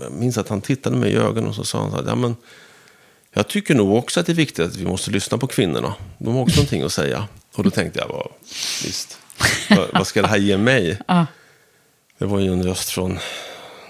jag 0.00 0.12
minns 0.12 0.38
att 0.38 0.48
han 0.48 0.60
tittade 0.60 0.96
mig 0.96 1.12
i 1.12 1.16
ögonen 1.16 1.48
och 1.48 1.54
så 1.54 1.64
sa 1.64 1.80
han 1.80 1.90
så 1.90 1.96
här, 1.96 2.04
ja, 2.06 2.14
men, 2.14 2.36
jag 3.32 3.48
tycker 3.48 3.74
nog 3.74 3.94
också 3.94 4.20
att 4.20 4.26
det 4.26 4.32
är 4.32 4.36
viktigt 4.36 4.66
att 4.66 4.76
vi 4.76 4.84
måste 4.84 5.10
lyssna 5.10 5.38
på 5.38 5.46
kvinnorna. 5.46 5.94
De 6.18 6.34
har 6.34 6.42
också 6.42 6.56
någonting 6.56 6.82
att 6.82 6.92
säga. 6.92 7.28
Och 7.54 7.64
då 7.64 7.70
tänkte 7.70 7.98
jag, 7.98 8.32
visst, 8.84 9.18
vad, 9.70 9.88
vad 9.92 10.06
ska 10.06 10.22
det 10.22 10.28
här 10.28 10.38
ge 10.38 10.58
mig? 10.58 10.98
Det 12.18 12.24
var 12.24 12.40
ju 12.40 12.52
en 12.52 12.62
röst 12.62 12.90
från 12.90 13.18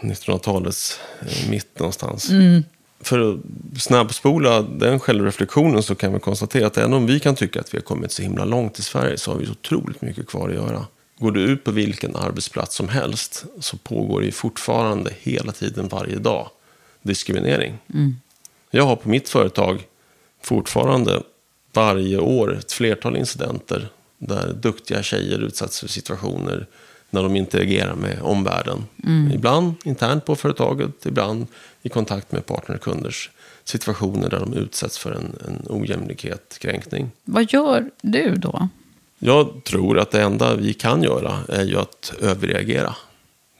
1900-talets 0.00 1.00
eh, 1.20 1.50
mitt 1.50 1.78
någonstans. 1.78 2.30
Mm. 2.30 2.64
För 3.00 3.32
att 3.32 3.40
snabbspola 3.82 4.62
den 4.62 5.00
självreflektionen 5.00 5.82
så 5.82 5.94
kan 5.94 6.12
vi 6.12 6.20
konstatera 6.20 6.66
att 6.66 6.78
även 6.78 6.92
om 6.92 7.06
vi 7.06 7.20
kan 7.20 7.34
tycka 7.34 7.60
att 7.60 7.74
vi 7.74 7.78
har 7.78 7.82
kommit 7.82 8.12
så 8.12 8.22
himla 8.22 8.44
långt 8.44 8.78
i 8.78 8.82
Sverige 8.82 9.18
så 9.18 9.32
har 9.32 9.38
vi 9.38 9.46
så 9.46 9.52
otroligt 9.52 10.02
mycket 10.02 10.26
kvar 10.26 10.48
att 10.48 10.54
göra. 10.54 10.86
Går 11.18 11.30
du 11.30 11.40
ut 11.40 11.64
på 11.64 11.70
vilken 11.70 12.16
arbetsplats 12.16 12.76
som 12.76 12.88
helst 12.88 13.44
så 13.60 13.76
pågår 13.76 14.20
det 14.20 14.26
ju 14.26 14.32
fortfarande 14.32 15.12
hela 15.20 15.52
tiden 15.52 15.88
varje 15.88 16.18
dag 16.18 16.48
diskriminering. 17.02 17.78
Jag 18.70 18.84
har 18.84 18.96
på 18.96 19.08
mitt 19.08 19.28
företag 19.28 19.86
fortfarande 20.42 21.22
varje 21.72 22.18
år 22.18 22.58
ett 22.58 22.72
flertal 22.72 23.16
incidenter 23.16 23.88
där 24.18 24.52
duktiga 24.52 25.02
tjejer 25.02 25.38
utsatts 25.38 25.80
för 25.80 25.88
situationer 25.88 26.66
när 27.14 27.22
de 27.22 27.36
interagerar 27.36 27.94
med 27.94 28.18
omvärlden. 28.22 28.84
Ibland 29.34 29.74
internt 29.84 30.24
på 30.24 30.36
företaget, 30.36 31.06
ibland 31.06 31.46
i 31.82 31.88
kontakt 31.88 32.32
med 32.32 32.46
partner 32.46 32.76
och 32.76 32.82
kunders 32.82 33.30
situationer 33.64 34.30
där 34.30 34.40
de 34.40 34.52
utsätts 34.54 34.98
för 34.98 35.12
en, 35.12 35.36
en 35.48 35.66
ojämlikhet, 35.68 36.58
kränkning. 36.60 37.10
Vad 37.24 37.52
gör 37.52 37.90
du 38.02 38.34
då? 38.36 38.68
Jag 39.18 39.64
tror 39.64 39.98
att 39.98 40.10
det 40.10 40.22
enda 40.22 40.54
vi 40.54 40.74
kan 40.74 41.02
göra 41.02 41.38
är 41.48 41.64
ju 41.64 41.76
att 41.76 42.12
överreagera. 42.20 42.96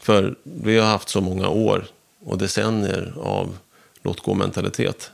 För 0.01 0.35
vi 0.43 0.79
har 0.79 0.87
haft 0.87 1.09
så 1.09 1.21
många 1.21 1.49
år 1.49 1.87
och 2.25 2.39
decennier 2.39 3.15
av 3.21 3.57
låt 4.03 4.21
gå-mentalitet. 4.21 5.11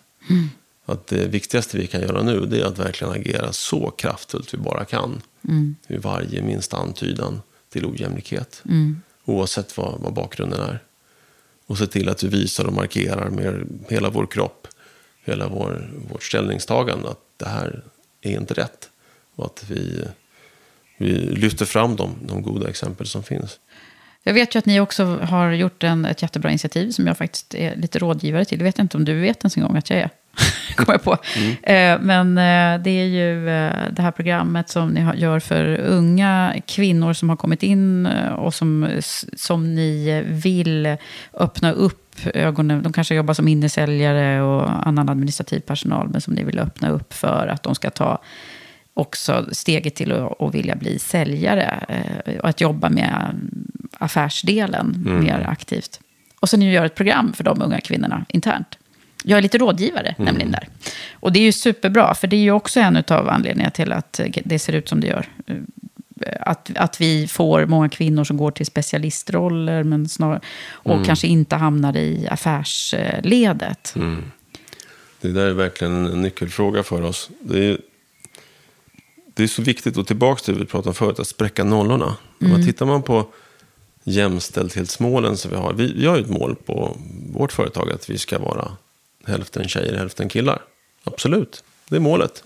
Att 0.86 1.06
det 1.06 1.26
viktigaste 1.26 1.78
vi 1.78 1.86
kan 1.86 2.00
göra 2.00 2.22
nu 2.22 2.40
det 2.46 2.60
är 2.60 2.64
att 2.64 2.78
verkligen 2.78 3.12
agera 3.12 3.52
så 3.52 3.90
kraftfullt 3.90 4.54
vi 4.54 4.58
bara 4.58 4.84
kan. 4.84 5.22
Vid 5.86 6.02
varje 6.02 6.42
minsta 6.42 6.76
antydan 6.76 7.40
till 7.70 7.86
ojämlikhet. 7.86 8.62
Oavsett 9.24 9.76
vad, 9.76 10.00
vad 10.00 10.12
bakgrunden 10.12 10.60
är. 10.60 10.82
Och 11.66 11.78
se 11.78 11.86
till 11.86 12.08
att 12.08 12.22
vi 12.22 12.28
visar 12.28 12.64
och 12.64 12.72
markerar 12.72 13.30
med 13.30 13.66
hela 13.88 14.10
vår 14.10 14.26
kropp, 14.26 14.68
hela 15.24 15.48
vår, 15.48 15.90
vårt 16.10 16.22
ställningstagande 16.22 17.08
att 17.08 17.20
det 17.36 17.48
här 17.48 17.82
är 18.20 18.30
inte 18.32 18.54
rätt. 18.54 18.90
Och 19.34 19.46
att 19.46 19.64
vi, 19.70 20.04
vi 20.96 21.12
lyfter 21.18 21.64
fram 21.64 21.96
de, 21.96 22.14
de 22.22 22.42
goda 22.42 22.68
exempel 22.68 23.06
som 23.06 23.22
finns. 23.22 23.58
Jag 24.22 24.34
vet 24.34 24.54
ju 24.54 24.58
att 24.58 24.66
ni 24.66 24.80
också 24.80 25.04
har 25.04 25.52
gjort 25.52 25.82
en, 25.82 26.04
ett 26.04 26.22
jättebra 26.22 26.50
initiativ 26.50 26.90
som 26.90 27.06
jag 27.06 27.18
faktiskt 27.18 27.54
är 27.54 27.76
lite 27.76 27.98
rådgivare 27.98 28.44
till. 28.44 28.58
Jag 28.58 28.64
vet 28.64 28.78
inte 28.78 28.96
om 28.96 29.04
du 29.04 29.20
vet 29.20 29.42
ens 29.42 29.56
en 29.56 29.62
gång 29.62 29.76
att 29.76 29.90
jag 29.90 29.98
är. 29.98 30.10
Kommer 30.76 30.92
jag 30.94 31.02
på. 31.02 31.12
Eh, 31.62 32.00
men 32.00 32.38
eh, 32.38 32.82
det 32.82 32.90
är 32.90 33.04
ju 33.04 33.48
eh, 33.48 33.92
det 33.92 34.02
här 34.02 34.10
programmet 34.10 34.68
som 34.68 34.88
ni 34.88 35.20
gör 35.20 35.40
för 35.40 35.80
unga 35.80 36.54
kvinnor 36.66 37.12
som 37.12 37.28
har 37.28 37.36
kommit 37.36 37.62
in 37.62 38.06
och 38.36 38.54
som, 38.54 38.88
som 39.36 39.74
ni 39.74 40.22
vill 40.26 40.96
öppna 41.34 41.72
upp 41.72 42.16
ögonen. 42.34 42.82
De 42.82 42.92
kanske 42.92 43.14
jobbar 43.14 43.34
som 43.34 43.48
innesäljare 43.48 44.42
och 44.42 44.86
annan 44.86 45.08
administrativ 45.08 45.60
personal, 45.60 46.08
men 46.08 46.20
som 46.20 46.34
ni 46.34 46.44
vill 46.44 46.58
öppna 46.58 46.90
upp 46.90 47.12
för 47.12 47.46
att 47.46 47.62
de 47.62 47.74
ska 47.74 47.90
ta 47.90 48.22
också 48.94 49.46
steget 49.52 49.94
till 49.94 50.12
att, 50.12 50.42
att 50.42 50.54
vilja 50.54 50.76
bli 50.76 50.98
säljare 50.98 51.80
och 52.42 52.48
att 52.48 52.60
jobba 52.60 52.88
med 52.88 53.26
mm, 53.30 53.50
affärsdelen 53.98 55.06
mer 55.24 55.46
aktivt. 55.48 56.00
Och 56.40 56.48
sen 56.48 56.62
gör 56.62 56.84
ett 56.84 56.94
program 56.94 57.32
för 57.32 57.44
de 57.44 57.62
unga 57.62 57.80
kvinnorna 57.80 58.26
internt. 58.28 58.79
Jag 59.24 59.38
är 59.38 59.42
lite 59.42 59.58
rådgivare 59.58 60.14
nämligen 60.18 60.50
där. 60.52 60.68
Och 61.12 61.32
det 61.32 61.38
är 61.38 61.44
ju 61.44 61.52
superbra, 61.52 62.14
för 62.14 62.26
det 62.26 62.36
är 62.36 62.40
ju 62.40 62.50
också 62.52 62.80
en 62.80 62.96
av 63.08 63.28
anledningarna 63.28 63.70
till 63.70 63.92
att 63.92 64.20
det 64.44 64.58
ser 64.58 64.72
ut 64.72 64.88
som 64.88 65.00
det 65.00 65.06
gör. 65.06 65.26
Eh, 65.46 65.56
Att, 66.40 66.70
att 66.76 67.00
vi 67.00 67.26
får 67.26 67.66
många 67.66 67.88
kvinnor 67.88 68.24
som 68.24 68.36
går 68.36 68.50
till 68.50 68.66
specialistroller 68.66 69.84
men 69.84 70.08
snar, 70.08 70.40
och 70.68 71.06
kanske 71.06 71.26
inte 71.26 71.56
hamnar 71.56 71.96
i 71.96 72.28
affärsledet. 72.30 73.94
Det 75.20 75.32
där 75.32 75.46
är 75.46 75.52
verkligen 75.52 76.06
en 76.06 76.22
nyckelfråga 76.22 76.82
för 76.82 77.02
oss. 77.02 77.30
Det 77.40 77.64
är, 77.64 77.78
det 79.34 79.42
är 79.42 79.46
så 79.48 79.62
viktigt, 79.62 79.96
och 79.96 80.06
tillbaka 80.06 80.40
till 80.44 80.54
det 80.54 80.60
vi 80.60 80.66
pratade 80.66 80.88
om 80.88 80.94
förut, 80.94 81.18
att 81.20 81.26
spräcka 81.26 81.64
nollorna. 81.64 82.16
Om 82.40 82.50
man 82.50 82.66
tittar 82.66 82.86
man 82.86 83.02
på 83.02 83.26
jämställdhetsmålen 84.04 85.36
som 85.36 85.50
vi 85.50 85.56
har. 85.56 85.72
Vi, 85.72 85.92
vi 85.92 86.06
har 86.06 86.16
ju 86.16 86.22
ett 86.22 86.30
mål 86.30 86.56
på 86.66 86.96
vårt 87.32 87.52
företag 87.52 87.92
att 87.92 88.10
vi 88.10 88.18
ska 88.18 88.38
vara 88.38 88.68
hälften 89.26 89.68
tjejer, 89.68 89.96
hälften 89.96 90.28
killar. 90.28 90.62
Absolut, 91.04 91.64
det 91.88 91.96
är 91.96 92.00
målet. 92.00 92.42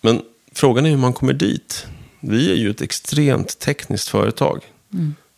Men 0.00 0.22
frågan 0.52 0.86
är 0.86 0.90
hur 0.90 0.96
man 0.96 1.12
kommer 1.12 1.32
dit. 1.32 1.86
Vi 2.20 2.52
är 2.52 2.56
ju 2.56 2.70
ett 2.70 2.80
extremt 2.80 3.58
tekniskt 3.58 4.08
företag. 4.08 4.64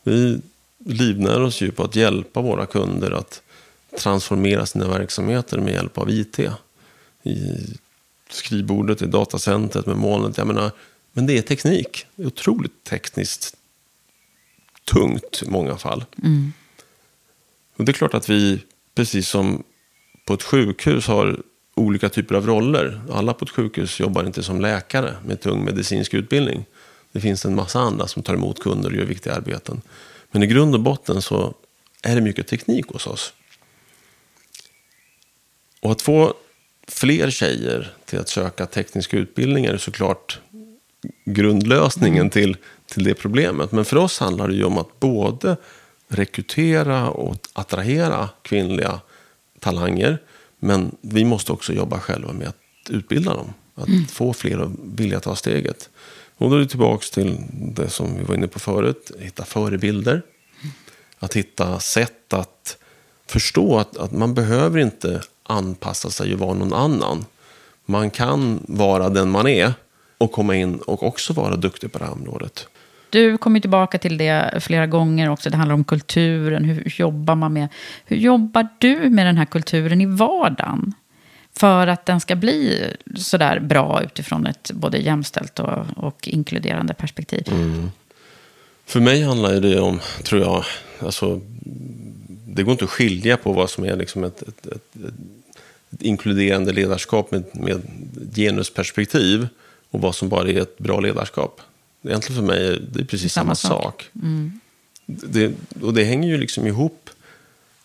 Vi 0.02 0.40
livnär 0.84 1.40
oss 1.40 1.60
ju 1.60 1.72
på 1.72 1.84
att 1.84 1.96
hjälpa 1.96 2.40
våra 2.40 2.66
kunder 2.66 3.10
att 3.10 3.42
transformera 3.98 4.66
sina 4.66 4.88
verksamheter 4.88 5.58
med 5.58 5.72
hjälp 5.72 5.98
av 5.98 6.10
IT. 6.10 6.38
I 7.22 7.38
skrivbordet, 8.30 9.02
i 9.02 9.06
datacentret, 9.06 9.86
med 9.86 9.96
molnet. 9.96 10.38
Jag 10.38 10.46
menar, 10.46 10.70
men 11.12 11.26
det 11.26 11.38
är 11.38 11.42
teknik. 11.42 12.06
Det 12.16 12.22
är 12.22 12.26
otroligt 12.26 12.84
tekniskt 12.84 13.56
tungt 14.84 15.42
i 15.46 15.50
många 15.50 15.76
fall. 15.76 16.04
Och 17.76 17.84
det 17.84 17.90
är 17.90 17.94
klart 17.94 18.14
att 18.14 18.28
vi, 18.28 18.64
precis 18.94 19.28
som 19.28 19.62
på 20.26 20.34
ett 20.34 20.42
sjukhus, 20.42 21.06
har 21.06 21.42
olika 21.74 22.08
typer 22.08 22.34
av 22.34 22.46
roller. 22.46 23.00
Alla 23.12 23.34
på 23.34 23.44
ett 23.44 23.50
sjukhus 23.50 24.00
jobbar 24.00 24.24
inte 24.24 24.42
som 24.42 24.60
läkare 24.60 25.14
med 25.24 25.40
tung 25.40 25.64
medicinsk 25.64 26.14
utbildning. 26.14 26.64
Det 27.12 27.20
finns 27.20 27.44
en 27.44 27.54
massa 27.54 27.80
andra 27.80 28.06
som 28.06 28.22
tar 28.22 28.34
emot 28.34 28.60
kunder 28.60 28.90
och 28.90 28.96
gör 28.96 29.04
viktiga 29.04 29.34
arbeten. 29.34 29.82
Men 30.30 30.42
i 30.42 30.46
grund 30.46 30.74
och 30.74 30.80
botten 30.80 31.22
så 31.22 31.54
är 32.02 32.14
det 32.14 32.20
mycket 32.20 32.46
teknik 32.46 32.86
hos 32.86 33.06
oss. 33.06 33.32
Och 35.80 35.92
att 35.92 36.02
få 36.02 36.34
fler 36.88 37.30
tjejer 37.30 37.94
till 38.04 38.18
att 38.18 38.28
söka 38.28 38.66
tekniska 38.66 39.16
utbildningar 39.16 39.72
är 39.72 39.78
såklart 39.78 40.40
grundlösningen 41.24 42.30
till, 42.30 42.56
till 42.86 43.04
det 43.04 43.14
problemet. 43.14 43.72
Men 43.72 43.84
för 43.84 43.96
oss 43.96 44.18
handlar 44.18 44.48
det 44.48 44.54
ju 44.54 44.64
om 44.64 44.78
att 44.78 45.00
både 45.00 45.56
rekrytera 46.08 47.10
och 47.10 47.36
attrahera 47.52 48.28
kvinnliga 48.42 49.00
talanger. 49.60 50.18
Men 50.58 50.96
vi 51.00 51.24
måste 51.24 51.52
också 51.52 51.72
jobba 51.72 52.00
själva 52.00 52.32
med 52.32 52.48
att 52.48 52.90
utbilda 52.90 53.34
dem. 53.34 53.52
Att 53.74 54.10
få 54.10 54.32
fler 54.32 54.58
att 54.58 54.70
vilja 54.84 55.20
ta 55.20 55.36
steget. 55.36 55.90
Och 56.36 56.50
då 56.50 56.56
är 56.56 56.60
det 56.60 56.66
tillbaka 56.66 57.04
till 57.12 57.36
det 57.50 57.90
som 57.90 58.16
vi 58.18 58.24
var 58.24 58.34
inne 58.34 58.46
på 58.46 58.58
förut. 58.58 59.10
Hitta 59.18 59.44
förebilder. 59.44 60.22
Att 61.18 61.34
hitta 61.34 61.80
sätt 61.80 62.32
att 62.32 62.76
förstå 63.26 63.78
att, 63.78 63.96
att 63.96 64.12
man 64.12 64.34
behöver 64.34 64.78
inte 64.78 65.22
anpassa 65.42 66.10
sig 66.10 66.32
och 66.34 66.38
vara 66.38 66.54
någon 66.54 66.72
annan. 66.72 67.24
Man 67.84 68.10
kan 68.10 68.60
vara 68.68 69.08
den 69.08 69.30
man 69.30 69.46
är 69.46 69.72
och 70.18 70.32
komma 70.32 70.56
in 70.56 70.78
och 70.78 71.02
också 71.02 71.32
vara 71.32 71.56
duktig 71.56 71.92
på 71.92 71.98
det 71.98 72.04
här 72.04 72.12
området. 72.12 72.68
Du 73.14 73.38
kommer 73.38 73.60
tillbaka 73.60 73.98
till 73.98 74.18
det 74.18 74.58
flera 74.60 74.86
gånger 74.86 75.30
också. 75.30 75.50
Det 75.50 75.56
handlar 75.56 75.74
om 75.74 75.84
kulturen. 75.84 76.64
Hur 76.64 76.92
jobbar 76.96 77.34
man 77.34 77.52
med... 77.52 77.68
Hur 78.04 78.16
jobbar 78.16 78.68
du 78.78 79.10
med 79.10 79.26
den 79.26 79.36
här 79.36 79.44
kulturen 79.44 80.00
i 80.00 80.06
vardagen? 80.06 80.94
För 81.52 81.86
att 81.86 82.06
den 82.06 82.20
ska 82.20 82.36
bli 82.36 82.86
sådär 83.16 83.60
bra 83.60 84.02
utifrån 84.04 84.46
ett 84.46 84.70
både 84.74 84.98
jämställt 84.98 85.58
och, 85.58 85.86
och 85.96 86.28
inkluderande 86.28 86.94
perspektiv. 86.94 87.44
Mm. 87.50 87.90
För 88.86 89.00
mig 89.00 89.22
handlar 89.22 89.60
det 89.60 89.80
om, 89.80 90.00
tror 90.22 90.40
jag, 90.40 90.64
alltså, 91.00 91.40
det 92.46 92.62
går 92.62 92.72
inte 92.72 92.84
att 92.84 92.90
skilja 92.90 93.36
på 93.36 93.52
vad 93.52 93.70
som 93.70 93.84
är 93.84 93.96
liksom 93.96 94.24
ett, 94.24 94.42
ett, 94.42 94.66
ett, 94.66 94.96
ett 95.90 96.02
inkluderande 96.02 96.72
ledarskap 96.72 97.30
med, 97.30 97.44
med 97.52 97.82
genusperspektiv 98.34 99.48
och 99.90 100.00
vad 100.00 100.14
som 100.14 100.28
bara 100.28 100.48
är 100.48 100.60
ett 100.60 100.78
bra 100.78 101.00
ledarskap. 101.00 101.60
Egentligen 102.04 102.42
för 102.42 102.46
mig 102.54 102.66
är 102.68 102.82
det 102.92 103.04
precis 103.04 103.32
samma, 103.32 103.54
Samma 103.54 103.74
sak. 103.74 103.82
sak. 103.82 104.10
Det, 105.06 105.52
och 105.82 105.94
det 105.94 106.04
hänger 106.04 106.28
ju 106.28 106.38
liksom 106.38 106.66
ihop 106.66 107.10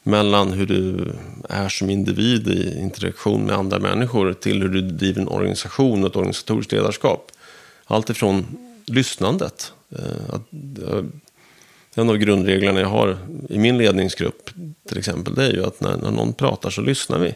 mellan 0.03 0.53
hur 0.53 0.65
du 0.65 1.11
är 1.49 1.69
som 1.69 1.89
individ 1.89 2.47
i 2.47 2.79
interaktion 2.79 3.43
med 3.45 3.55
andra 3.55 3.79
människor 3.79 4.33
till 4.33 4.61
hur 4.61 4.69
du 4.69 4.81
driver 4.81 5.21
en 5.21 5.27
organisation 5.27 6.03
och 6.03 6.09
ett 6.09 6.15
organisatoriskt 6.15 6.71
ledarskap. 6.71 7.31
Allt 7.85 8.09
ifrån 8.09 8.45
lyssnandet. 8.85 9.73
Eh, 9.95 10.33
Att, 10.35 10.41
eh, 10.93 11.03
en 11.95 12.09
av 12.09 12.17
grundreglerna 12.17 12.79
jag 12.79 12.87
har 12.87 13.17
i 13.49 13.57
min 13.59 13.77
ledningsgrupp 13.77 14.49
till 14.87 14.97
exempel, 14.97 15.35
det 15.35 15.45
är 15.45 15.51
ju 15.53 15.65
att 15.65 15.81
när, 15.81 15.97
någon 15.97 16.33
pratar 16.33 16.69
så 16.69 16.81
lyssnar 16.81 17.19
vi. 17.19 17.35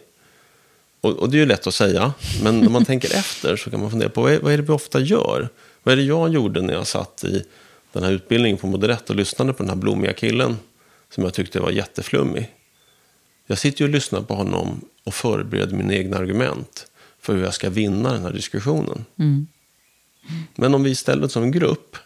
Och, 1.02 1.30
det 1.30 1.38
är 1.38 1.40
ju 1.40 1.46
lätt 1.46 1.68
att 1.68 1.74
säga, 1.74 2.14
men 2.44 2.68
om 2.68 2.74
man 2.74 2.86
tänker 2.92 3.16
efter 3.18 3.56
så 3.56 3.70
kan 3.70 3.80
man 3.82 3.92
fundera 3.92 4.10
på 4.10 4.22
vad 4.22 4.34
är 4.54 4.58
det 4.58 4.64
vi 4.64 4.70
ofta 4.72 5.00
gör? 5.00 5.50
Vad 5.84 5.94
är 5.94 5.96
det 5.96 6.04
jag 6.04 6.30
gjorde 6.30 6.62
när 6.62 6.74
jag 6.74 6.88
satt 6.88 7.24
i 7.24 7.44
den 7.92 8.04
här 8.04 8.12
utbildningen 8.12 8.58
på 8.58 8.68
Moderett 8.68 9.10
och 9.10 9.16
lyssnade 9.16 9.54
på 9.54 9.64
den 9.64 9.70
här 9.70 9.76
blommiga 9.76 10.14
killen 10.14 10.58
som 11.10 11.24
jag 11.24 11.34
tyckte 11.34 11.60
var 11.60 11.72
jätteflummig? 11.72 12.54
Jag 13.48 13.58
sitter 13.58 13.82
ju 13.82 13.86
och 13.88 13.94
lyssnar 13.94 14.22
på 14.22 14.36
honom 14.36 14.82
och 15.04 15.14
förbereder 15.14 15.76
mina 15.76 15.94
egna 15.94 16.18
argument 16.18 16.88
för 17.20 17.36
hur 17.36 17.44
jag 17.44 17.54
ska 17.54 17.70
vinna 17.70 18.14
den 18.14 18.22
här 18.22 18.32
diskussionen. 18.32 19.06
Men 20.56 20.76
om 20.76 20.84
vi 20.84 20.90
istället 20.90 21.32
som 21.32 21.52
grupp 21.52 21.98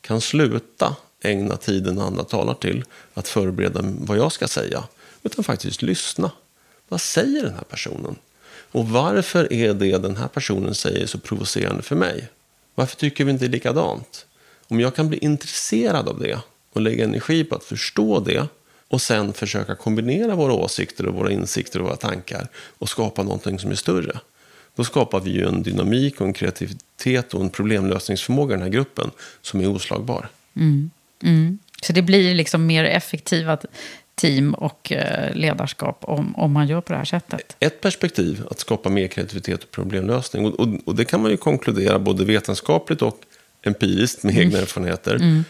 kan 0.00 0.20
sluta 0.20 0.96
ägna 1.20 1.56
tiden 1.56 1.98
andra 1.98 2.24
talar 2.24 2.54
till 2.54 2.84
att 3.14 3.28
förbereda 3.28 3.80
vad 3.82 4.18
jag 4.18 4.32
ska 4.32 4.48
säga, 4.48 4.84
utan 5.22 5.44
faktiskt 5.44 5.82
lyssna. 5.82 6.30
Vad 6.88 7.00
säger 7.00 7.42
den 7.42 7.54
här 7.54 7.64
personen? 7.64 8.16
Och 8.72 8.88
varför 8.88 9.52
är 9.52 9.74
det 9.74 9.98
den 9.98 10.16
här 10.16 10.28
personen 10.28 10.74
säger 10.74 11.06
så 11.06 11.18
provocerande 11.18 11.82
för 11.82 11.96
mig? 11.96 12.28
Varför 12.74 12.96
tycker 12.96 13.24
vi 13.24 13.30
inte 13.30 13.48
likadant? 13.48 14.26
Om 14.68 14.80
jag 14.80 14.94
kan 14.94 15.08
bli 15.08 15.18
intresserad 15.18 16.08
av 16.08 16.20
det 16.20 16.38
och 16.72 16.80
lägga 16.80 17.04
energi 17.04 17.44
på 17.44 17.54
att 17.54 17.64
förstå 17.64 18.20
det 18.20 18.48
och 18.88 19.02
sen 19.02 19.32
försöka 19.32 19.74
kombinera 19.74 20.34
våra 20.34 20.52
åsikter 20.52 21.06
och 21.06 21.14
våra 21.14 21.32
insikter 21.32 21.80
och 21.80 21.86
våra 21.86 21.96
tankar 21.96 22.48
och 22.78 22.88
skapa 22.88 23.22
någonting 23.22 23.58
som 23.58 23.70
är 23.70 23.74
större. 23.74 24.20
Då 24.76 24.84
skapar 24.84 25.20
vi 25.20 25.30
ju 25.30 25.48
en 25.48 25.62
dynamik 25.62 26.20
och 26.20 26.26
en 26.26 26.32
kreativitet 26.32 27.34
och 27.34 27.40
en 27.40 27.50
problemlösningsförmåga 27.50 28.54
i 28.54 28.56
den 28.56 28.62
här 28.62 28.70
gruppen 28.70 29.10
som 29.42 29.60
är 29.60 29.68
oslagbar. 29.68 30.28
Mm. 30.56 30.90
Mm. 31.22 31.58
Så 31.82 31.92
det 31.92 32.02
blir 32.02 32.34
liksom 32.34 32.66
mer 32.66 32.84
effektiva 32.84 33.58
team 34.14 34.54
och 34.54 34.92
eh, 34.92 35.34
ledarskap 35.34 35.98
om, 36.00 36.36
om 36.36 36.52
man 36.52 36.68
gör 36.68 36.80
på 36.80 36.92
det 36.92 36.98
här 36.98 37.04
sättet. 37.04 37.56
Ett 37.60 37.80
perspektiv, 37.80 38.42
att 38.50 38.58
skapa 38.58 38.88
mer 38.88 39.08
kreativitet 39.08 39.62
och 39.62 39.70
problemlösning. 39.70 40.46
Och, 40.46 40.60
och, 40.60 40.68
och 40.84 40.94
det 40.94 41.04
kan 41.04 41.22
man 41.22 41.30
ju 41.30 41.36
konkludera 41.36 41.98
både 41.98 42.24
vetenskapligt 42.24 43.02
och 43.02 43.18
empiriskt 43.62 44.22
med 44.22 44.34
mm. 44.34 44.46
egna 44.46 44.58
erfarenheter. 44.58 45.14
Mm. 45.14 45.44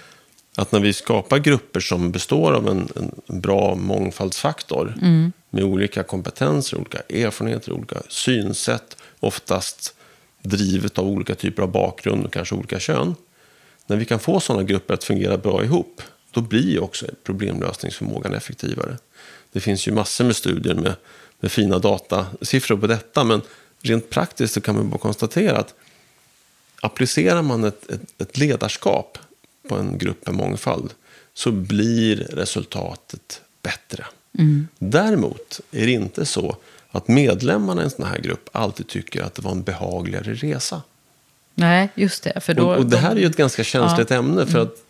Att 0.57 0.73
när 0.73 0.81
vi 0.81 0.93
skapar 0.93 1.39
grupper 1.39 1.81
som 1.81 2.11
består 2.11 2.53
av 2.53 2.69
en, 2.69 2.89
en 3.27 3.41
bra 3.41 3.75
mångfaldsfaktor 3.75 4.95
mm. 5.03 5.33
med 5.51 5.65
olika 5.65 6.03
kompetenser, 6.03 6.77
olika 6.77 6.99
erfarenheter, 6.99 7.73
olika 7.73 7.97
synsätt, 8.09 8.97
oftast 9.21 9.95
drivet 10.43 10.99
av 10.99 11.07
olika 11.07 11.35
typer 11.35 11.63
av 11.63 11.71
bakgrund 11.71 12.25
och 12.25 12.33
kanske 12.33 12.55
olika 12.55 12.81
kön. 12.81 13.15
När 13.87 13.97
vi 13.97 14.05
kan 14.05 14.19
få 14.19 14.41
sådana 14.41 14.63
grupper 14.63 14.95
att 14.95 15.05
fungera 15.05 15.39
bra 15.39 15.65
ihop, 15.65 16.03
då 16.35 16.41
blir 16.41 16.83
också 16.83 17.07
problemlösningsförmågan 17.25 18.35
effektivare. 18.35 18.99
Det 19.53 19.61
finns 19.61 19.89
ju 19.89 19.93
massor 19.93 20.25
med 20.25 20.37
studier 20.37 20.75
med, 20.75 20.95
med 21.41 21.53
fina 21.53 21.79
datasiffror 21.79 22.77
på 22.77 22.87
detta, 22.87 23.25
men 23.25 23.41
rent 23.81 24.11
praktiskt 24.11 24.55
så 24.55 24.61
kan 24.61 24.75
man 24.75 24.91
bara 24.91 24.99
konstatera 24.99 25.59
att 25.59 25.75
applicerar 26.81 27.43
man 27.43 27.65
ett, 27.65 27.91
ett, 27.91 28.21
ett 28.21 28.37
ledarskap 28.37 29.19
på 29.69 29.75
en 29.75 29.99
grupp 29.99 30.27
med 30.27 30.35
mångfald 30.35 30.91
så 31.35 31.53
blir 31.53 32.17
resultatet 32.17 33.41
bättre. 33.63 34.07
Mm. 34.39 34.69
Däremot 34.79 35.61
är 35.71 35.87
det 35.87 35.93
inte 35.93 36.27
så 36.27 36.57
att 36.91 37.09
medlemmarna 37.09 37.81
i 37.81 37.85
en 37.85 37.91
sån 37.91 38.07
här 38.07 38.19
grupp 38.19 38.49
alltid 38.53 38.89
tycker 38.89 39.23
att 39.23 39.35
det 39.35 39.43
var 39.43 39.53
en 39.53 39.63
behagligare 39.63 40.35
resa. 40.35 40.83
Nej, 41.55 41.89
just 41.95 42.23
det. 42.23 42.41
För 42.41 42.55
då, 42.55 42.67
och, 42.67 42.77
och 42.77 42.87
det 42.87 42.97
här 42.97 43.11
är 43.11 43.21
ju 43.21 43.27
ett 43.27 43.37
ganska 43.37 43.65
känsligt 43.65 44.11
ja. 44.11 44.17
ämne. 44.17 44.47
För 44.47 44.59
mm. 44.59 44.63
att 44.63 44.84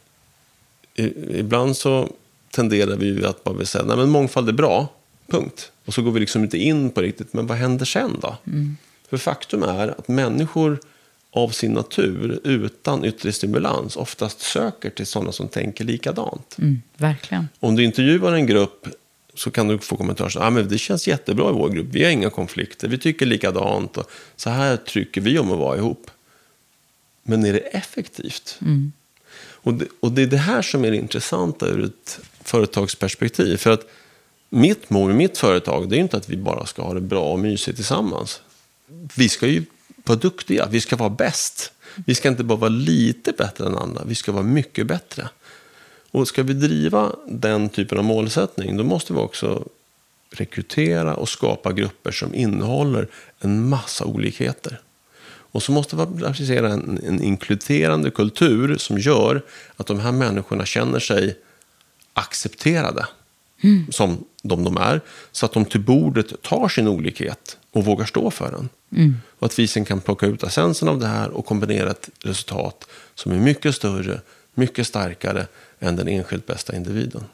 ibland 1.30 1.76
så 1.76 2.08
tenderar 2.50 2.96
vi 2.96 3.06
ju 3.06 3.26
att 3.26 3.44
bara 3.44 3.54
vill 3.54 3.66
säga, 3.66 3.84
nej 3.84 3.96
men 3.96 4.10
mångfald 4.10 4.48
är 4.48 4.52
bra, 4.52 4.88
punkt. 5.26 5.72
Och 5.84 5.94
så 5.94 6.02
går 6.02 6.10
vi 6.10 6.20
liksom 6.20 6.42
inte 6.42 6.58
in 6.58 6.90
på 6.90 7.00
riktigt, 7.00 7.32
men 7.32 7.46
vad 7.46 7.58
händer 7.58 7.84
sen 7.84 8.16
då? 8.20 8.36
Mm. 8.46 8.76
För 9.08 9.16
faktum 9.16 9.62
är 9.62 9.88
att 9.88 10.08
människor 10.08 10.78
av 11.30 11.48
sin 11.48 11.72
natur, 11.72 12.40
utan 12.44 13.04
yttre 13.04 13.32
stimulans, 13.32 13.96
oftast 13.96 14.40
söker 14.40 14.90
till 14.90 15.06
sådana 15.06 15.32
som 15.32 15.48
tänker 15.48 15.84
likadant. 15.84 16.56
Mm, 16.58 16.82
verkligen. 16.96 17.48
Om 17.60 17.76
du 17.76 17.84
intervjuar 17.84 18.32
en 18.32 18.46
grupp 18.46 18.88
så 19.34 19.50
kan 19.50 19.68
du 19.68 19.78
få 19.78 19.96
kommentarer 19.96 20.28
som 20.28 20.42
ah, 20.42 20.50
men 20.50 20.68
det 20.68 20.78
känns 20.78 21.08
jättebra 21.08 21.50
i 21.50 21.52
vår 21.52 21.68
grupp, 21.68 21.86
vi 21.90 22.04
har 22.04 22.10
inga 22.10 22.30
konflikter, 22.30 22.88
vi 22.88 22.98
tycker 22.98 23.26
likadant 23.26 23.96
och 23.96 24.10
så 24.36 24.50
här 24.50 24.76
trycker 24.76 25.20
vi 25.20 25.38
om 25.38 25.52
att 25.52 25.58
vara 25.58 25.76
ihop. 25.76 26.10
Men 27.22 27.44
är 27.46 27.52
det 27.52 27.58
effektivt? 27.58 28.58
Mm. 28.60 28.92
Och, 29.64 29.74
det, 29.74 29.86
och 30.00 30.12
det 30.12 30.22
är 30.22 30.26
det 30.26 30.36
här 30.36 30.62
som 30.62 30.84
är 30.84 30.90
det 30.90 30.96
intressanta 30.96 31.66
ur 31.66 31.84
ett 31.84 32.20
företagsperspektiv. 32.42 33.56
För 33.56 33.70
att 33.70 33.86
mitt 34.50 34.90
mål 34.90 35.08
med 35.08 35.16
mitt 35.16 35.38
företag 35.38 35.88
det 35.88 35.94
är 35.94 35.96
ju 35.96 36.02
inte 36.02 36.16
att 36.16 36.28
vi 36.28 36.36
bara 36.36 36.66
ska 36.66 36.82
ha 36.82 36.94
det 36.94 37.00
bra 37.00 37.32
och 37.32 37.38
mysigt 37.38 37.76
tillsammans. 37.76 38.40
Vi 39.14 39.28
ska 39.28 39.46
ju 39.46 39.64
vara 40.04 40.18
duktiga, 40.18 40.66
vi 40.70 40.80
ska 40.80 40.96
vara 40.96 41.10
bäst. 41.10 41.72
Vi 42.06 42.14
ska 42.14 42.28
inte 42.28 42.44
bara 42.44 42.58
vara 42.58 42.70
lite 42.70 43.32
bättre 43.32 43.66
än 43.66 43.76
andra, 43.76 44.02
vi 44.06 44.14
ska 44.14 44.32
vara 44.32 44.42
mycket 44.42 44.86
bättre. 44.86 45.28
Och 46.10 46.28
ska 46.28 46.42
vi 46.42 46.54
driva 46.54 47.12
den 47.26 47.68
typen 47.68 47.98
av 47.98 48.04
målsättning, 48.04 48.76
då 48.76 48.84
måste 48.84 49.12
vi 49.12 49.18
också 49.18 49.68
rekrytera 50.30 51.14
och 51.14 51.28
skapa 51.28 51.72
grupper 51.72 52.10
som 52.10 52.34
innehåller 52.34 53.08
en 53.40 53.68
massa 53.68 54.04
olikheter. 54.04 54.80
Och 55.54 55.62
så 55.62 55.72
måste 55.72 55.96
vi 55.96 56.24
applicera 56.24 56.72
en, 56.72 57.00
en 57.06 57.22
inkluderande 57.22 58.10
kultur 58.10 58.76
som 58.76 58.98
gör 58.98 59.42
att 59.76 59.86
de 59.86 60.00
här 60.00 60.12
människorna 60.12 60.66
känner 60.66 60.98
sig 60.98 61.38
accepterade 62.12 63.06
mm. 63.62 63.86
som 63.90 64.24
de 64.42 64.64
de 64.64 64.76
är. 64.76 65.00
Så 65.32 65.46
att 65.46 65.52
de 65.52 65.64
till 65.64 65.80
bordet 65.80 66.42
tar 66.42 66.68
sin 66.68 66.88
olikhet 66.88 67.58
och 67.72 67.84
vågar 67.84 68.04
stå 68.04 68.30
för 68.30 68.50
den. 68.50 68.68
Mm. 68.92 69.16
Och 69.38 69.46
att 69.46 69.58
vi 69.58 69.66
sen 69.66 69.84
kan 69.84 70.00
plocka 70.00 70.26
ut 70.26 70.42
essensen 70.42 70.88
av 70.88 70.98
det 70.98 71.06
här 71.06 71.30
och 71.30 71.46
kombinera 71.46 71.90
ett 71.90 72.10
resultat 72.22 72.88
som 73.14 73.32
är 73.32 73.38
mycket 73.38 73.74
större, 73.74 74.20
mycket 74.54 74.86
starkare 74.86 75.46
än 75.80 75.96
den 75.96 76.08
enskilt 76.08 76.46
bästa 76.46 76.76
individen. 76.76 77.24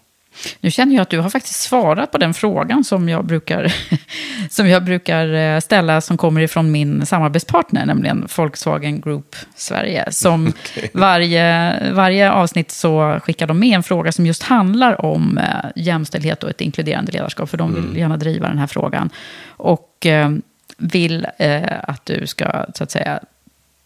Nu 0.61 0.71
känner 0.71 0.95
jag 0.95 1.03
att 1.03 1.11
du 1.11 1.19
har 1.19 1.31
faktiskt 1.31 1.61
svarat 1.61 2.11
på 2.13 2.19
den 2.19 2.35
frågan 2.35 2.85
som 2.85 3.09
jag 3.09 3.25
brukar, 3.25 3.75
som 4.51 4.69
jag 4.69 4.85
brukar 4.85 5.35
eh, 5.35 5.61
ställa 5.61 6.01
som 6.01 6.17
kommer 6.17 6.41
ifrån 6.41 6.71
min 6.71 7.07
samarbetspartner, 7.07 7.87
nämligen 7.87 8.29
Volkswagen 8.37 9.01
Group 9.01 9.37
Sverige. 9.55 10.13
Som 10.13 10.47
okay. 10.77 10.89
varje, 10.93 11.93
varje 11.93 12.33
avsnitt 12.33 12.71
så 12.71 13.21
skickar 13.23 13.47
de 13.47 13.59
med 13.59 13.77
en 13.77 13.83
fråga 13.83 14.13
som 14.13 14.27
just 14.27 14.43
handlar 14.43 15.05
om 15.05 15.39
eh, 15.39 15.71
jämställdhet 15.77 16.43
och 16.43 16.51
ett 16.51 16.61
inkluderande 16.61 17.13
ledarskap, 17.13 17.51
för 17.51 17.59
de 17.59 17.75
vill 17.75 17.85
mm. 17.85 17.99
gärna 17.99 18.17
driva 18.17 18.49
den 18.49 18.59
här 18.59 18.67
frågan. 18.67 19.11
Och 19.47 20.07
eh, 20.07 20.31
vill 20.77 21.27
att 21.83 22.07
du 22.07 22.27
ska, 22.27 22.67
så 22.75 22.85
att 22.85 22.91
säga, 22.91 23.21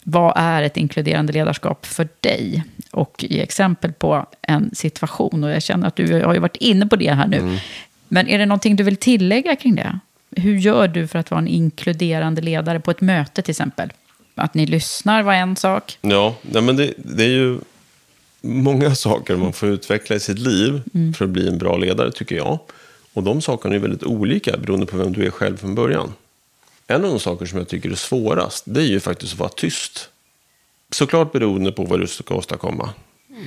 vad 0.03 0.33
är 0.35 0.63
ett 0.63 0.77
inkluderande 0.77 1.33
ledarskap 1.33 1.85
för 1.85 2.07
dig? 2.19 2.63
Och 2.95 3.25
ge 3.29 3.41
exempel 3.41 3.93
på 3.93 4.25
en 4.41 4.75
situation. 4.75 5.43
Och 5.43 5.49
jag 5.49 5.63
känner 5.63 5.87
att 5.87 5.95
du 5.95 6.23
har 6.23 6.33
ju 6.33 6.39
varit 6.39 6.55
inne 6.55 6.87
på 6.87 6.95
det 6.95 7.13
här 7.13 7.27
nu. 7.27 7.37
Mm. 7.37 7.57
Men 8.07 8.27
är 8.27 8.37
det 8.37 8.45
någonting 8.45 8.75
du 8.75 8.83
vill 8.83 8.97
tillägga 8.97 9.55
kring 9.55 9.75
det? 9.75 9.99
Hur 10.31 10.57
gör 10.57 10.87
du 10.87 11.07
för 11.07 11.19
att 11.19 11.31
vara 11.31 11.41
en 11.41 11.47
inkluderande 11.47 12.41
ledare 12.41 12.79
på 12.79 12.91
ett 12.91 13.01
möte 13.01 13.41
till 13.41 13.51
exempel? 13.51 13.93
Att 14.35 14.53
ni 14.53 14.65
lyssnar 14.65 15.23
var 15.23 15.33
en 15.33 15.55
sak. 15.55 15.97
Ja, 16.01 16.35
nej 16.41 16.61
men 16.61 16.75
det, 16.75 16.93
det 16.97 17.23
är 17.23 17.29
ju 17.29 17.59
många 18.41 18.95
saker 18.95 19.35
man 19.35 19.53
får 19.53 19.69
utveckla 19.69 20.15
i 20.15 20.19
sitt 20.19 20.39
liv 20.39 20.81
mm. 20.93 21.13
för 21.13 21.25
att 21.25 21.31
bli 21.31 21.47
en 21.47 21.57
bra 21.57 21.77
ledare, 21.77 22.11
tycker 22.11 22.35
jag. 22.35 22.59
Och 23.13 23.23
de 23.23 23.41
sakerna 23.41 23.75
är 23.75 23.79
väldigt 23.79 24.03
olika 24.03 24.57
beroende 24.57 24.85
på 24.85 24.97
vem 24.97 25.13
du 25.13 25.25
är 25.25 25.31
själv 25.31 25.57
från 25.57 25.75
början. 25.75 26.13
En 26.87 27.05
av 27.05 27.11
de 27.11 27.19
saker 27.19 27.45
som 27.45 27.57
jag 27.57 27.67
tycker 27.67 27.89
är 27.89 27.95
svårast, 27.95 28.63
det 28.67 28.81
är 28.81 28.87
ju 28.87 28.99
faktiskt 28.99 29.33
att 29.33 29.39
vara 29.39 29.49
tyst. 29.49 30.09
Såklart 30.91 31.31
beroende 31.31 31.71
på 31.71 31.83
vad 31.83 31.99
du 31.99 32.07
ska 32.07 32.35
åstadkomma. 32.35 32.89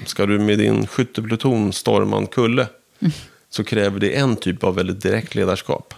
Ska 0.06 0.26
du 0.26 0.38
med 0.38 0.58
din 0.58 0.86
skyttepluton 0.86 1.72
storma 1.72 2.16
en 2.16 2.26
kulle, 2.26 2.66
mm. 3.00 3.12
så 3.50 3.64
kräver 3.64 4.00
det 4.00 4.16
en 4.16 4.36
typ 4.36 4.64
av 4.64 4.74
väldigt 4.74 5.02
direkt 5.02 5.34
ledarskap. 5.34 5.94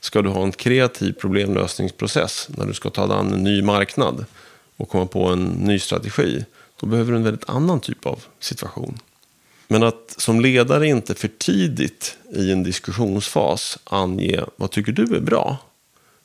Ska 0.00 0.22
du 0.22 0.28
ha 0.28 0.42
en 0.42 0.52
kreativ 0.52 1.12
problemlösningsprocess 1.12 2.48
när 2.56 2.66
du 2.66 2.74
ska 2.74 2.90
ta 2.90 3.06
dig 3.06 3.16
an 3.16 3.32
en 3.32 3.44
ny 3.44 3.62
marknad 3.62 4.24
och 4.76 4.88
komma 4.88 5.06
på 5.06 5.26
en 5.26 5.44
ny 5.44 5.78
strategi, 5.78 6.44
då 6.80 6.86
behöver 6.86 7.12
du 7.12 7.16
en 7.16 7.24
väldigt 7.24 7.48
annan 7.48 7.80
typ 7.80 8.06
av 8.06 8.24
situation. 8.38 8.98
Men 9.68 9.82
att 9.82 10.14
som 10.16 10.40
ledare 10.40 10.86
inte 10.86 11.14
för 11.14 11.28
tidigt 11.28 12.16
i 12.34 12.52
en 12.52 12.62
diskussionsfas 12.62 13.78
ange 13.84 14.40
vad 14.56 14.70
tycker 14.70 14.92
du 14.92 15.16
är 15.16 15.20
bra 15.20 15.58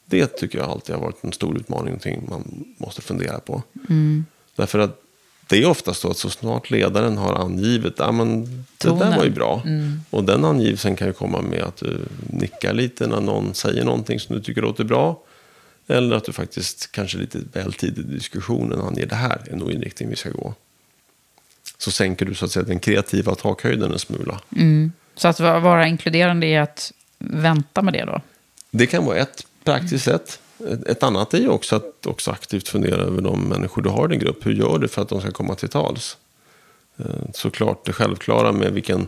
det 0.10 0.28
tycker 0.28 0.60
jag 0.60 0.70
alltid 0.70 0.95
har 0.95 1.01
varit 1.01 1.24
en 1.24 1.34
stor 1.34 1.58
utmaning, 1.58 1.86
någonting 1.86 2.28
man 2.30 2.76
måste 2.78 3.01
fundera 3.01 3.39
på. 3.39 3.64
Mm. 3.89 4.26
Därför 4.55 4.80
att 4.80 5.01
det 5.47 5.64
är 5.64 5.66
oftast 5.66 6.01
så 6.01 6.12
att 6.12 6.18
så 6.18 6.30
snart 6.30 6.72
ledaren 6.72 7.18
har 7.18 7.36
angivit, 7.36 7.93
ja 7.97 8.12
men 8.12 8.45
det 8.78 8.89
där 8.89 9.18
var 9.18 9.24
ju 9.24 9.30
bra. 9.30 9.62
Mm. 9.66 10.01
Och 10.10 10.24
den 10.24 10.45
angivelsen 10.45 10.95
kan 10.95 11.08
ju 11.08 11.14
komma 11.14 11.41
med 11.41 11.62
att 11.62 11.78
du 11.78 12.05
nickar 12.30 12.74
lite 12.74 13.08
när 13.08 13.22
någon 13.22 13.53
säger 13.53 13.84
någonting 13.84 14.20
som 14.20 14.36
du 14.36 14.41
tycker 14.41 14.62
låter 14.62 14.84
bra. 14.84 15.24
Eller 15.88 16.16
att 16.16 16.26
du 16.26 16.34
faktiskt 16.34 16.91
kanske 16.91 17.18
lite 17.18 17.39
väl 17.53 17.74
tidigt 17.74 18.05
i 18.05 18.14
diskussionen 18.14 18.82
anger 18.82 19.05
det 19.05 19.16
här 19.16 19.41
är 19.51 19.55
nog 19.55 19.72
inriktning 19.72 20.10
vi 20.10 20.16
ska 20.16 20.30
gå. 20.30 20.53
Så 21.78 21.91
sänker 21.91 22.26
du 22.26 22.36
så 22.36 22.45
att 22.45 22.51
säga 22.51 22.66
den 22.66 22.80
kreativa 22.80 23.36
takhöjden 23.36 23.91
en 23.91 23.99
smula. 23.99 24.41
Mm. 24.55 24.91
Så 25.16 25.28
att 25.28 25.39
vara 25.39 25.88
inkluderande 25.88 26.47
är 26.47 26.62
att 26.62 26.91
vänta 27.18 27.82
med 27.82 27.93
det 27.93 28.05
då? 28.05 28.22
Det 28.72 28.88
kan 28.88 29.05
vara 29.05 29.18
ett 29.18 29.46
praktiskt 29.72 30.05
sett. 30.05 30.39
Ett 30.86 31.03
annat 31.03 31.34
är 31.34 31.38
ju 31.38 31.49
också 31.49 31.76
att 31.76 32.05
också 32.05 32.32
aktivt 32.32 32.68
fundera 32.68 33.01
över 33.01 33.22
de 33.22 33.41
människor 33.41 33.82
du 33.82 33.89
har 33.89 34.05
i 34.05 34.09
din 34.09 34.20
grupp. 34.20 34.45
Hur 34.45 34.53
gör 34.53 34.80
du 34.80 34.88
för 34.88 35.01
att 35.01 35.09
de 35.09 35.22
ska 35.22 35.32
komma 35.32 35.55
till 35.55 35.70
tals? 35.70 36.18
Eh, 36.97 37.05
såklart 37.34 37.86
det 37.86 37.93
självklara 37.93 38.51
med 38.51 38.74
vilken, 38.74 39.07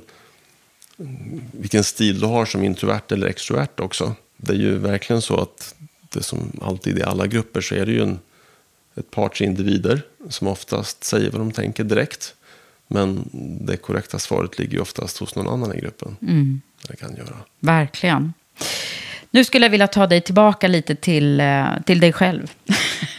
vilken 1.51 1.83
stil 1.83 2.19
du 2.19 2.25
har 2.25 2.45
som 2.45 2.63
introvert 2.63 3.11
eller 3.11 3.27
extrovert 3.27 3.79
också. 3.79 4.15
Det 4.37 4.53
är 4.53 4.57
ju 4.57 4.77
verkligen 4.77 5.21
så 5.21 5.39
att 5.39 5.75
det 6.09 6.23
som 6.23 6.51
alltid 6.61 6.97
i 6.97 7.03
alla 7.03 7.27
grupper 7.27 7.61
så 7.61 7.75
är 7.75 7.85
det 7.85 7.91
ju 7.91 8.01
en, 8.01 8.19
ett 8.95 9.11
par 9.11 9.41
individer 9.41 10.01
som 10.29 10.47
oftast 10.47 11.03
säger 11.03 11.31
vad 11.31 11.41
de 11.41 11.51
tänker 11.51 11.83
direkt. 11.83 12.35
Men 12.87 13.29
det 13.61 13.77
korrekta 13.77 14.19
svaret 14.19 14.59
ligger 14.59 14.73
ju 14.73 14.79
oftast 14.79 15.17
hos 15.17 15.35
någon 15.35 15.47
annan 15.47 15.75
i 15.75 15.79
gruppen. 15.79 16.17
Mm. 16.21 16.61
Det 16.87 16.95
kan 16.95 17.15
göra. 17.15 17.37
Verkligen. 17.59 18.33
Nu 19.31 19.43
skulle 19.43 19.65
jag 19.65 19.71
vilja 19.71 19.87
ta 19.87 20.07
dig 20.07 20.21
tillbaka 20.21 20.67
lite 20.67 20.95
till, 20.95 21.39
eh, 21.39 21.65
till 21.85 21.99
dig 21.99 22.13
själv. 22.13 22.51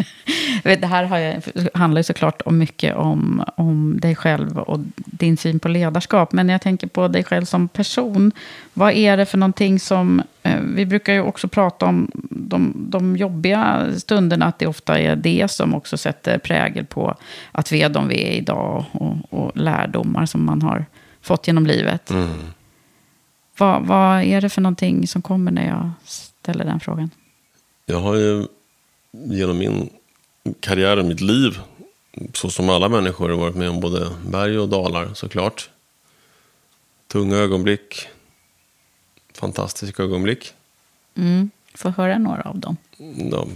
det 0.62 0.86
här 0.86 1.04
har 1.04 1.18
jag, 1.18 1.42
handlar 1.74 1.98
ju 1.98 2.02
såklart 2.02 2.42
om 2.44 2.58
mycket 2.58 2.96
om, 2.96 3.44
om 3.56 4.00
dig 4.00 4.16
själv 4.16 4.58
och 4.58 4.80
din 4.94 5.36
syn 5.36 5.60
på 5.60 5.68
ledarskap. 5.68 6.32
Men 6.32 6.48
jag 6.48 6.62
tänker 6.62 6.86
på 6.86 7.08
dig 7.08 7.24
själv 7.24 7.44
som 7.44 7.68
person. 7.68 8.32
Vad 8.74 8.92
är 8.92 9.16
det 9.16 9.26
för 9.26 9.38
någonting 9.38 9.80
som... 9.80 10.22
Eh, 10.42 10.60
vi 10.60 10.86
brukar 10.86 11.12
ju 11.12 11.20
också 11.20 11.48
prata 11.48 11.86
om 11.86 12.10
de, 12.30 12.72
de 12.76 13.16
jobbiga 13.16 13.86
stunderna. 13.98 14.46
Att 14.46 14.58
det 14.58 14.66
ofta 14.66 14.98
är 14.98 15.16
det 15.16 15.50
som 15.50 15.74
också 15.74 15.96
sätter 15.96 16.38
prägel 16.38 16.84
på 16.86 17.14
att 17.52 17.72
vi 17.72 17.82
är 17.82 17.88
de 17.88 18.08
vi 18.08 18.22
är 18.24 18.32
idag. 18.32 18.84
Och, 18.92 19.16
och 19.30 19.56
lärdomar 19.56 20.26
som 20.26 20.44
man 20.44 20.62
har 20.62 20.84
fått 21.22 21.46
genom 21.46 21.66
livet. 21.66 22.10
Mm. 22.10 22.30
Vad, 23.60 23.86
vad 23.86 24.22
är 24.22 24.40
det 24.40 24.48
för 24.48 24.60
någonting 24.60 25.06
som 25.06 25.22
kommer 25.22 25.50
när 25.50 25.68
jag 25.68 25.90
ställer 26.04 26.64
den 26.64 26.80
frågan? 26.80 27.10
Jag 27.86 28.00
har 28.00 28.14
ju 28.14 28.46
genom 29.12 29.58
min 29.58 29.90
karriär 30.60 30.96
och 30.96 31.04
mitt 31.04 31.20
liv, 31.20 31.58
så 32.34 32.50
som 32.50 32.70
alla 32.70 32.88
människor, 32.88 33.28
har 33.28 33.36
varit 33.36 33.56
med 33.56 33.70
om 33.70 33.80
både 33.80 34.10
berg 34.26 34.58
och 34.58 34.68
dalar 34.68 35.14
såklart. 35.14 35.70
Tunga 37.06 37.36
ögonblick, 37.36 38.08
fantastiska 39.34 40.02
ögonblick. 40.02 40.52
Mm. 41.14 41.50
Får 41.74 41.90
höra 41.90 42.18
några 42.18 42.42
av 42.42 42.58
dem. 42.58 42.76
Ja, 43.30 43.46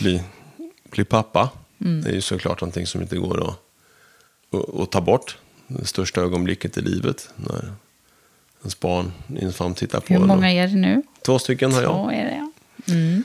bli, 0.00 0.22
bli 0.90 1.04
pappa, 1.04 1.50
mm. 1.78 2.02
det 2.02 2.10
är 2.10 2.14
ju 2.14 2.20
såklart 2.20 2.60
någonting 2.60 2.86
som 2.86 3.02
inte 3.02 3.16
går 3.16 3.48
att, 3.48 3.58
att, 4.50 4.80
att 4.80 4.90
ta 4.90 5.00
bort. 5.00 5.38
Det 5.66 5.86
största 5.86 6.20
ögonblicket 6.20 6.78
i 6.78 6.80
livet, 6.80 7.30
när 7.36 7.72
ens 8.64 8.80
barn 8.80 9.12
i 9.40 9.44
en 9.44 9.52
famn 9.52 9.74
tittar 9.74 10.00
på 10.00 10.14
Hur 10.14 10.20
många 10.20 10.52
är 10.52 10.68
det 10.68 10.76
nu? 10.76 11.02
Två 11.22 11.38
stycken 11.38 11.72
har 11.72 11.82
jag. 11.82 11.90
Två 11.90 12.10
är 12.10 12.24
det, 12.24 12.36
ja. 12.36 12.50
Mm. 12.94 13.24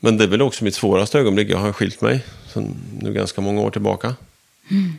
Men 0.00 0.16
det 0.16 0.24
är 0.24 0.28
väl 0.28 0.42
också 0.42 0.64
mitt 0.64 0.74
svåraste 0.74 1.18
ögonblick. 1.18 1.50
Jag 1.50 1.58
har 1.58 1.72
skilt 1.72 2.00
mig 2.00 2.24
sedan 2.52 2.76
nu 3.00 3.12
ganska 3.12 3.40
många 3.40 3.60
år 3.60 3.70
tillbaka. 3.70 4.14
Mm. 4.70 4.92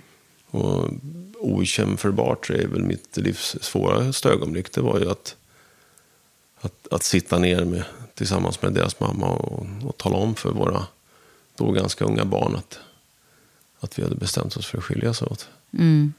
Och 0.52 0.90
okämförbart 1.40 2.50
är 2.50 2.68
väl 2.68 2.84
mitt 2.84 3.18
livs 3.18 3.56
svåraste 3.62 4.30
ögonblick. 4.30 4.72
Det 4.72 4.82
var 4.82 5.00
ju 5.00 5.12
att, 5.12 5.36
att, 6.62 6.88
att 6.92 7.04
sitta 7.04 7.40
ner 7.40 7.66
med, 7.66 7.84
tillsammans 8.14 8.62
med 8.62 8.74
deras 8.74 9.00
mamma 9.00 9.28
och, 9.28 9.68
och 9.84 9.98
tala 9.98 10.18
om 10.18 10.36
för 10.36 10.52
våra 10.52 10.86
då 11.56 11.72
ganska 11.72 12.06
unga 12.06 12.26
barn 12.26 12.56
att, 12.56 12.80
att 13.80 14.00
vi 14.00 14.04
hade 14.04 14.16
bestämt 14.16 14.58
oss 14.58 14.66
för 14.66 14.78
att 14.78 14.84
skiljas 14.84 15.22
åt. 15.22 15.48
Mm. 15.74 16.14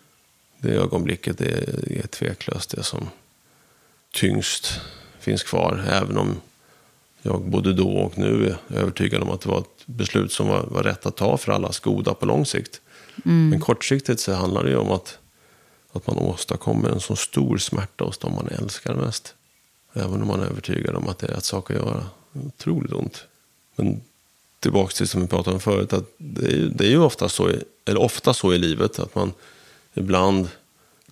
Det 0.62 0.70
ögonblicket 0.70 1.40
är, 1.40 1.92
är 1.92 2.06
tveklöst 2.06 2.70
det 2.70 2.82
som 2.82 3.08
tyngst 4.12 4.80
finns 5.20 5.42
kvar. 5.42 5.84
Även 5.88 6.16
om 6.16 6.36
jag 7.22 7.42
både 7.42 7.72
då 7.72 7.88
och 7.88 8.18
nu 8.18 8.46
är 8.46 8.78
övertygad 8.78 9.22
om 9.22 9.30
att 9.30 9.40
det 9.40 9.48
var 9.48 9.58
ett 9.58 9.86
beslut 9.86 10.32
som 10.32 10.48
var, 10.48 10.62
var 10.62 10.82
rätt 10.82 11.06
att 11.06 11.16
ta 11.16 11.36
för 11.36 11.52
allas 11.52 11.80
goda 11.80 12.14
på 12.14 12.26
lång 12.26 12.46
sikt. 12.46 12.80
Mm. 13.24 13.48
Men 13.48 13.60
kortsiktigt 13.60 14.20
så 14.20 14.32
handlar 14.32 14.64
det 14.64 14.70
ju 14.70 14.76
om 14.76 14.90
att, 14.90 15.18
att 15.92 16.06
man 16.06 16.18
åstadkommer 16.18 16.88
en 16.88 17.00
så 17.00 17.16
stor 17.16 17.58
smärta 17.58 18.04
hos 18.04 18.18
dem 18.18 18.34
man 18.34 18.48
älskar 18.48 18.94
mest. 18.94 19.34
Även 19.92 20.22
om 20.22 20.28
man 20.28 20.40
är 20.40 20.46
övertygad 20.46 20.94
om 20.94 21.08
att 21.08 21.18
det 21.18 21.26
är 21.26 21.34
rätt 21.34 21.44
sak 21.44 21.70
att 21.70 21.76
göra. 21.76 22.06
Otroligt 22.32 22.92
ont. 22.92 23.24
Men 23.76 24.00
tillbaka 24.60 24.92
till 24.92 25.08
som 25.08 25.20
vi 25.20 25.26
pratade 25.26 25.54
om 25.54 25.60
förut. 25.60 25.92
Att 25.92 26.14
det, 26.18 26.46
är, 26.46 26.72
det 26.74 26.84
är 26.84 26.90
ju 26.90 27.02
ofta 27.02 27.28
så, 27.28 27.50
eller 27.84 28.00
ofta 28.00 28.34
så 28.34 28.54
i 28.54 28.58
livet 28.58 28.98
att 28.98 29.14
man 29.14 29.32
ibland 29.94 30.48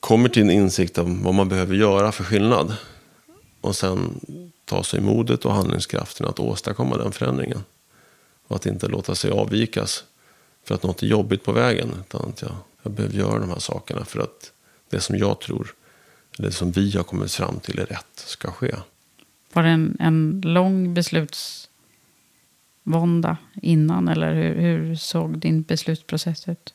kommer 0.01 0.29
till 0.29 0.43
en 0.43 0.51
insikt 0.51 0.99
om 0.99 1.23
vad 1.23 1.35
man 1.35 1.49
behöver 1.49 1.75
göra 1.75 2.13
för 2.13 2.25
skillnad. 2.25 2.77
Och 3.61 3.77
sen 3.77 4.21
ta 4.65 4.85
sig 4.85 5.01
modet 5.01 5.45
och 5.45 5.55
handlingskraften 5.55 6.27
att 6.27 6.41
åstadkomma 6.41 6.97
den 6.97 7.13
förändringen. 7.13 7.65
Och 8.47 8.57
att 8.57 8.67
inte 8.67 8.89
låta 8.89 9.15
sig 9.15 9.31
avvikas 9.31 10.05
för 10.65 10.75
att 10.75 10.83
något 10.83 11.03
är 11.03 11.07
jobbigt 11.07 11.45
på 11.45 11.53
vägen. 11.53 11.91
Utan 12.01 12.29
att 12.29 12.43
jag, 12.43 12.53
jag 12.83 12.93
behöver 12.93 13.17
göra 13.17 13.39
de 13.39 13.49
här 13.49 13.59
sakerna 13.59 14.05
för 14.05 14.21
att 14.21 14.53
det 14.91 15.01
som 15.01 15.17
jag 15.17 15.41
tror, 15.41 15.75
eller 16.39 16.49
det 16.49 16.55
som 16.55 16.71
vi 16.71 16.97
har 16.97 17.03
kommit 17.03 17.33
fram 17.33 17.61
till 17.61 17.79
är 17.79 17.87
rätt, 17.87 18.07
ska 18.15 18.51
ske. 18.51 18.75
Var 19.53 19.63
det 19.63 19.69
en, 19.69 19.97
en 20.01 20.41
lång 20.45 20.95
beslutsvånda 20.95 23.37
innan? 23.63 24.09
Eller 24.09 24.35
hur, 24.35 24.55
hur 24.55 24.97
såg 24.97 25.39
din 25.39 25.63
beslutsprocess 25.63 26.49
ut? 26.49 26.75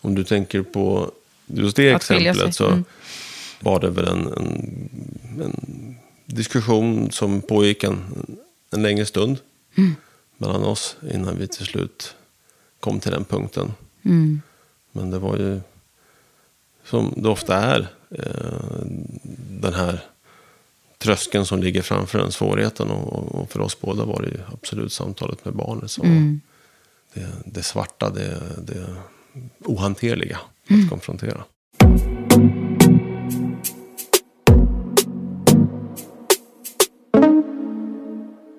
Om 0.00 0.14
du 0.14 0.24
tänker 0.24 0.62
på 0.62 1.12
just 1.48 1.76
det 1.76 1.92
Att 1.94 2.10
exemplet 2.10 2.54
så 2.54 2.66
Mm. 2.66 2.84
var 3.60 3.80
det 3.80 3.90
väl 3.90 4.08
en, 4.08 4.26
en, 4.26 5.42
en 5.42 5.96
diskussion 6.26 7.10
som 7.12 7.40
pågick 7.42 7.84
en, 7.84 8.04
en 8.70 8.82
längre 8.82 9.06
stund 9.06 9.38
Mm. 9.76 9.94
mellan 10.36 10.64
oss 10.64 10.96
innan 11.12 11.38
vi 11.38 11.48
till 11.48 11.66
slut 11.66 12.14
kom 12.80 13.00
till 13.00 13.10
den 13.12 13.24
punkten. 13.24 13.72
Mm. 14.02 14.42
Men 14.92 15.10
det 15.10 15.18
var 15.18 15.36
ju, 15.36 15.60
som 16.84 17.12
det 17.16 17.28
ofta 17.28 17.56
är, 17.56 17.88
eh, 18.10 18.86
den 19.60 19.74
här 19.74 20.00
tröskeln 20.98 21.46
som 21.46 21.62
ligger 21.62 21.82
framför 21.82 22.18
en, 22.18 22.32
svårigheten. 22.32 22.90
Och, 22.90 23.34
och 23.34 23.50
för 23.50 23.60
oss 23.60 23.80
båda 23.80 24.04
var 24.04 24.22
det 24.22 24.28
ju 24.28 24.38
absolut 24.52 24.92
samtalet 24.92 25.44
med 25.44 25.54
barnet 25.54 25.90
som 25.90 26.06
Mm. 26.06 26.40
det, 27.14 27.26
det 27.44 27.62
svarta, 27.62 28.10
det, 28.10 28.40
det 28.62 28.86
ohanterliga 29.64 30.38
Mm. 30.68 30.84
att 30.84 30.90
konfrontera. 30.90 31.44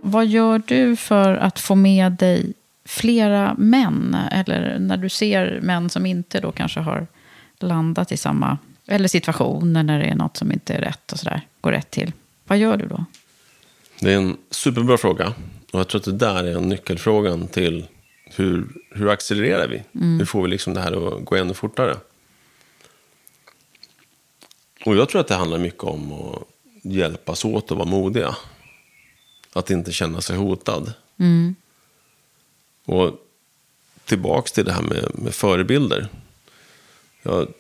Vad 0.01 0.27
gör 0.27 0.61
du 0.67 0.95
för 0.95 1.35
att 1.35 1.59
få 1.59 1.75
med 1.75 2.11
dig 2.11 2.53
flera 2.85 3.55
män? 3.57 4.17
Eller 4.31 4.79
när 4.79 4.97
du 4.97 5.09
ser 5.09 5.59
män 5.61 5.89
som 5.89 6.05
inte 6.05 6.39
då 6.39 6.51
kanske 6.51 6.79
har 6.79 7.07
landat 7.59 8.11
i 8.11 8.17
samma... 8.17 8.57
Eller 8.87 9.07
situationer 9.07 9.83
när 9.83 9.99
det 9.99 10.05
är 10.05 10.15
något 10.15 10.37
som 10.37 10.51
inte 10.51 10.73
är 10.73 10.81
rätt 10.81 11.11
och 11.11 11.19
sådär. 11.19 11.41
Går 11.61 11.71
rätt 11.71 11.91
till. 11.91 12.11
Vad 12.47 12.57
gör 12.57 12.77
du 12.77 12.87
då? 12.87 13.05
Det 13.99 14.13
är 14.13 14.17
en 14.17 14.37
superbra 14.51 14.97
fråga. 14.97 15.33
Och 15.71 15.79
jag 15.79 15.87
tror 15.87 15.99
att 15.99 16.05
det 16.05 16.11
där 16.11 16.43
är 16.43 16.57
en 16.57 16.69
nyckelfrågan 16.69 17.47
till 17.47 17.87
hur, 18.35 18.67
hur 18.91 19.09
accelererar 19.09 19.67
vi? 19.67 19.83
Hur 20.17 20.25
får 20.25 20.43
vi 20.43 20.49
liksom 20.49 20.73
det 20.73 20.81
här 20.81 21.17
att 21.17 21.25
gå 21.25 21.35
ännu 21.35 21.53
fortare? 21.53 21.97
Och 24.85 24.95
jag 24.95 25.09
tror 25.09 25.21
att 25.21 25.27
det 25.27 25.35
handlar 25.35 25.57
mycket 25.57 25.83
om 25.83 26.13
att 26.13 26.43
hjälpas 26.83 27.45
åt 27.45 27.71
och 27.71 27.77
vara 27.77 27.89
modiga. 27.89 28.35
Att 29.53 29.69
inte 29.69 29.91
känna 29.91 30.21
sig 30.21 30.37
hotad. 30.37 30.93
Mm. 31.17 31.55
Och 32.85 33.25
tillbaks 34.05 34.51
till 34.51 34.65
det 34.65 34.73
här 34.73 34.81
med, 34.81 35.11
med 35.13 35.35
förebilder. 35.35 36.07
Jag, 37.21 37.53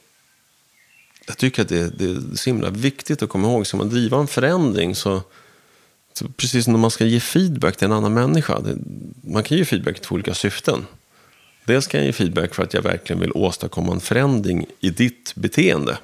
jag 1.27 1.37
tycker 1.37 1.61
att 1.61 1.69
det, 1.69 1.89
det 1.89 2.05
är 2.05 2.35
så 2.35 2.49
himla 2.49 2.69
viktigt 2.69 3.23
att 3.23 3.29
komma 3.29 3.47
ihåg. 3.47 3.67
Ska 3.67 3.77
man 3.77 3.89
driva 3.89 4.17
en 4.17 4.27
förändring 4.27 4.95
så, 4.95 5.21
så 6.19 6.27
precis 6.27 6.63
som 6.63 6.73
när 6.73 6.79
man 6.79 6.91
ska 6.91 7.05
ge 7.05 7.19
feedback 7.19 7.77
till 7.77 7.85
en 7.85 7.91
annan 7.91 8.13
människa. 8.13 8.59
Det, 8.59 8.77
man 9.21 9.43
kan 9.43 9.57
ge 9.57 9.65
feedback 9.65 9.99
två 9.99 10.15
olika 10.15 10.33
syften. 10.33 10.85
Dels 11.65 11.87
kan 11.87 11.99
jag 11.99 12.07
ge 12.07 12.13
feedback 12.13 12.55
för 12.55 12.63
att 12.63 12.73
jag 12.73 12.81
verkligen 12.81 13.19
vill 13.19 13.31
åstadkomma 13.31 13.93
en 13.93 13.99
förändring 13.99 14.65
i 14.79 14.89
ditt 14.89 15.33
beteende. 15.35 15.97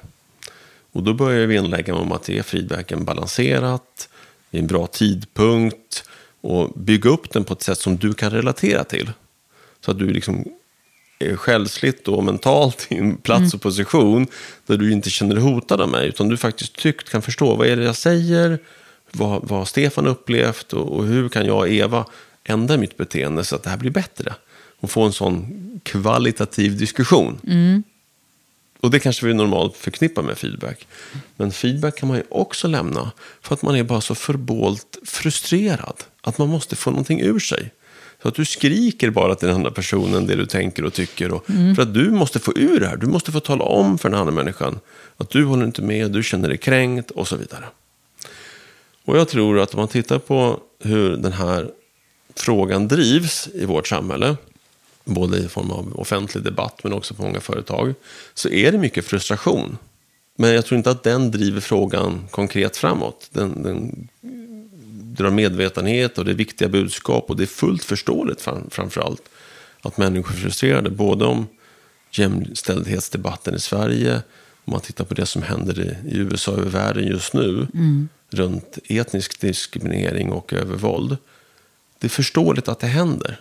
Och 0.92 1.02
då 1.02 1.14
börjar 1.14 1.46
vi 1.46 1.56
inlägga 1.56 1.94
om 1.94 2.12
att 2.12 2.28
ge 2.28 2.42
feedbacken 2.42 3.04
balanserat, 3.04 4.08
i 4.50 4.58
en 4.58 4.66
bra 4.66 4.86
tidpunkt 4.86 6.04
och 6.40 6.70
bygga 6.70 7.10
upp 7.10 7.30
den 7.30 7.44
på 7.44 7.54
ett 7.54 7.62
sätt 7.62 7.78
som 7.78 7.96
du 7.96 8.14
kan 8.14 8.30
relatera 8.30 8.84
till. 8.84 9.10
Så 9.80 9.90
att 9.90 9.98
du 9.98 10.10
liksom 10.10 10.44
är 11.18 11.36
själsligt 11.36 12.08
och 12.08 12.24
mentalt 12.24 12.86
i 12.90 12.94
en 12.96 13.16
plats 13.16 13.54
och 13.54 13.60
position 13.60 14.26
där 14.66 14.76
du 14.76 14.92
inte 14.92 15.10
känner 15.10 15.34
dig 15.34 15.44
hotad 15.44 15.80
av 15.80 15.88
mig, 15.88 16.08
utan 16.08 16.28
du 16.28 16.36
faktiskt 16.36 16.76
tryggt 16.76 17.10
kan 17.10 17.22
förstå 17.22 17.54
vad 17.54 17.66
är 17.66 17.76
det 17.76 17.84
jag 17.84 17.96
säger, 17.96 18.58
vad, 19.16 19.48
vad 19.48 19.68
Stefan 19.68 20.06
upplevt 20.06 20.72
och, 20.72 20.96
och 20.96 21.04
hur 21.04 21.28
kan 21.28 21.46
jag, 21.46 21.72
Eva, 21.72 22.04
ändra 22.44 22.76
mitt 22.76 22.96
beteende 22.96 23.44
så 23.44 23.56
att 23.56 23.62
det 23.62 23.70
här 23.70 23.76
blir 23.76 23.90
bättre. 23.90 24.34
Och 24.80 24.90
få 24.90 25.02
en 25.02 25.12
sån 25.12 25.80
kvalitativ 25.82 26.78
diskussion. 26.78 27.38
Och 28.80 28.90
det 28.90 29.00
kanske 29.00 29.26
vi 29.26 29.34
normalt 29.34 29.76
förknippar 29.76 30.22
med 30.22 30.38
feedback. 30.38 30.86
Men 31.36 31.52
feedback 31.52 31.98
kan 31.98 32.08
man 32.08 32.16
ju 32.16 32.22
också 32.28 32.68
lämna 32.68 33.12
för 33.42 33.54
att 33.54 33.62
man 33.62 33.76
är 33.76 33.82
bara 33.84 34.00
så 34.00 34.14
förbålt 34.14 34.98
frustrerad. 35.04 36.02
Att 36.20 36.38
man 36.38 36.48
måste 36.48 36.76
få 36.76 36.90
någonting 36.90 37.20
ur 37.20 37.38
sig. 37.38 37.70
Så 38.22 38.28
att 38.28 38.34
du 38.34 38.44
skriker 38.44 39.10
bara 39.10 39.34
till 39.34 39.48
den 39.48 39.56
andra 39.56 39.70
personen 39.70 40.26
det 40.26 40.34
du 40.34 40.46
tänker 40.46 40.84
och 40.84 40.92
tycker. 40.92 41.32
Och 41.32 41.46
För 41.46 41.82
att 41.82 41.94
du 41.94 42.10
måste 42.10 42.38
få 42.38 42.52
ur 42.56 42.80
det 42.80 42.88
här. 42.88 42.96
Du 42.96 43.06
måste 43.06 43.32
få 43.32 43.40
tala 43.40 43.64
om 43.64 43.98
för 43.98 44.10
den 44.10 44.18
andra 44.18 44.32
människan 44.32 44.80
att 45.16 45.30
du 45.30 45.44
håller 45.44 45.64
inte 45.64 45.82
med, 45.82 46.10
du 46.10 46.22
känner 46.22 46.48
dig 46.48 46.58
kränkt 46.58 47.10
och 47.10 47.28
så 47.28 47.36
vidare. 47.36 47.64
Och 49.06 49.18
jag 49.18 49.28
tror 49.28 49.58
att 49.58 49.74
om 49.74 49.80
man 49.80 49.88
tittar 49.88 50.18
på 50.18 50.60
hur 50.80 51.16
den 51.16 51.32
här 51.32 51.70
frågan 52.34 52.88
drivs 52.88 53.48
i 53.54 53.64
vårt 53.64 53.88
samhälle, 53.88 54.36
både 55.04 55.38
i 55.38 55.48
form 55.48 55.70
av 55.70 56.00
offentlig 56.00 56.44
debatt 56.44 56.80
men 56.82 56.92
också 56.92 57.14
på 57.14 57.22
många 57.22 57.40
företag, 57.40 57.94
så 58.34 58.48
är 58.48 58.72
det 58.72 58.78
mycket 58.78 59.04
frustration. 59.04 59.78
Men 60.36 60.54
jag 60.54 60.66
tror 60.66 60.78
inte 60.78 60.90
att 60.90 61.02
den 61.02 61.30
driver 61.30 61.60
frågan 61.60 62.28
konkret 62.30 62.76
framåt. 62.76 63.28
Den, 63.32 63.62
den 63.62 64.08
drar 65.16 65.30
medvetenhet 65.30 66.18
och 66.18 66.24
det 66.24 66.30
är 66.30 66.34
viktiga 66.34 66.68
budskap 66.68 67.30
och 67.30 67.36
det 67.36 67.44
är 67.44 67.46
fullt 67.46 67.84
förståeligt 67.84 68.40
fram, 68.40 68.70
framför 68.70 69.00
allt 69.00 69.22
att 69.80 69.96
människor 69.96 70.34
är 70.34 70.38
frustrerade. 70.38 70.90
Både 70.90 71.24
om 71.24 71.46
jämställdhetsdebatten 72.10 73.54
i 73.54 73.60
Sverige, 73.60 74.22
om 74.66 74.72
man 74.72 74.80
tittar 74.80 75.04
på 75.04 75.14
det 75.14 75.26
som 75.26 75.42
händer 75.42 75.80
i, 75.80 76.14
i 76.14 76.18
USA 76.18 76.52
och 76.52 76.74
världen 76.74 77.06
just 77.06 77.34
nu, 77.34 77.66
Mm. 77.74 78.08
runt 78.30 78.78
etnisk 78.88 79.40
diskriminering 79.40 80.32
och 80.32 80.52
övervåld. 80.52 81.16
Det 81.98 82.06
är 82.06 82.08
förståeligt 82.08 82.68
att 82.68 82.80
det 82.80 82.86
händer. 82.86 83.40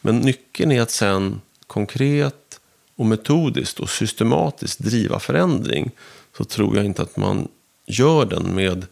Men 0.00 0.18
nyckeln 0.18 0.72
är 0.72 0.82
att 0.82 0.90
sen 0.90 1.40
konkret 1.66 2.60
och 2.96 3.06
metodiskt 3.06 3.80
och 3.80 3.90
systematiskt 3.90 4.78
driva 4.78 5.20
förändring. 5.20 5.90
Så 6.36 6.44
tror 6.44 6.76
jag 6.76 6.84
inte 6.84 7.02
att 7.02 7.16
man 7.16 7.48
gör 7.86 8.24
den 8.26 8.54
med, 8.54 8.86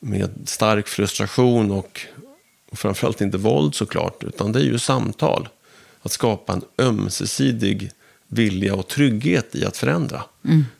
med 0.00 0.30
stark 0.44 0.88
frustration 0.88 1.70
och, 1.70 2.00
och 2.70 2.78
framförallt 2.78 3.20
inte 3.20 3.38
våld 3.38 3.74
såklart. 3.74 4.24
Utan 4.24 4.52
det 4.52 4.58
är 4.58 4.64
ju 4.64 4.78
samtal. 4.78 5.48
Att 6.02 6.12
skapa 6.12 6.52
en 6.52 6.62
ömsesidig 6.78 7.90
vilja 8.34 8.74
och 8.74 8.88
trygghet 8.88 9.54
i 9.54 9.64
att 9.64 9.76
förändra. 9.76 10.22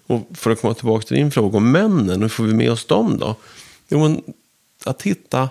Och 0.07 0.29
för 0.35 0.51
att 0.51 0.61
komma 0.61 0.75
tillbaka 0.75 1.07
till 1.07 1.17
din 1.17 1.31
fråga 1.31 1.57
om 1.57 1.73
männen, 1.73 2.23
hur 2.23 2.29
får 2.29 2.45
vi 2.45 2.55
med 2.55 2.73
oss 2.73 2.85
dem 2.85 3.19
då? 3.19 3.37
Jo, 3.89 3.99
men 3.99 4.23
att 4.85 5.03
hitta 5.03 5.49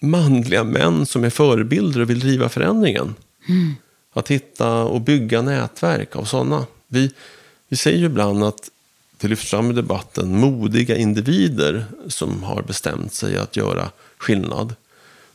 manliga 0.00 0.64
män 0.64 1.06
som 1.06 1.24
är 1.24 1.30
förebilder 1.30 2.00
och 2.00 2.10
vill 2.10 2.20
driva 2.20 2.48
förändringen. 2.48 3.14
Att 4.12 4.30
hitta 4.30 4.84
och 4.84 5.00
bygga 5.00 5.42
nätverk 5.42 6.16
av 6.16 6.24
sådana. 6.24 6.66
Vi, 6.88 7.12
vi 7.68 7.76
säger 7.76 7.98
ju 7.98 8.06
ibland 8.06 8.44
att 8.44 8.70
det 9.18 9.28
lyfts 9.28 9.50
fram 9.50 9.70
i 9.70 9.74
debatten 9.74 10.40
modiga 10.40 10.96
individer 10.96 11.84
som 12.08 12.42
har 12.42 12.62
bestämt 12.62 13.14
sig 13.14 13.36
att 13.36 13.56
göra 13.56 13.90
skillnad. 14.18 14.74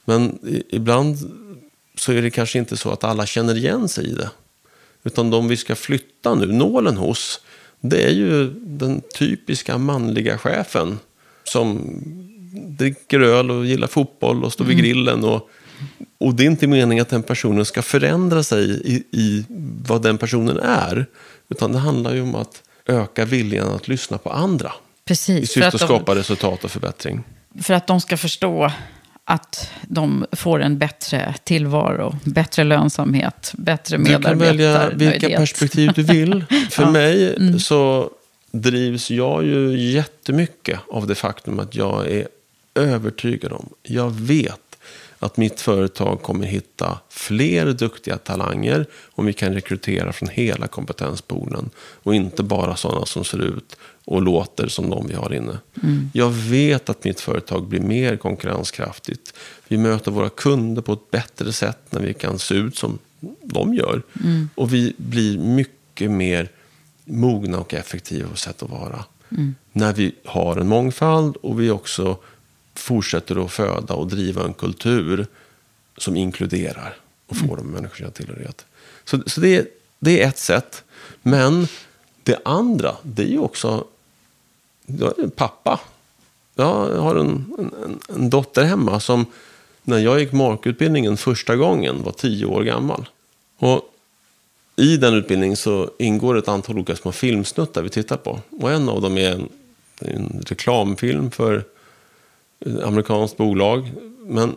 Men 0.06 0.40
ibland 0.70 1.18
så 1.96 2.12
är 2.12 2.22
det 2.22 2.30
kanske 2.30 2.60
inte 2.60 2.78
så 2.78 2.90
att 2.90 3.04
alla 3.04 3.26
känner 3.26 3.58
igen 3.58 3.90
sig 3.90 4.06
i 4.10 4.14
det. 4.14 4.30
Utan 5.04 5.30
de 5.30 5.48
vi 5.48 5.58
ska 5.58 5.76
flytta 5.76 6.36
nu, 6.36 6.46
nålen 6.46 6.98
hos, 6.98 7.42
det 7.82 8.04
är 8.04 8.12
ju 8.12 8.50
den 8.54 9.02
typiska 9.18 9.78
manliga 9.78 10.38
chefen. 10.38 11.00
Som 11.44 11.82
dricker 12.54 13.20
öl 13.20 13.52
och 13.52 13.66
gillar 13.66 13.88
fotboll 13.88 14.44
och 14.44 14.54
står 14.54 14.66
vid 14.66 14.78
grillen. 14.78 15.24
Och, 15.24 15.50
och 16.18 16.36
det 16.36 16.44
är 16.44 16.48
inte 16.48 16.68
meningen 16.68 17.02
att 17.02 17.10
den 17.10 17.24
personen 17.24 17.66
ska 17.66 17.82
förändra 17.82 18.44
sig 18.44 18.82
i, 18.94 19.04
i 19.12 19.46
vad 19.88 20.02
den 20.02 20.18
personen 20.18 20.60
är. 20.60 21.06
Utan 21.50 21.72
det 21.72 21.80
handlar 21.80 22.14
ju 22.14 22.22
om 22.22 22.36
att 22.36 22.64
öka 22.86 23.26
viljan 23.26 23.68
att 23.70 23.88
lyssna 23.88 24.18
på 24.18 24.30
andra. 24.30 24.68
I 24.68 25.08
Precis, 25.08 25.54
för 25.54 25.62
syfte 25.62 25.68
att, 25.68 25.74
att 25.74 25.80
de, 25.80 25.86
skapa 25.88 26.16
resultat 26.16 26.64
och 26.64 26.72
förbättring. 26.72 27.24
för 27.62 27.74
att 27.74 27.88
de 27.88 28.02
ska 28.02 28.18
förstå 28.18 28.72
att 29.30 29.70
de 29.88 30.26
får 30.32 30.60
en 30.62 30.78
bättre 30.78 31.36
tillvaro, 31.44 32.16
bättre 32.24 32.64
lönsamhet, 32.64 33.52
bättre 33.58 33.98
Du 33.98 34.20
kan 34.22 34.40
välja 34.40 34.90
vilka 34.90 35.30
perspektiv 35.30 35.92
du 35.96 36.04
vill. 36.04 36.46
För 36.72 36.84
Ja. 36.84 36.92
mig 36.92 37.36
Mm. 37.36 37.60
så 37.60 38.10
drivs 38.52 39.12
jag 39.12 39.46
ju 39.46 39.78
jättemycket 39.92 40.80
av 40.92 41.08
det 41.08 41.16
faktum 41.16 41.60
att 41.60 41.76
jag 41.76 42.08
är 42.08 42.28
övertygad 42.76 43.52
om, 43.52 43.70
jag 43.84 44.10
vet 44.12 44.60
att 45.20 45.38
mitt 45.38 45.62
företag 45.62 46.22
kommer 46.22 46.46
hitta 46.46 47.00
fler 47.10 47.66
duktiga 47.66 48.18
talanger 48.18 48.86
om 49.12 49.26
vi 49.26 49.34
kan 49.34 49.54
rekrytera 49.54 50.14
från 50.14 50.30
hela 50.30 50.68
kompetenspoolen. 50.68 51.70
Och 51.78 52.16
inte 52.16 52.44
bara 52.44 52.76
sådana 52.76 53.06
som 53.06 53.24
ser 53.24 53.42
ut 53.42 53.78
och 54.08 54.22
låter 54.22 54.68
som 54.68 54.90
de 54.90 55.08
vi 55.08 55.14
har 55.14 55.34
inne. 55.34 55.58
Jag 56.14 56.30
vet 56.30 56.90
att 56.90 57.04
mitt 57.04 57.20
företag 57.20 57.68
blir 57.68 57.80
mer 57.80 58.18
konkurrenskraftigt. 58.18 59.34
Vi 59.68 59.78
möter 59.78 60.12
våra 60.12 60.30
kunder 60.30 60.82
på 60.82 60.94
ett 60.94 61.12
bättre 61.12 61.54
sätt 61.54 61.78
när 61.90 62.00
vi 62.02 62.14
kan 62.14 62.40
se 62.40 62.56
ut 62.56 62.78
som 62.78 63.00
de 63.44 63.74
gör. 63.74 64.02
Och 64.56 64.74
vi 64.74 64.94
blir 64.98 65.38
mycket 65.40 66.12
mer 66.12 66.50
mogna 67.06 67.60
och 67.60 67.74
effektiva 67.74 68.30
på 68.30 68.38
sätt 68.38 68.64
att 68.64 68.70
vara. 68.70 69.06
När 69.72 69.94
vi 69.94 70.16
har 70.26 70.58
en 70.58 70.68
mångfald 70.68 71.36
och 71.36 71.62
vi 71.62 71.70
också 71.72 72.18
fortsätter 72.76 73.46
att 73.46 73.52
föda 73.52 73.94
och 73.94 74.08
driva 74.08 74.44
en 74.46 74.54
kultur 74.54 75.28
som 75.98 76.16
inkluderar 76.18 76.96
och 77.28 77.38
får 77.38 77.58
de 77.58 77.68
människor 77.68 78.08
att 78.08 78.16
tillhörighet. 78.16 78.66
Så, 79.06 79.22
så 79.26 79.42
det, 79.42 79.56
är- 79.58 79.68
det 80.00 80.24
är 80.24 80.28
ett 80.28 80.38
sätt. 80.38 80.84
Men 81.22 81.68
det 82.24 82.38
andra, 82.46 82.96
det 83.04 83.22
är 83.24 83.28
ju 83.28 83.40
också 83.40 83.86
jag 84.88 85.20
är 85.20 85.24
en 85.24 85.32
pappa. 85.32 85.80
Jag 86.56 86.66
har 87.02 87.16
en, 87.16 87.28
en, 87.58 88.00
en 88.10 88.30
dotter 88.30 88.64
hemma 88.64 89.00
som 89.00 89.26
när 89.84 89.98
jag 89.98 90.20
gick 90.20 90.32
markutbildningen 90.32 91.18
första 91.18 91.56
gången 91.56 92.04
var 92.04 92.12
tio 92.12 92.46
år 92.46 92.64
gammal. 92.64 93.10
Och 93.58 93.82
i 94.76 94.98
den 94.98 95.14
utbildningen 95.14 95.58
så 95.58 95.90
ingår 96.00 96.38
ett 96.38 96.48
antal 96.48 96.76
olika 96.76 96.96
små 96.96 97.12
filmsnuttar 97.12 97.82
vi 97.82 97.90
tittar 97.90 98.18
på. 98.18 98.40
Och 98.62 98.72
en 98.72 98.90
av 98.90 99.02
dem 99.02 99.18
är 99.18 99.32
en, 99.32 99.50
en 100.02 100.44
reklamfilm 100.48 101.32
för 101.32 101.64
ett 102.60 102.84
amerikanskt 102.84 103.38
bolag. 103.38 103.92
Men 104.26 104.56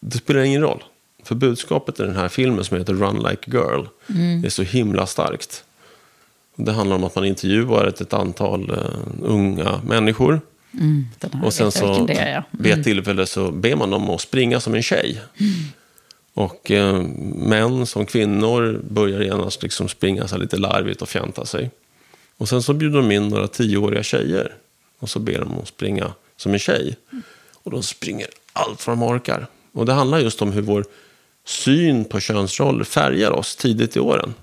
det 0.00 0.18
spelar 0.18 0.40
ingen 0.40 0.62
roll. 0.62 0.84
För 1.22 1.34
budskapet 1.34 2.00
i 2.00 2.02
den 2.02 2.16
här 2.16 2.28
filmen 2.28 2.64
som 2.64 2.78
heter 2.78 2.94
Run 2.94 3.16
Like 3.16 3.50
a 3.50 3.52
Girl 3.52 3.86
är 4.44 4.48
så 4.48 4.62
himla 4.62 5.06
starkt. 5.06 5.64
Det 6.60 6.72
handlar 6.72 6.96
om 6.96 7.04
att 7.04 7.14
man 7.14 7.24
intervjuar 7.24 7.86
ett, 7.86 8.00
ett 8.00 8.12
antal 8.12 8.70
eh, 8.70 8.76
unga 9.22 9.80
människor. 9.86 10.40
Här 11.32 11.44
Och 11.44 11.52
sen 11.52 11.72
så 11.72 12.06
det 12.06 12.30
ja. 12.30 12.42
vid 12.50 12.72
ett 12.72 12.84
tillfälle 12.84 13.26
så 13.26 13.50
ber 13.50 13.76
man 13.76 13.90
dem 13.90 14.10
att 14.10 14.20
springa 14.20 14.60
som 14.60 14.74
en 14.74 14.82
tjej. 14.82 15.20
Och 16.34 16.70
eh, 16.70 17.02
män 17.34 17.86
som 17.86 18.06
kvinnor 18.06 18.80
börjar 18.90 19.20
genast 19.20 19.62
liksom 19.62 19.88
springa 19.88 20.28
så 20.28 20.36
lite 20.36 20.56
larvigt 20.56 21.02
och 21.02 21.08
fjanta 21.08 21.44
sig. 21.46 21.70
Och 22.36 22.48
sen 22.48 22.62
så 22.62 22.74
bjuder 22.74 22.96
de 22.96 23.12
in 23.12 23.28
några 23.28 23.48
tioåriga 23.48 24.02
tjejer. 24.02 24.54
Och 24.98 25.10
så 25.10 25.18
ber 25.18 25.38
de 25.38 25.58
att 25.58 25.68
springa 25.68 26.12
som 26.36 26.52
en 26.52 26.58
tjej. 26.58 26.96
Och 27.52 27.70
de 27.70 27.82
springer 27.82 28.26
allt 28.52 28.86
vad 28.86 28.96
de 28.96 29.02
orkar. 29.02 29.46
Och 29.72 29.86
det 29.86 29.92
handlar 29.92 30.18
just 30.18 30.42
om 30.42 30.52
hur 30.52 30.62
vår 30.62 30.84
syn 31.44 32.04
på 32.04 32.20
könsroller 32.20 32.84
färgar 32.84 33.30
oss 33.30 33.56
tidigt 33.56 33.96
i 33.96 34.00
åren. 34.00 34.34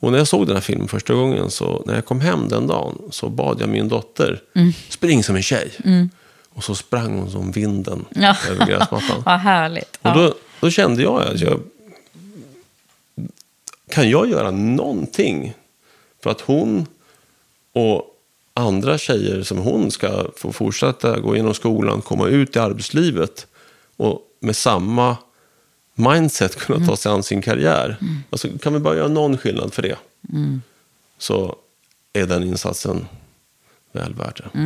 Och 0.00 0.10
när 0.12 0.18
jag 0.18 0.28
såg 0.28 0.46
den 0.46 0.56
här 0.56 0.60
filmen 0.62 0.88
första 0.88 1.14
gången, 1.14 1.50
så 1.50 1.82
när 1.86 1.94
jag 1.94 2.04
kom 2.06 2.20
hem 2.20 2.48
den 2.48 2.66
dagen, 2.66 2.98
så 3.10 3.28
bad 3.28 3.60
jag 3.60 3.68
min 3.68 3.88
dotter, 3.88 4.42
spring 4.88 5.24
som 5.24 5.36
en 5.36 5.42
tjej. 5.42 5.70
Och 6.54 6.64
så 6.64 6.74
sprang 6.74 7.18
hon 7.18 7.30
som 7.30 7.50
vinden 7.52 8.04
Ja. 8.10 8.36
över 8.50 8.66
gräsmattan. 8.66 9.22
Vad 9.26 9.38
härligt. 9.40 9.96
Och 10.02 10.10
Ja. 10.10 10.14
då, 10.14 10.34
då 10.60 10.70
kände 10.70 11.02
jag 11.02 11.22
att 11.22 11.40
jag, 11.40 11.60
kan 13.88 14.10
jag 14.10 14.30
göra 14.30 14.50
någonting 14.50 15.54
för 16.22 16.30
att 16.30 16.40
hon 16.40 16.86
och 17.72 18.02
andra 18.54 18.98
tjejer 18.98 19.42
som 19.42 19.58
hon 19.58 19.90
ska 19.90 20.26
få 20.36 20.52
fortsätta 20.52 21.20
gå 21.20 21.34
igenom 21.34 21.54
skolan, 21.54 22.02
komma 22.02 22.26
ut 22.28 22.56
i 22.56 22.58
arbetslivet 22.58 23.46
och 23.96 24.20
med 24.40 24.56
samma 24.56 25.16
mindset 25.94 26.56
kunna 26.56 26.86
ta 26.86 26.96
sig 26.96 27.12
an 27.12 27.22
sin 27.22 27.42
karriär. 27.42 27.96
Alltså, 28.30 28.48
kan 28.62 28.72
vi 28.72 28.78
bara 28.78 28.96
göra 28.96 29.08
någon 29.08 29.38
skillnad 29.38 29.74
för 29.74 29.82
det 29.82 29.96
så 31.18 31.56
är 32.12 32.26
den 32.26 32.42
insatsen 32.42 33.06
väl 33.92 34.14
värd 34.14 34.40
det. 34.44 34.58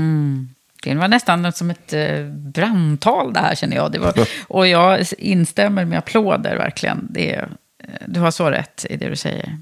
Det 0.83 0.95
var 0.95 1.09
nästan 1.09 1.53
som 1.53 1.70
ett 1.70 1.93
eh, 1.93 2.24
brandtal 2.26 3.33
det 3.33 3.41
här 3.41 3.55
känner 3.55 3.76
jag. 3.76 3.93
Det 3.93 3.99
var, 3.99 4.14
och 4.49 4.66
jag 4.66 5.05
instämmer 5.18 5.85
med 5.85 5.99
applåder 5.99 6.57
verkligen. 6.57 7.07
Det, 7.11 7.35
eh, 7.35 7.47
du 8.07 8.20
har 8.20 8.31
så 8.31 8.51
rätt 8.51 8.87
i 8.91 8.97
det 8.97 9.09
du 9.09 9.16
säger. 9.16 9.59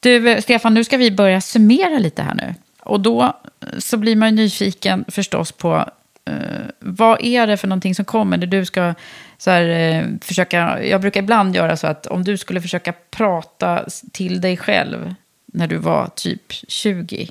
Du, 0.00 0.30
eh, 0.30 0.40
Stefan, 0.40 0.74
nu 0.74 0.84
ska 0.84 0.96
vi 0.96 1.10
börja 1.10 1.40
summera 1.40 1.98
lite 1.98 2.22
här 2.22 2.34
nu. 2.34 2.54
Och 2.80 3.00
då 3.00 3.40
så 3.78 3.96
blir 3.96 4.16
man 4.16 4.34
nyfiken 4.34 5.04
förstås 5.08 5.52
på 5.52 5.90
eh, 6.24 6.34
vad 6.78 7.22
är 7.22 7.46
det 7.46 7.56
för 7.56 7.68
någonting 7.68 7.94
som 7.94 8.04
kommer? 8.04 8.36
När 8.36 8.46
du 8.46 8.64
ska 8.64 8.94
så 9.40 9.50
här, 9.50 9.68
eh, 9.68 10.06
försöka, 10.20 10.84
jag 10.84 11.00
brukar 11.00 11.22
ibland 11.22 11.56
göra 11.56 11.76
så 11.76 11.86
att 11.86 12.06
om 12.06 12.24
du 12.24 12.38
skulle 12.38 12.60
försöka 12.60 12.94
prata 13.10 13.86
till 14.12 14.40
dig 14.40 14.56
själv 14.56 15.14
när 15.46 15.66
du 15.66 15.76
var 15.76 16.10
typ 16.16 16.52
20. 16.68 17.30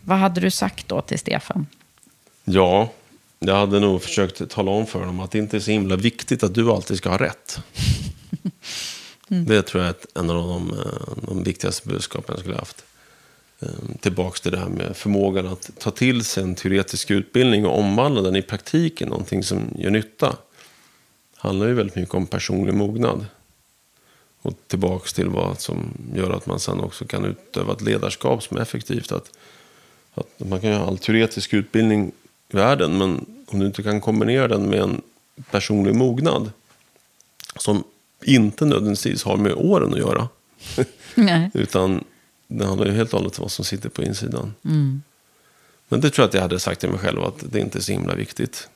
Vad 0.00 0.18
hade 0.18 0.40
du 0.40 0.50
sagt 0.50 0.88
då 0.88 1.00
till 1.02 1.18
Stefan? 1.18 1.66
Ja, 2.44 2.90
jag 3.38 3.54
hade 3.56 3.80
nog 3.80 4.02
försökt 4.02 4.50
tala 4.50 4.70
om 4.70 4.86
för 4.86 5.06
dem 5.06 5.20
att 5.20 5.30
det 5.30 5.38
inte 5.38 5.56
är 5.56 5.60
så 5.60 5.70
himla 5.70 5.96
viktigt 5.96 6.42
att 6.42 6.54
du 6.54 6.70
alltid 6.70 6.96
ska 6.96 7.08
ha 7.10 7.18
rätt. 7.18 7.58
Det 9.28 9.62
tror 9.62 9.82
jag 9.84 9.88
är 9.88 9.90
ett- 9.94 10.16
en 10.18 10.30
av 10.30 10.36
de, 10.36 10.70
eh, 10.70 11.26
de 11.28 11.42
viktigaste 11.44 11.88
budskapen 11.88 12.26
jag 12.28 12.38
skulle 12.40 12.56
haft. 12.56 12.84
Eh, 13.62 13.68
Tillbaks 14.00 14.40
till 14.40 14.52
det 14.52 14.58
här 14.58 14.68
med 14.68 14.96
förmågan 14.96 15.46
att 15.46 15.70
ta 15.78 15.90
till 15.90 16.24
sig 16.24 16.42
en 16.42 16.54
teoretisk 16.54 17.10
utbildning 17.10 17.66
och 17.66 17.78
omvandla 17.78 18.22
den 18.22 18.36
i 18.36 18.42
praktiken, 18.42 19.08
någonting 19.08 19.42
som 19.42 19.74
gör 19.78 19.90
nytta. 19.90 20.36
handlar 21.36 21.66
ju 21.66 21.74
väldigt 21.74 21.96
mycket 21.96 22.14
om 22.14 22.26
personlig 22.26 22.74
mognad. 22.74 23.26
Och 24.42 24.54
tillbaks 24.66 25.12
till 25.12 25.28
vad 25.28 25.60
som 25.60 25.92
gör 26.14 26.30
att 26.30 26.46
man 26.46 26.60
sen 26.60 26.80
också 26.80 27.04
kan 27.04 27.24
utöva 27.24 27.72
ett 27.72 27.80
ledarskap 27.80 28.42
som 28.42 28.56
är 28.56 28.60
effektivt. 28.60 29.12
Att, 29.12 29.32
att 30.14 30.48
man 30.48 30.60
kan 30.60 30.70
ju 30.70 30.76
ha 30.76 30.86
all 30.86 30.98
teoretisk 30.98 31.54
utbildning 31.54 32.12
i 32.52 32.56
världen, 32.56 32.98
men 32.98 33.26
om 33.46 33.58
du 33.58 33.66
inte 33.66 33.82
kan 33.82 34.00
kombinera 34.00 34.48
den 34.48 34.70
med 34.70 34.80
en 34.80 35.02
personlig 35.50 35.94
mognad 35.94 36.52
som 37.56 37.84
inte 38.24 38.64
nödvändigtvis 38.64 39.24
har 39.24 39.36
med 39.36 39.52
åren 39.52 39.92
att 39.92 39.98
göra. 39.98 40.28
Utan 41.54 42.04
det 42.52 42.66
handlar 42.66 42.86
ju 42.86 42.92
helt 42.92 43.12
och 43.12 43.18
hållet 43.18 43.38
om 43.38 43.42
vad 43.42 43.52
som 43.52 43.64
sitter 43.64 43.88
på 43.88 44.02
insidan. 44.02 44.54
Mm. 44.64 45.02
Men 45.88 46.00
det 46.00 46.10
tror 46.10 46.22
jag 46.22 46.28
att 46.28 46.34
jag 46.34 46.42
hade 46.42 46.60
sagt 46.60 46.80
till 46.80 46.90
mig 46.90 46.98
själv 46.98 47.22
att 47.22 47.44
det 47.52 47.60
inte 47.60 47.78
är 47.78 47.82
så 47.82 47.92
himla 47.92 48.14
viktigt. 48.14 48.68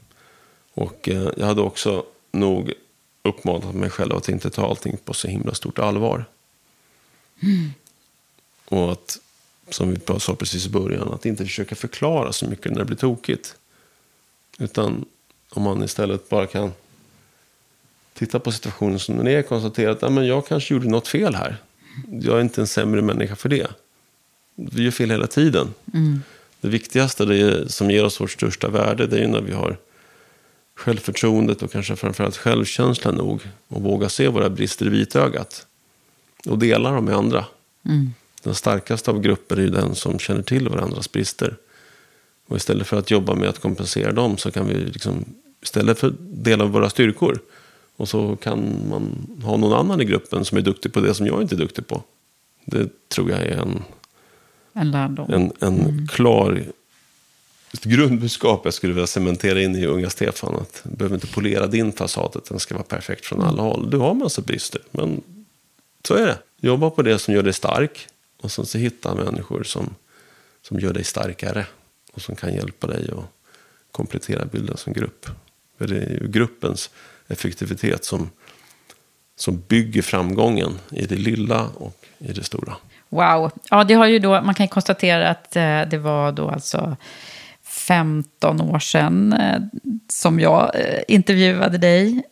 Och 0.75 1.09
eh, 1.09 1.29
jag 1.37 1.47
hade 1.47 1.61
också 1.61 2.05
nog 2.33 2.73
uppmanat 3.23 3.75
mig 3.75 3.91
själv 3.91 4.13
att 4.13 4.29
inte 4.29 4.51
ta 4.51 4.69
allting 4.69 4.97
på 5.05 5.15
så 5.15 5.29
himla 5.29 5.55
stort 5.55 5.79
allvar. 5.79 6.25
Och 8.65 8.93
att, 8.93 9.19
som 9.69 9.91
vi 9.91 10.21
sa 10.21 10.35
precis 10.35 10.67
i 10.67 10.71
början, 10.71 11.13
att 11.13 11.27
inte 11.27 11.45
försöka 11.45 11.75
förklara 11.75 12.33
så 12.33 12.47
mycket 12.47 12.73
när 12.73 12.79
det 12.79 12.85
blir 12.85 12.97
tokigt. 12.97 13.57
Utan 14.59 15.05
om 15.51 15.63
man 15.63 15.83
istället 15.83 16.29
bara 16.29 16.47
kan 16.47 16.73
titta 18.15 18.41
på 18.41 18.53
situationen 18.53 18.99
som 18.99 19.17
den 19.17 19.29
är 19.29 19.39
och 19.39 19.49
konstatera 19.49 19.91
att 19.91 20.03
"Ja, 20.03 20.11
men 20.11 20.27
jag 20.27 20.47
kanske 20.47 20.75
gjorde 20.75 20.89
något 20.89 21.09
fel 21.09 21.35
här. 21.35 21.57
Jag 22.09 22.37
är 22.37 22.41
inte 22.41 22.61
en 22.61 22.67
sämre 22.67 23.03
människa 23.03 23.37
för 23.37 23.49
det. 23.49 23.67
Vi 24.55 24.83
gör 24.83 24.91
fel 24.91 25.11
hela 25.11 25.27
tiden. 25.27 25.75
Det 26.61 26.69
viktigaste 26.69 27.25
det 27.25 27.41
är, 27.41 27.67
som 27.69 27.91
ger 27.91 28.05
oss 28.05 28.21
vårt 28.21 28.31
största 28.31 28.69
värde 28.69 29.07
det 29.07 29.17
är 29.17 29.21
ju 29.21 29.29
när 29.29 29.41
vi 29.41 29.53
har 29.53 29.77
självförtroendet 30.75 31.63
och 31.63 31.73
kanske 31.73 31.97
framförallt 31.97 32.37
självkänslan 32.37 33.15
nog 33.15 33.41
och 33.69 33.83
våga 33.83 34.09
se 34.09 34.29
våra 34.29 34.51
brister 34.51 34.87
i 34.87 34.89
vitögat 34.89 35.67
och 36.47 36.59
dela 36.59 36.91
dem 36.91 37.05
med 37.05 37.15
andra. 37.15 37.45
Den 38.43 38.55
starkaste 38.55 39.11
av 39.11 39.21
grupper 39.21 39.57
är 39.57 39.61
ju 39.61 39.71
den 39.71 39.95
som 39.95 40.19
känner 40.19 40.43
till 40.43 40.69
varandras 40.69 41.13
brister. 41.13 41.57
Och 42.47 42.57
istället 42.57 42.87
för 42.87 42.99
att 42.99 43.11
jobba 43.11 43.35
med 43.35 43.49
att 43.49 43.59
kompensera 43.59 44.13
dem 44.13 44.39
så 44.39 44.51
kan 44.51 44.69
vi 44.69 44.75
liksom, 44.75 45.25
istället 45.63 45.99
för 45.99 46.15
dela 46.21 46.65
våra 46.65 46.91
styrkor 46.91 47.39
och 47.97 48.09
så 48.09 48.37
kan 48.37 48.89
man 48.89 49.27
ha 49.43 49.57
någon 49.57 49.73
annan 49.73 50.01
i 50.01 50.05
gruppen 50.05 50.45
som 50.45 50.59
är 50.59 50.63
duktig 50.63 50.93
på 50.93 51.01
det 51.01 51.15
som 51.15 51.27
jag 51.27 51.43
inte 51.43 51.55
är 51.55 51.59
duktig 51.59 51.87
på. 51.87 52.03
Det 52.65 53.09
tror 53.09 53.31
jag 53.31 53.41
är 53.41 53.57
en, 53.57 53.83
En 54.73 54.91
lärdom. 54.91 55.33
en, 55.33 55.53
en 55.61 56.09
klar 56.09 56.65
ett 57.75 57.85
grundbudskap 57.85 58.61
jag 58.65 58.75
skulle 58.75 58.93
vilja 58.93 59.07
cementera 59.07 59.63
in 59.63 59.77
i 59.77 59.87
unga 59.87 60.11
Stefan. 60.11 60.55
Att 60.55 60.81
du 60.85 60.97
behöver 60.97 61.15
inte 61.15 61.27
polera 61.27 61.67
din 61.67 61.93
fasad, 61.93 62.31
att 62.37 62.45
den 62.45 62.59
ska 62.59 62.75
vara 62.75 62.85
perfekt 62.85 63.27
från 63.27 63.43
alla 63.43 63.63
håll. 63.63 63.91
Du 63.91 63.99
har 63.99 64.15
massa 64.15 64.43
brister, 64.43 64.81
men 64.91 65.23
så 66.07 66.15
är 66.15 66.27
det. 66.27 66.39
Jobba 66.61 66.91
på 66.91 67.03
det 67.03 67.19
som 67.19 67.35
gör 67.35 67.43
dig 67.43 67.53
stark 67.53 68.07
och 68.41 68.53
sen 68.53 68.67
så 68.67 68.79
hitta 68.79 69.15
människor 69.15 69.63
som, 69.63 69.95
som 70.63 70.81
gör 70.81 70.93
dig 70.93 71.05
starkare 71.05 71.67
och 72.13 72.23
som 72.23 72.37
kan 72.37 72.55
hjälpa 72.55 72.87
dig 72.87 73.11
att 73.11 73.25
komplettera 73.91 74.45
bilden 74.45 74.77
som 74.77 74.93
grupp. 74.93 75.27
För 75.79 75.87
det 75.87 75.97
är 75.97 76.11
ju 76.11 76.29
gruppens 76.29 76.91
effektivitet 77.29 78.05
som, 78.05 78.31
som 79.37 79.63
bygger 79.69 80.03
framgången 80.03 80.79
i 80.91 81.07
det 81.07 81.17
lilla 81.17 81.69
och 81.69 82.07
i 82.19 82.33
det 82.33 82.45
stora. 82.45 82.75
Wow. 83.09 83.51
Ja, 83.71 83.85
det 83.85 83.95
har 83.95 84.07
ju 84.07 84.19
då, 84.19 84.41
man 84.41 84.55
kan 84.55 84.65
ju 84.65 84.69
konstatera 84.69 85.29
att 85.29 85.57
eh, 85.57 85.83
det 85.91 85.99
var 85.99 86.33
då 86.33 86.51
alltså 86.51 86.97
15 87.65 88.61
år 88.61 88.79
sedan 88.79 89.33
eh, 89.33 89.61
som 90.09 90.41
jag 90.41 90.71
eh, 90.75 91.01
intervjuade 91.09 91.79
dig. 91.79 92.23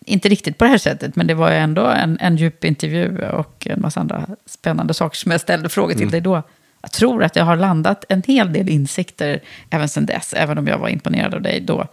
Inte 0.00 0.28
riktigt 0.28 0.58
på 0.58 0.64
det 0.64 0.70
här 0.70 0.78
sättet, 0.78 1.16
men 1.16 1.26
det 1.26 1.34
var 1.34 1.50
ju 1.50 1.56
ändå 1.56 1.86
en, 1.86 2.18
en 2.20 2.36
djup 2.36 2.64
intervju 2.64 3.28
och 3.28 3.66
en 3.70 3.80
massa 3.80 4.00
andra 4.00 4.26
spännande 4.46 4.94
saker 4.94 5.16
som 5.16 5.32
jag 5.32 5.40
ställde 5.40 5.68
frågor 5.68 5.94
till 5.94 6.10
dig 6.10 6.20
då. 6.20 6.42
Jag 6.82 6.92
tror 6.92 7.24
att 7.24 7.36
jag 7.36 7.44
har 7.44 7.56
landat 7.56 8.04
en 8.08 8.22
hel 8.26 8.52
del 8.52 8.68
insikter 8.68 9.40
även 9.70 9.88
sedan 9.88 10.06
dess, 10.06 10.34
även 10.34 10.58
om 10.58 10.66
jag 10.66 10.78
var 10.78 10.88
imponerad 10.88 11.34
av 11.34 11.42
dig 11.42 11.60
då. 11.60 11.86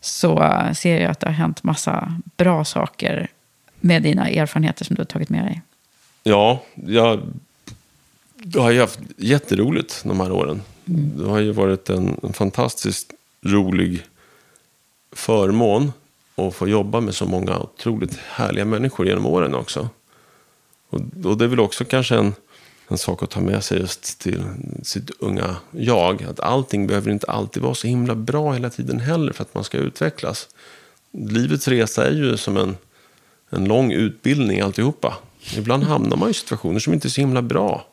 Så 0.00 0.54
ser 0.74 1.00
jag 1.00 1.10
att 1.10 1.20
det 1.20 1.26
har 1.26 1.34
hänt 1.34 1.62
massa 1.62 2.20
bra 2.36 2.64
saker 2.64 3.28
med 3.80 4.02
dina 4.02 4.28
erfarenheter 4.28 4.84
som 4.84 4.96
du 4.96 5.00
har 5.00 5.06
tagit 5.06 5.28
med 5.28 5.44
dig. 5.44 5.62
Ja, 6.22 6.62
jag, 6.74 7.20
jag 8.34 8.62
har 8.62 8.70
ju 8.70 8.80
haft 8.80 9.00
jätteroligt 9.16 10.02
de 10.04 10.20
här 10.20 10.32
åren. 10.32 10.62
Det 10.84 11.24
har 11.24 11.38
ju 11.38 11.52
varit 11.52 11.90
en, 11.90 12.20
en 12.22 12.32
fantastiskt 12.32 13.12
rolig 13.42 14.04
förmån 15.12 15.92
att 16.36 16.54
få 16.54 16.68
jobba 16.68 17.00
med 17.00 17.14
så 17.14 17.26
många 17.26 17.58
otroligt 17.58 18.16
härliga 18.16 18.64
människor 18.64 19.06
genom 19.06 19.26
åren 19.26 19.54
också. 19.54 19.88
Och, 20.90 21.00
och 21.24 21.38
det 21.38 21.44
är 21.44 21.48
väl 21.48 21.60
också 21.60 21.84
kanske 21.84 22.16
en, 22.16 22.34
en 22.88 22.98
sak 22.98 23.22
att 23.22 23.30
ta 23.30 23.40
med 23.40 23.64
sig 23.64 23.78
just 23.78 24.18
till 24.18 24.44
sitt 24.82 25.10
unga 25.18 25.56
jag. 25.70 26.22
Att 26.22 26.40
allting 26.40 26.86
behöver 26.86 27.10
inte 27.10 27.26
alltid 27.26 27.62
vara 27.62 27.74
så 27.74 27.86
himla 27.86 28.14
bra 28.14 28.52
hela 28.52 28.70
tiden 28.70 29.00
heller 29.00 29.32
för 29.32 29.42
att 29.42 29.54
man 29.54 29.64
ska 29.64 29.78
utvecklas. 29.78 30.48
Livets 31.12 31.68
resa 31.68 32.06
är 32.06 32.12
ju 32.12 32.36
som 32.36 32.56
en, 32.56 32.76
en 33.50 33.64
lång 33.64 33.92
utbildning 33.92 34.60
alltihopa. 34.60 35.16
Ibland 35.56 35.84
hamnar 35.84 36.16
man 36.16 36.30
i 36.30 36.34
situationer 36.34 36.78
som 36.78 36.92
inte 36.92 37.08
är 37.08 37.10
så 37.10 37.20
himla 37.20 37.42
bra. 37.42 37.86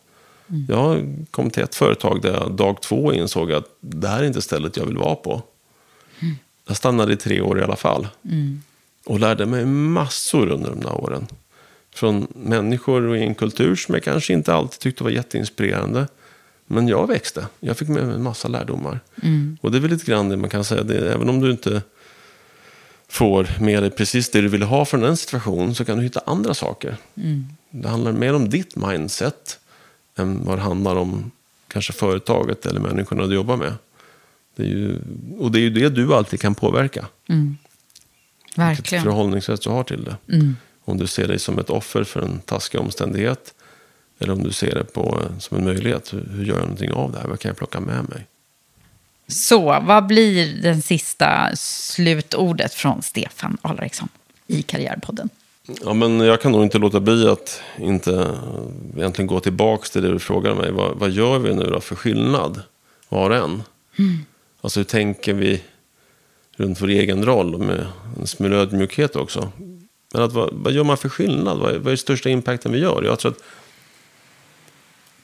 Jag 0.70 1.16
kom 1.32 1.50
till 1.50 1.64
ett 1.64 1.76
företag 1.76 2.22
där 2.22 2.34
jag 2.34 2.52
dag 2.52 2.82
två 2.82 3.14
insåg 3.14 3.52
att 3.52 3.66
det 3.80 4.08
här 4.08 4.24
är 4.24 4.28
inte 4.28 4.41
stället 4.41 4.78
jag 4.78 4.86
vill 4.86 4.98
vara 4.98 5.16
på. 5.16 5.41
Jag 6.68 6.78
stannade 6.78 7.14
i 7.14 7.18
tre 7.18 7.41
år 7.41 7.60
i 7.60 7.64
alla 7.64 7.76
fall. 7.76 8.08
Och 9.06 9.20
lärde 9.20 9.46
mig 9.46 9.66
massor 9.66 10.50
under 10.50 10.70
de 10.70 10.80
där 10.80 10.93
åren. 10.93 11.28
Från 11.96 12.28
människor 12.36 13.02
och 13.02 13.18
i 13.18 13.24
en 13.24 13.36
kultur 13.36 13.76
som 13.76 13.93
jag 13.93 14.04
kanske 14.04 14.34
inte 14.34 14.54
alltid 14.54 14.80
tyckte 14.80 15.04
var 15.04 15.12
jätteinspirerande. 15.12 16.08
Men 16.68 16.88
jag 16.88 17.08
växte. 17.08 17.48
Jag 17.60 17.78
fick 17.78 17.88
med 17.88 18.06
mig 18.06 18.16
en 18.16 18.24
massa 18.24 18.48
lärdomar. 18.48 19.00
Och 19.62 19.72
det 19.72 19.78
är 19.78 19.80
väl 19.80 19.91
lite 19.91 20.06
grann 20.06 20.30
det 20.30 20.38
man 20.38 20.50
kan 20.50 20.64
säga. 20.64 20.84
Det, 20.84 21.14
även 21.14 21.30
om 21.30 21.39
du 21.39 21.52
inte 21.52 21.82
får 23.08 23.48
med 23.60 23.84
dig 23.84 23.89
precis 23.89 24.30
det 24.30 24.41
du 24.41 24.48
vill 24.48 24.64
ha 24.64 24.86
från 24.86 25.04
en 25.04 25.18
situation 25.18 25.76
så 25.76 25.86
kan 25.86 25.98
du 25.98 26.04
hitta 26.04 26.22
andra 26.26 26.54
saker. 26.54 26.98
Det 27.70 27.88
handlar 27.88 28.12
mer 28.12 28.34
om 28.34 28.50
ditt 28.50 28.76
mindset 28.76 29.60
än 30.16 30.46
vad 30.46 30.58
det 30.58 30.62
handlar 30.62 30.96
om 30.96 31.32
kanske 31.68 31.93
företaget 31.93 32.66
eller 32.66 32.80
människorna 32.80 33.28
du 33.28 33.36
jobbar 33.36 33.58
med. 33.58 33.74
Det 34.56 34.64
ju, 34.64 35.00
och 35.39 35.52
det 35.52 35.60
är 35.60 35.62
ju 35.62 35.70
det 35.70 35.89
du 35.89 36.14
alltid 36.14 36.39
kan 36.41 36.56
påverka. 36.56 37.06
Vilket 37.26 38.58
Verkligen. 38.58 39.04
förhållningssätt 39.04 39.62
du 39.62 39.70
har 39.70 39.84
till 39.84 40.04
det. 40.04 40.18
Om 40.86 40.98
du 40.98 41.08
ser 41.08 41.28
dig 41.28 41.40
som 41.40 41.60
ett 41.60 41.70
offer 41.70 42.04
för 42.04 42.22
en 42.22 42.40
taskig 42.40 42.82
omständighet. 42.82 43.54
Eller 44.20 44.34
om 44.34 44.44
du 44.44 44.52
ser 44.52 44.76
det 44.76 44.84
på, 44.84 45.22
som 45.40 45.58
en 45.58 45.64
möjlighet. 45.64 46.14
Hur, 46.14 46.46
gör 46.46 46.56
jag 46.56 46.62
någonting 46.62 46.92
av 46.92 47.12
det 47.12 47.18
här? 47.18 47.28
Vad 47.28 47.40
kan 47.40 47.50
jag 47.50 47.58
plocka 47.58 47.80
med 47.80 48.10
mig? 48.10 48.26
Så, 49.28 49.80
vad 49.82 50.08
blir 50.08 50.62
den 50.62 50.82
sista 50.82 51.56
slutordet 51.56 52.74
från 52.74 53.02
Stefan 53.02 53.58
Alriksson 53.62 54.10
i 54.48 54.62
Karriärpodden? 54.62 55.30
Ja, 55.84 55.94
men 55.94 56.20
jag 56.20 56.42
kan 56.42 56.52
nog 56.52 56.64
inte 56.64 56.78
låta 56.78 57.00
bli 57.00 57.28
att 57.28 57.62
inte 57.80 58.14
eh, 58.14 58.98
egentligen 58.98 59.28
gå 59.28 59.40
tillbaka 59.40 59.86
till 59.92 60.02
det 60.02 60.12
du 60.12 60.20
frågar 60.20 60.56
mig. 60.56 60.72
Vad, 60.72 60.98
vad 60.98 61.12
gör 61.12 61.40
vi 61.40 61.54
nu 61.54 61.64
då 61.64 61.80
för 61.80 61.96
skillnad? 61.96 62.62
Var 63.10 63.30
och 63.30 63.36
en. 63.36 63.64
Alltså 64.62 64.80
hur 64.80 64.86
tänker 64.86 65.34
vi 65.34 65.62
runt 66.56 66.82
vår 66.82 66.88
egen 66.88 67.26
roll 67.26 67.58
med 67.58 67.88
en 68.20 68.28
smula 68.28 68.56
ödmjukhet 68.56 69.16
också. 69.16 69.52
Men 70.16 70.24
att, 70.24 70.34
vad, 70.34 70.49
vad 70.53 70.74
gör 70.74 70.84
man 70.84 70.97
för 70.97 71.09
skillnad? 71.09 71.59
Vad 71.59 71.76
är, 71.76 71.80
vad 71.80 71.93
är 71.93 71.97
största 71.97 72.30
impacten 72.30 72.72
vi 72.72 72.80
gör? 72.80 73.03
Jag 73.03 73.20
tror 73.20 73.32
att 73.32 73.43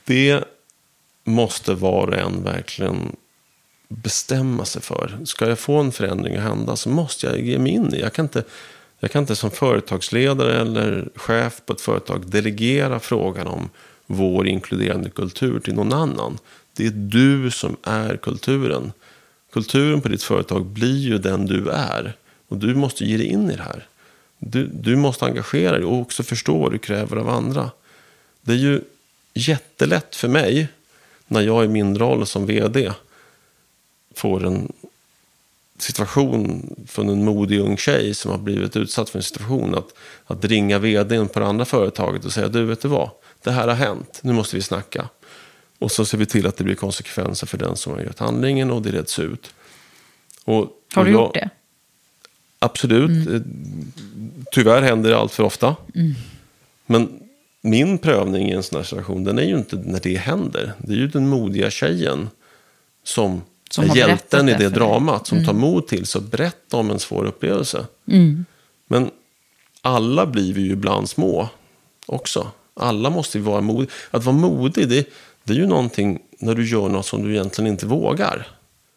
det 0.05 0.43
måste 1.23 1.73
var 1.73 2.07
och 2.07 2.17
en 2.17 2.43
verkligen 2.43 3.15
bestämma 3.87 4.65
sig 4.65 4.81
för. 4.81 5.19
Ska 5.25 5.49
jag 5.49 5.59
få 5.59 5.77
en 5.77 5.91
förändring 5.91 6.35
att 6.35 6.43
hända 6.43 6.75
så 6.75 6.89
måste 6.89 7.27
jag 7.27 7.39
ge 7.39 7.59
mig 7.59 7.71
in 7.71 7.93
i. 7.93 7.99
Jag 7.99 8.13
kan 8.13 8.25
inte, 8.25 8.43
jag 8.99 9.11
kan 9.11 9.23
inte 9.23 9.35
som 9.35 9.51
företagsledare 9.51 10.61
eller 10.61 11.09
chef 11.15 11.61
på 11.65 11.73
ett 11.73 11.81
företag 11.81 12.27
delegera 12.27 12.99
frågan 12.99 13.47
om 13.47 13.69
vår 14.05 14.47
inkluderande 14.47 15.09
kultur 15.09 15.59
till 15.59 15.75
någon 15.75 15.93
annan. 15.93 16.37
Det 16.77 16.85
är 16.85 16.91
du 16.91 17.51
som 17.51 17.77
är 17.83 18.17
kulturen. 18.17 18.91
Kulturen 19.53 20.01
på 20.01 20.07
ditt 20.07 20.23
företag 20.23 20.65
blir 20.65 20.97
ju 20.97 21.17
den 21.17 21.45
du 21.45 21.69
är. 21.69 22.15
Och 22.47 22.57
du 22.57 22.75
måste 22.75 23.05
ge 23.05 23.17
dig 23.17 23.27
in 23.27 23.51
i 23.51 23.55
det 23.55 23.63
här. 23.63 23.87
Du, 24.43 24.67
du 24.67 24.95
måste 24.95 25.25
engagera 25.25 25.71
dig 25.71 25.85
och 25.85 25.99
också 25.99 26.23
förstå 26.23 26.57
vad 26.57 26.71
du 26.71 26.77
kräver 26.77 27.17
av 27.17 27.29
andra. 27.29 27.71
Det 28.41 28.51
är 28.51 28.57
ju 28.57 28.81
jättelätt 29.33 30.15
för 30.15 30.27
mig 30.27 30.67
när 31.27 31.41
jag 31.41 31.65
i 31.65 31.67
min 31.67 31.97
roll 31.97 32.25
som 32.25 32.45
vd 32.45 32.91
får 34.15 34.45
en 34.45 34.71
situation 35.77 36.75
från 36.87 37.09
en 37.09 37.25
modig 37.25 37.59
ung 37.59 37.77
tjej 37.77 38.13
som 38.13 38.31
har 38.31 38.37
blivit 38.37 38.75
utsatt 38.75 39.09
för 39.09 39.19
en 39.19 39.23
situation. 39.23 39.75
Att, 39.75 39.93
att 40.25 40.45
ringa 40.45 40.79
vdn 40.79 41.27
på 41.27 41.39
det 41.39 41.45
andra 41.45 41.65
företaget 41.65 42.25
och 42.25 42.33
säga 42.33 42.47
du 42.47 42.65
vet 42.65 42.81
du 42.81 42.87
vad, 42.87 43.09
det 43.43 43.51
här 43.51 43.67
har 43.67 43.75
hänt, 43.75 44.19
nu 44.23 44.33
måste 44.33 44.55
vi 44.55 44.61
snacka. 44.61 45.09
Och 45.79 45.91
så 45.91 46.05
ser 46.05 46.17
vi 46.17 46.25
till 46.25 46.47
att 46.47 46.57
det 46.57 46.63
blir 46.63 46.75
konsekvenser 46.75 47.47
för 47.47 47.57
den 47.57 47.75
som 47.75 47.93
har 47.93 48.01
gjort 48.01 48.19
handlingen 48.19 48.71
och 48.71 48.81
det 48.81 48.91
reds 48.91 49.19
ut. 49.19 49.53
Och, 50.45 50.53
Har 50.53 51.01
och 51.01 51.05
du 51.05 51.11
jag, 51.11 51.21
gjort 51.21 51.33
det? 51.33 51.49
Absolut. 52.61 53.27
Eh, 53.27 53.41
Tyvärr 54.51 54.81
händer 54.81 55.09
det 55.09 55.17
allt 55.17 55.31
för 55.31 55.43
ofta. 55.43 55.75
Men 56.85 57.09
min 57.61 57.97
prövning 57.97 58.49
i 58.49 58.53
en 58.53 58.63
sån 58.63 58.77
här 58.77 58.83
situation, 58.83 59.23
den 59.23 59.39
är 59.39 59.43
ju 59.43 59.57
inte 59.57 59.75
när 59.75 59.99
det 59.99 60.17
händer. 60.17 60.73
Det 60.77 60.93
är 60.93 60.97
ju 60.97 61.07
den 61.07 61.27
modiga 61.27 61.69
tjejen 61.69 62.29
som, 63.03 63.41
Som 63.69 63.89
är 63.89 63.95
hjälten 63.95 64.49
i 64.49 64.53
det 64.53 64.69
dramat. 64.69 65.27
Som 65.27 65.45
tar 65.45 65.53
mod 65.53 65.87
till 65.87 66.05
sig 66.05 66.19
och 66.19 66.25
berättar 66.25 66.77
om 66.77 66.91
en 66.91 66.99
svår 66.99 67.25
upplevelse. 67.25 67.85
Mm. 68.07 68.45
Men 68.87 69.11
alla 69.81 70.25
blir 70.25 70.53
vi 70.53 70.61
ju 70.61 70.71
ibland 70.71 71.09
små 71.09 71.49
också. 72.05 72.51
Alla 72.73 73.09
måste 73.09 73.37
ju 73.37 73.43
vara 73.43 73.61
modiga. 73.61 73.91
Att 74.11 74.23
vara 74.23 74.35
modig, 74.35 74.89
det, 74.89 75.09
det 75.43 75.53
är 75.53 75.57
ju 75.57 75.67
någonting 75.67 76.19
när 76.39 76.55
du 76.55 76.67
gör 76.67 76.89
något 76.89 77.05
som 77.05 77.23
du 77.23 77.31
egentligen 77.31 77.71
inte 77.71 77.85
vågar. 77.85 78.47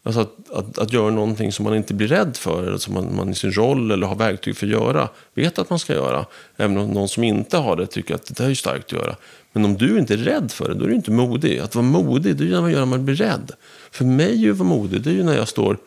Alltså 0.07 0.21
att, 0.21 0.51
att, 0.51 0.79
att 0.79 0.93
göra 0.93 1.11
någonting 1.11 1.53
som 1.53 1.65
man 1.65 1.77
inte 1.77 1.95
blir 1.95 2.09
rädd 2.09 2.37
för, 2.37 2.63
eller 2.63 2.79
som 2.79 2.95
man, 2.95 3.17
man 3.17 3.31
i 3.31 3.35
sin 3.35 3.53
roll 3.53 3.91
eller 3.91 4.07
har 4.07 4.17
verktyg 4.17 4.57
för 4.57 4.67
att 4.67 4.73
göra, 4.73 5.09
vet 5.35 5.59
att 5.59 5.71
man 5.71 5.79
ska 5.79 5.93
göra. 5.93 6.27
Även 6.57 6.79
om 6.79 6.91
någon 6.91 7.09
som 7.09 7.25
inte 7.25 7.57
har 7.57 7.77
det 7.77 7.87
tycker 7.87 8.15
att 8.15 8.27
det 8.27 8.35
där 8.35 8.45
är 8.45 8.49
ju 8.49 8.55
starkt 8.55 8.85
att 8.85 8.93
göra. 8.93 9.17
Men 9.53 9.65
om 9.65 9.77
du 9.77 9.99
inte 9.99 10.15
är 10.15 10.19
rädd 10.19 10.53
för 10.53 10.69
det, 10.69 10.75
då 10.75 10.85
är 10.85 10.89
du 10.89 10.95
inte 10.95 11.11
modig. 11.11 11.59
Att 11.59 11.75
vara 11.75 11.87
modig, 11.87 12.37
det 12.37 12.45
är 12.45 12.47
ju 12.47 12.53
när 12.53 12.61
man 12.61 12.73
gör 12.73 12.79
när 12.79 12.87
man 12.87 13.05
blir 13.05 13.15
rädd. 13.15 13.53
För 13.91 14.05
mig 14.05 14.51
att 14.51 14.57
vara 14.57 14.69
modig, 14.69 15.01
det 15.01 15.11
är 15.11 15.15
ju 15.15 15.23
när 15.23 15.37
jag 15.37 15.49
står 15.49 15.79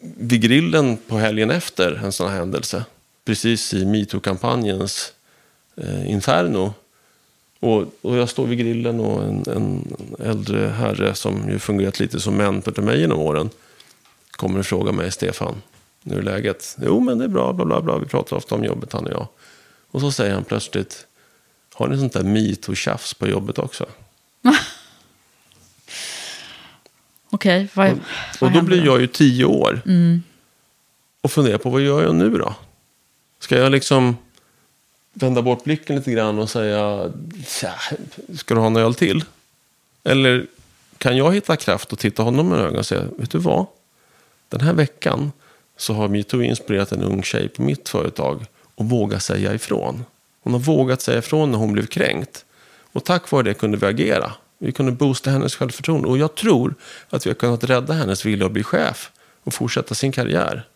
vid 0.00 0.40
grillen 0.40 0.96
på 0.96 1.18
helgen 1.18 1.50
efter 1.50 2.00
en 2.04 2.12
sån 2.12 2.30
här 2.30 2.38
händelse. 2.38 2.84
Precis 3.24 3.74
i 3.74 3.84
metoo-kampanjens 3.84 5.12
eh, 5.76 6.10
inferno. 6.10 6.74
Och, 7.60 7.84
och 8.02 8.16
jag 8.16 8.28
står 8.28 8.46
vid 8.46 8.58
grillen 8.58 9.00
och 9.00 9.24
en, 9.24 9.44
en 9.46 9.96
äldre 10.18 10.68
herre 10.68 11.14
som 11.14 11.50
ju 11.50 11.58
fungerat 11.58 12.00
lite 12.00 12.20
som 12.20 12.36
mentor 12.36 12.72
till 12.72 12.82
mig 12.82 13.00
genom 13.00 13.18
åren 13.18 13.50
kommer 14.36 14.58
och 14.58 14.66
frågar 14.66 14.92
mig, 14.92 15.12
Stefan, 15.12 15.62
hur 16.04 16.18
är 16.18 16.22
läget? 16.22 16.76
Jo, 16.82 17.00
men 17.00 17.18
det 17.18 17.24
är 17.24 17.28
bra, 17.28 17.52
bla 17.52 17.64
bla 17.64 17.80
bla. 17.80 17.98
Vi 17.98 18.06
pratar 18.06 18.36
ofta 18.36 18.54
om 18.54 18.64
jobbet, 18.64 18.92
han 18.92 19.06
och 19.06 19.12
jag. 19.12 19.28
Och 19.90 20.00
så 20.00 20.12
säger 20.12 20.34
han 20.34 20.44
plötsligt, 20.44 21.06
har 21.74 21.88
ni 21.88 21.98
sånt 21.98 22.12
där 22.12 22.22
metoo-tjafs 22.22 23.18
på 23.18 23.28
jobbet 23.28 23.58
också? 23.58 23.86
Okej, 27.30 27.68
vad, 27.74 27.88
vad 28.40 28.50
Och 28.50 28.52
då 28.56 28.62
blir 28.62 28.84
jag 28.84 29.00
ju 29.00 29.06
tio 29.06 29.44
år. 29.44 29.80
Och 31.20 31.30
funderar 31.32 31.58
på, 31.58 31.70
vad 31.70 31.80
gör 31.80 32.02
jag 32.02 32.14
nu 32.14 32.30
då? 32.30 32.54
Ska 33.38 33.58
jag 33.58 33.72
liksom 33.72 34.16
vända 35.12 35.42
bort 35.42 35.64
blicken 35.64 35.96
lite 35.96 36.10
grann 36.12 36.38
och 36.38 36.50
säga, 36.50 37.12
"Tja, 37.46 37.74
ska 38.38 38.54
du 38.54 38.60
ha 38.60 38.66
en 38.66 38.76
öl 38.76 38.94
till? 38.94 39.24
Eller 40.04 40.46
kan 40.98 41.16
jag 41.16 41.34
hitta 41.34 41.56
kraft 41.56 41.92
och 41.92 41.98
titta 41.98 42.22
honom 42.22 42.52
i 42.52 42.56
ögonen 42.56 42.78
och 42.78 42.86
säga, 42.86 43.04
vet 43.18 43.30
du 43.30 43.38
vad? 43.38 43.66
Den 44.48 44.60
här 44.60 44.72
veckan 44.72 45.32
så 45.76 45.94
har 45.94 46.08
metoo 46.08 46.42
inspirerat 46.42 46.92
en 46.92 47.02
ung 47.02 47.22
tjej 47.22 47.48
på 47.48 47.62
mitt 47.62 47.88
företag 47.88 48.46
att 48.76 48.86
våga 48.86 49.20
säga 49.20 49.54
ifrån. 49.54 50.04
Hon 50.42 50.52
har 50.52 50.60
vågat 50.60 51.00
säga 51.02 51.18
ifrån 51.18 51.50
när 51.50 51.58
hon 51.58 51.72
blev 51.72 51.86
kränkt. 51.86 52.44
Och 52.92 53.04
tack 53.04 53.30
vare 53.30 53.42
det 53.42 53.54
kunde 53.54 53.76
vi 53.76 53.86
agera. 53.86 54.32
Vi 54.58 54.72
kunde 54.72 54.92
boosta 54.92 55.30
hennes 55.30 55.54
självförtroende. 55.56 56.08
Och 56.08 56.18
jag 56.18 56.34
tror 56.34 56.74
att 57.10 57.26
vi 57.26 57.30
har 57.30 57.34
kunnat 57.34 57.64
rädda 57.64 57.92
hennes 57.94 58.24
vilja 58.26 58.46
att 58.46 58.52
bli 58.52 58.62
chef 58.62 59.10
och 59.44 59.54
fortsätta 59.54 59.94
sin 59.94 60.12
karriär. 60.12 60.68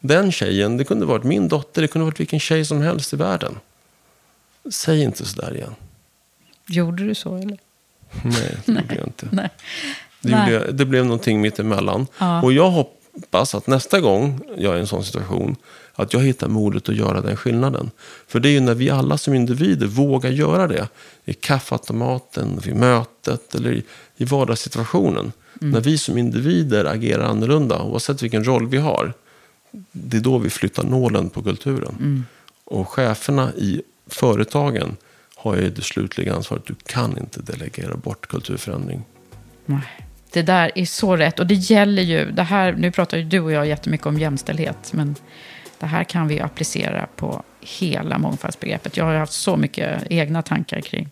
Den 0.00 0.32
tjejen, 0.32 0.76
det 0.76 0.84
kunde 0.84 1.06
varit 1.06 1.24
min 1.24 1.48
dotter, 1.48 1.82
det 1.82 1.88
kunde 1.88 2.04
varit 2.04 2.20
vilken 2.20 2.40
tjej 2.40 2.64
som 2.64 2.80
helst 2.82 3.12
i 3.12 3.16
världen. 3.16 3.58
Säg 4.72 5.02
inte 5.02 5.24
sådär 5.24 5.54
igen. 5.56 5.74
Gjorde 6.68 7.06
du 7.06 7.14
så 7.14 7.36
eller? 7.36 7.58
Nej, 8.24 8.56
det 8.66 8.72
gjorde 8.72 8.94
jag 8.94 9.06
inte. 9.06 9.28
Nej. 9.32 9.48
Det, 10.20 10.30
Nej. 10.30 10.52
jag- 10.52 10.74
det 10.74 10.84
blev 10.84 11.04
någonting 11.04 11.40
mittemellan. 11.40 12.06
Ja. 12.18 12.42
Och 12.42 12.52
jag 12.52 12.70
hoppas 12.70 12.99
att 13.30 13.66
nästa 13.66 14.00
gång 14.00 14.40
jag 14.56 14.72
är 14.72 14.76
i 14.76 14.80
en 14.80 14.86
sån 14.86 15.04
situation, 15.04 15.56
att 15.94 16.12
jag 16.12 16.20
hittar 16.20 16.48
modet 16.48 16.88
att 16.88 16.94
göra 16.94 17.20
den 17.20 17.36
skillnaden. 17.36 17.90
För 18.26 18.40
det 18.40 18.48
är 18.48 18.52
ju 18.52 18.60
när 18.60 18.74
vi 18.74 18.90
alla 18.90 19.18
som 19.18 19.34
individer 19.34 19.86
vågar 19.86 20.30
göra 20.30 20.66
det, 20.66 20.88
i 21.24 21.34
kaffeautomaten, 21.34 22.60
vid 22.64 22.76
mötet 22.76 23.54
eller 23.54 23.72
i, 23.72 23.84
i 24.16 24.24
vardagssituationen. 24.24 25.32
Mm. 25.60 25.72
När 25.72 25.80
vi 25.80 25.98
som 25.98 26.18
individer 26.18 26.84
agerar 26.84 27.24
annorlunda, 27.24 27.82
oavsett 27.82 28.22
vilken 28.22 28.44
roll 28.44 28.66
vi 28.68 28.78
har, 28.78 29.12
det 29.92 30.16
är 30.16 30.20
då 30.20 30.38
vi 30.38 30.50
flyttar 30.50 30.84
nålen 30.84 31.30
på 31.30 31.42
kulturen. 31.42 31.94
Mm. 31.98 32.24
Och 32.64 32.88
cheferna 32.88 33.52
i 33.54 33.82
företagen 34.06 34.96
har 35.36 35.56
ju 35.56 35.70
det 35.70 35.82
slutliga 35.82 36.34
ansvaret. 36.34 36.66
Du 36.66 36.74
kan 36.74 37.18
inte 37.18 37.40
delegera 37.42 37.96
bort 37.96 38.28
kulturförändring. 38.28 39.02
Nej. 39.66 40.09
Det 40.32 40.42
där 40.42 40.70
är 40.74 40.84
så 40.84 41.16
rätt. 41.16 41.38
Och 41.40 41.46
det 41.46 41.54
gäller 41.54 42.02
ju, 42.02 42.30
det 42.30 42.42
här, 42.42 42.72
nu 42.72 42.90
pratar 42.90 43.18
ju 43.18 43.24
du 43.24 43.40
och 43.40 43.52
jag 43.52 43.66
jättemycket 43.66 44.06
om 44.06 44.18
jämställdhet, 44.18 44.92
men 44.92 45.16
det 45.80 45.86
här 45.86 46.04
kan 46.04 46.28
vi 46.28 46.40
applicera 46.40 47.06
på 47.16 47.42
hela 47.60 48.18
mångfaldsbegreppet. 48.18 48.96
Jag 48.96 49.04
har 49.04 49.12
ju 49.12 49.18
haft 49.18 49.32
så 49.32 49.56
mycket 49.56 50.02
egna 50.10 50.42
tankar 50.42 50.80
kring, 50.80 51.08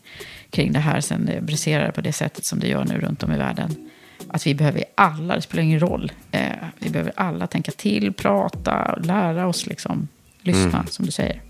kring 0.50 0.72
det 0.72 0.78
här 0.78 1.00
sen 1.00 1.26
det 1.26 1.40
briserar 1.40 1.90
på 1.90 2.00
det 2.00 2.12
sättet 2.12 2.44
som 2.44 2.58
det 2.58 2.68
gör 2.68 2.84
nu 2.84 2.98
runt 2.98 3.22
om 3.22 3.32
i 3.32 3.38
världen. 3.38 3.90
Att 4.28 4.46
vi 4.46 4.54
behöver 4.54 4.84
alla, 4.94 5.34
det 5.34 5.42
spelar 5.42 5.62
ingen 5.62 5.80
roll, 5.80 6.12
eh, 6.30 6.42
vi 6.78 6.90
behöver 6.90 7.12
alla 7.16 7.46
tänka 7.46 7.72
till, 7.72 8.12
prata, 8.12 8.98
lära 9.02 9.46
oss 9.46 9.66
liksom, 9.66 10.08
lyssna, 10.42 10.86
som 10.86 11.06
du 11.06 11.12
säger. 11.12 11.40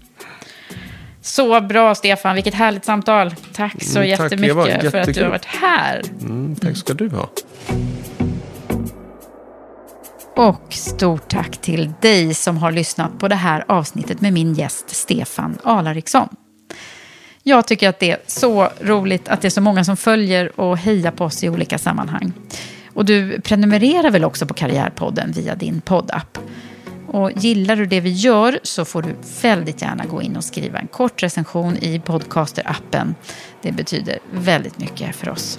Så 1.28 1.60
bra, 1.60 1.94
Stefan. 1.94 2.34
Vilket 2.34 2.54
härligt 2.54 2.84
samtal. 2.84 3.34
Tack 3.52 3.84
så 3.84 3.98
Mm, 3.98 4.16
tack, 4.16 4.24
jättemycket 4.24 4.56
Eva. 4.84 4.90
för 4.90 4.98
att 4.98 5.14
du 5.14 5.22
har 5.22 5.30
varit 5.30 5.44
här. 5.44 6.02
Mm, 6.20 6.56
tack 6.56 6.76
ska 6.76 6.94
du 6.94 7.08
ha. 7.08 7.30
Och 10.36 10.72
stort 10.72 11.28
tack 11.28 11.56
till 11.56 11.92
dig 12.00 12.34
som 12.34 12.56
har 12.56 12.72
lyssnat 12.72 13.18
på 13.18 13.28
det 13.28 13.34
här 13.34 13.64
avsnittet 13.68 14.20
med 14.20 14.32
min 14.32 14.54
gäst 14.54 14.90
Stefan 14.90 15.58
Alariksson. 15.64 16.28
Jag 17.42 17.66
tycker 17.66 17.88
att 17.88 17.98
det 17.98 18.10
är 18.10 18.18
så 18.26 18.68
roligt 18.80 19.28
att 19.28 19.40
det 19.42 19.48
är 19.48 19.50
så 19.50 19.60
många 19.60 19.84
som 19.84 19.96
följer 19.96 20.60
och 20.60 20.78
hejar 20.78 21.10
på 21.10 21.24
oss 21.24 21.44
i 21.44 21.48
olika 21.48 21.78
sammanhang. 21.78 22.32
Och 22.94 23.04
du 23.04 23.40
prenumererar 23.40 24.10
väl 24.10 24.24
också 24.24 24.46
på 24.46 24.54
Karriärpodden 24.54 25.32
via 25.32 25.54
din 25.54 25.80
poddapp. 25.80 26.38
Och 27.10 27.32
gillar 27.36 27.76
du 27.76 27.86
det 27.86 28.00
vi 28.00 28.10
gör 28.10 28.60
så 28.62 28.84
får 28.84 29.02
du 29.02 29.14
väldigt 29.42 29.82
gärna 29.82 30.04
gå 30.04 30.22
in 30.22 30.36
och 30.36 30.44
skriva 30.44 30.78
en 30.78 30.86
kort 30.86 31.22
recension 31.22 31.76
i 31.76 31.98
Podcaster-appen. 31.98 33.14
Det 33.62 33.72
betyder 33.72 34.18
väldigt 34.32 34.78
mycket 34.78 35.16
för 35.16 35.28
oss. 35.28 35.58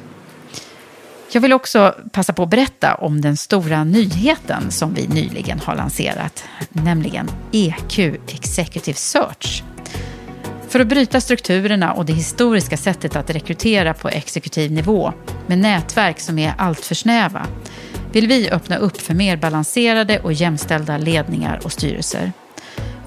Jag 1.31 1.41
vill 1.41 1.53
också 1.53 1.95
passa 2.11 2.33
på 2.33 2.43
att 2.43 2.49
berätta 2.49 2.95
om 2.95 3.21
den 3.21 3.37
stora 3.37 3.83
nyheten 3.83 4.71
som 4.71 4.93
vi 4.93 5.07
nyligen 5.07 5.59
har 5.59 5.75
lanserat, 5.75 6.43
nämligen 6.69 7.29
EQ 7.51 7.99
Executive 8.27 8.97
Search. 8.97 9.63
För 10.69 10.79
att 10.79 10.87
bryta 10.87 11.21
strukturerna 11.21 11.93
och 11.93 12.05
det 12.05 12.13
historiska 12.13 12.77
sättet 12.77 13.15
att 13.15 13.29
rekrytera 13.29 13.93
på 13.93 14.09
exekutiv 14.09 14.71
nivå 14.71 15.13
med 15.47 15.57
nätverk 15.57 16.19
som 16.19 16.39
är 16.39 16.53
alltför 16.57 16.95
snäva 16.95 17.47
vill 18.11 18.27
vi 18.27 18.49
öppna 18.49 18.77
upp 18.77 19.01
för 19.01 19.13
mer 19.13 19.37
balanserade 19.37 20.19
och 20.19 20.33
jämställda 20.33 20.97
ledningar 20.97 21.59
och 21.63 21.71
styrelser. 21.71 22.31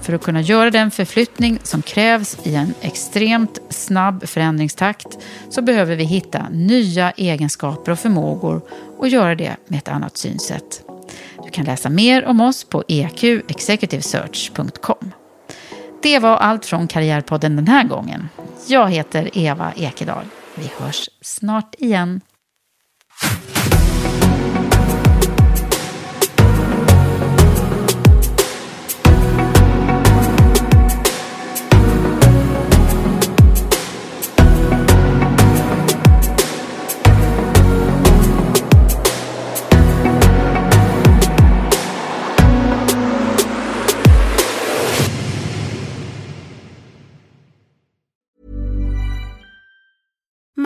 För 0.01 0.13
att 0.13 0.23
kunna 0.23 0.41
göra 0.41 0.71
den 0.71 0.91
förflyttning 0.91 1.59
som 1.63 1.81
krävs 1.81 2.37
i 2.43 2.55
en 2.55 2.73
extremt 2.81 3.59
snabb 3.69 4.27
förändringstakt 4.27 5.17
så 5.49 5.61
behöver 5.61 5.95
vi 5.95 6.03
hitta 6.03 6.47
nya 6.51 7.11
egenskaper 7.11 7.91
och 7.91 7.99
förmågor 7.99 8.61
och 8.97 9.07
göra 9.07 9.35
det 9.35 9.55
med 9.67 9.77
ett 9.77 9.87
annat 9.87 10.17
synsätt. 10.17 10.83
Du 11.43 11.49
kan 11.49 11.65
läsa 11.65 11.89
mer 11.89 12.25
om 12.25 12.41
oss 12.41 12.63
på 12.63 12.83
eqexecutivesearch.com. 12.87 15.22
Det 16.03 16.19
var 16.19 16.37
allt 16.37 16.65
från 16.65 16.87
Karriärpodden 16.87 17.55
den 17.55 17.67
här 17.67 17.83
gången. 17.83 18.29
Jag 18.67 18.91
heter 18.91 19.37
Eva 19.37 19.73
Ekedal. 19.75 20.25
Vi 20.55 20.71
hörs 20.77 21.09
snart 21.21 21.75
igen. 21.77 22.21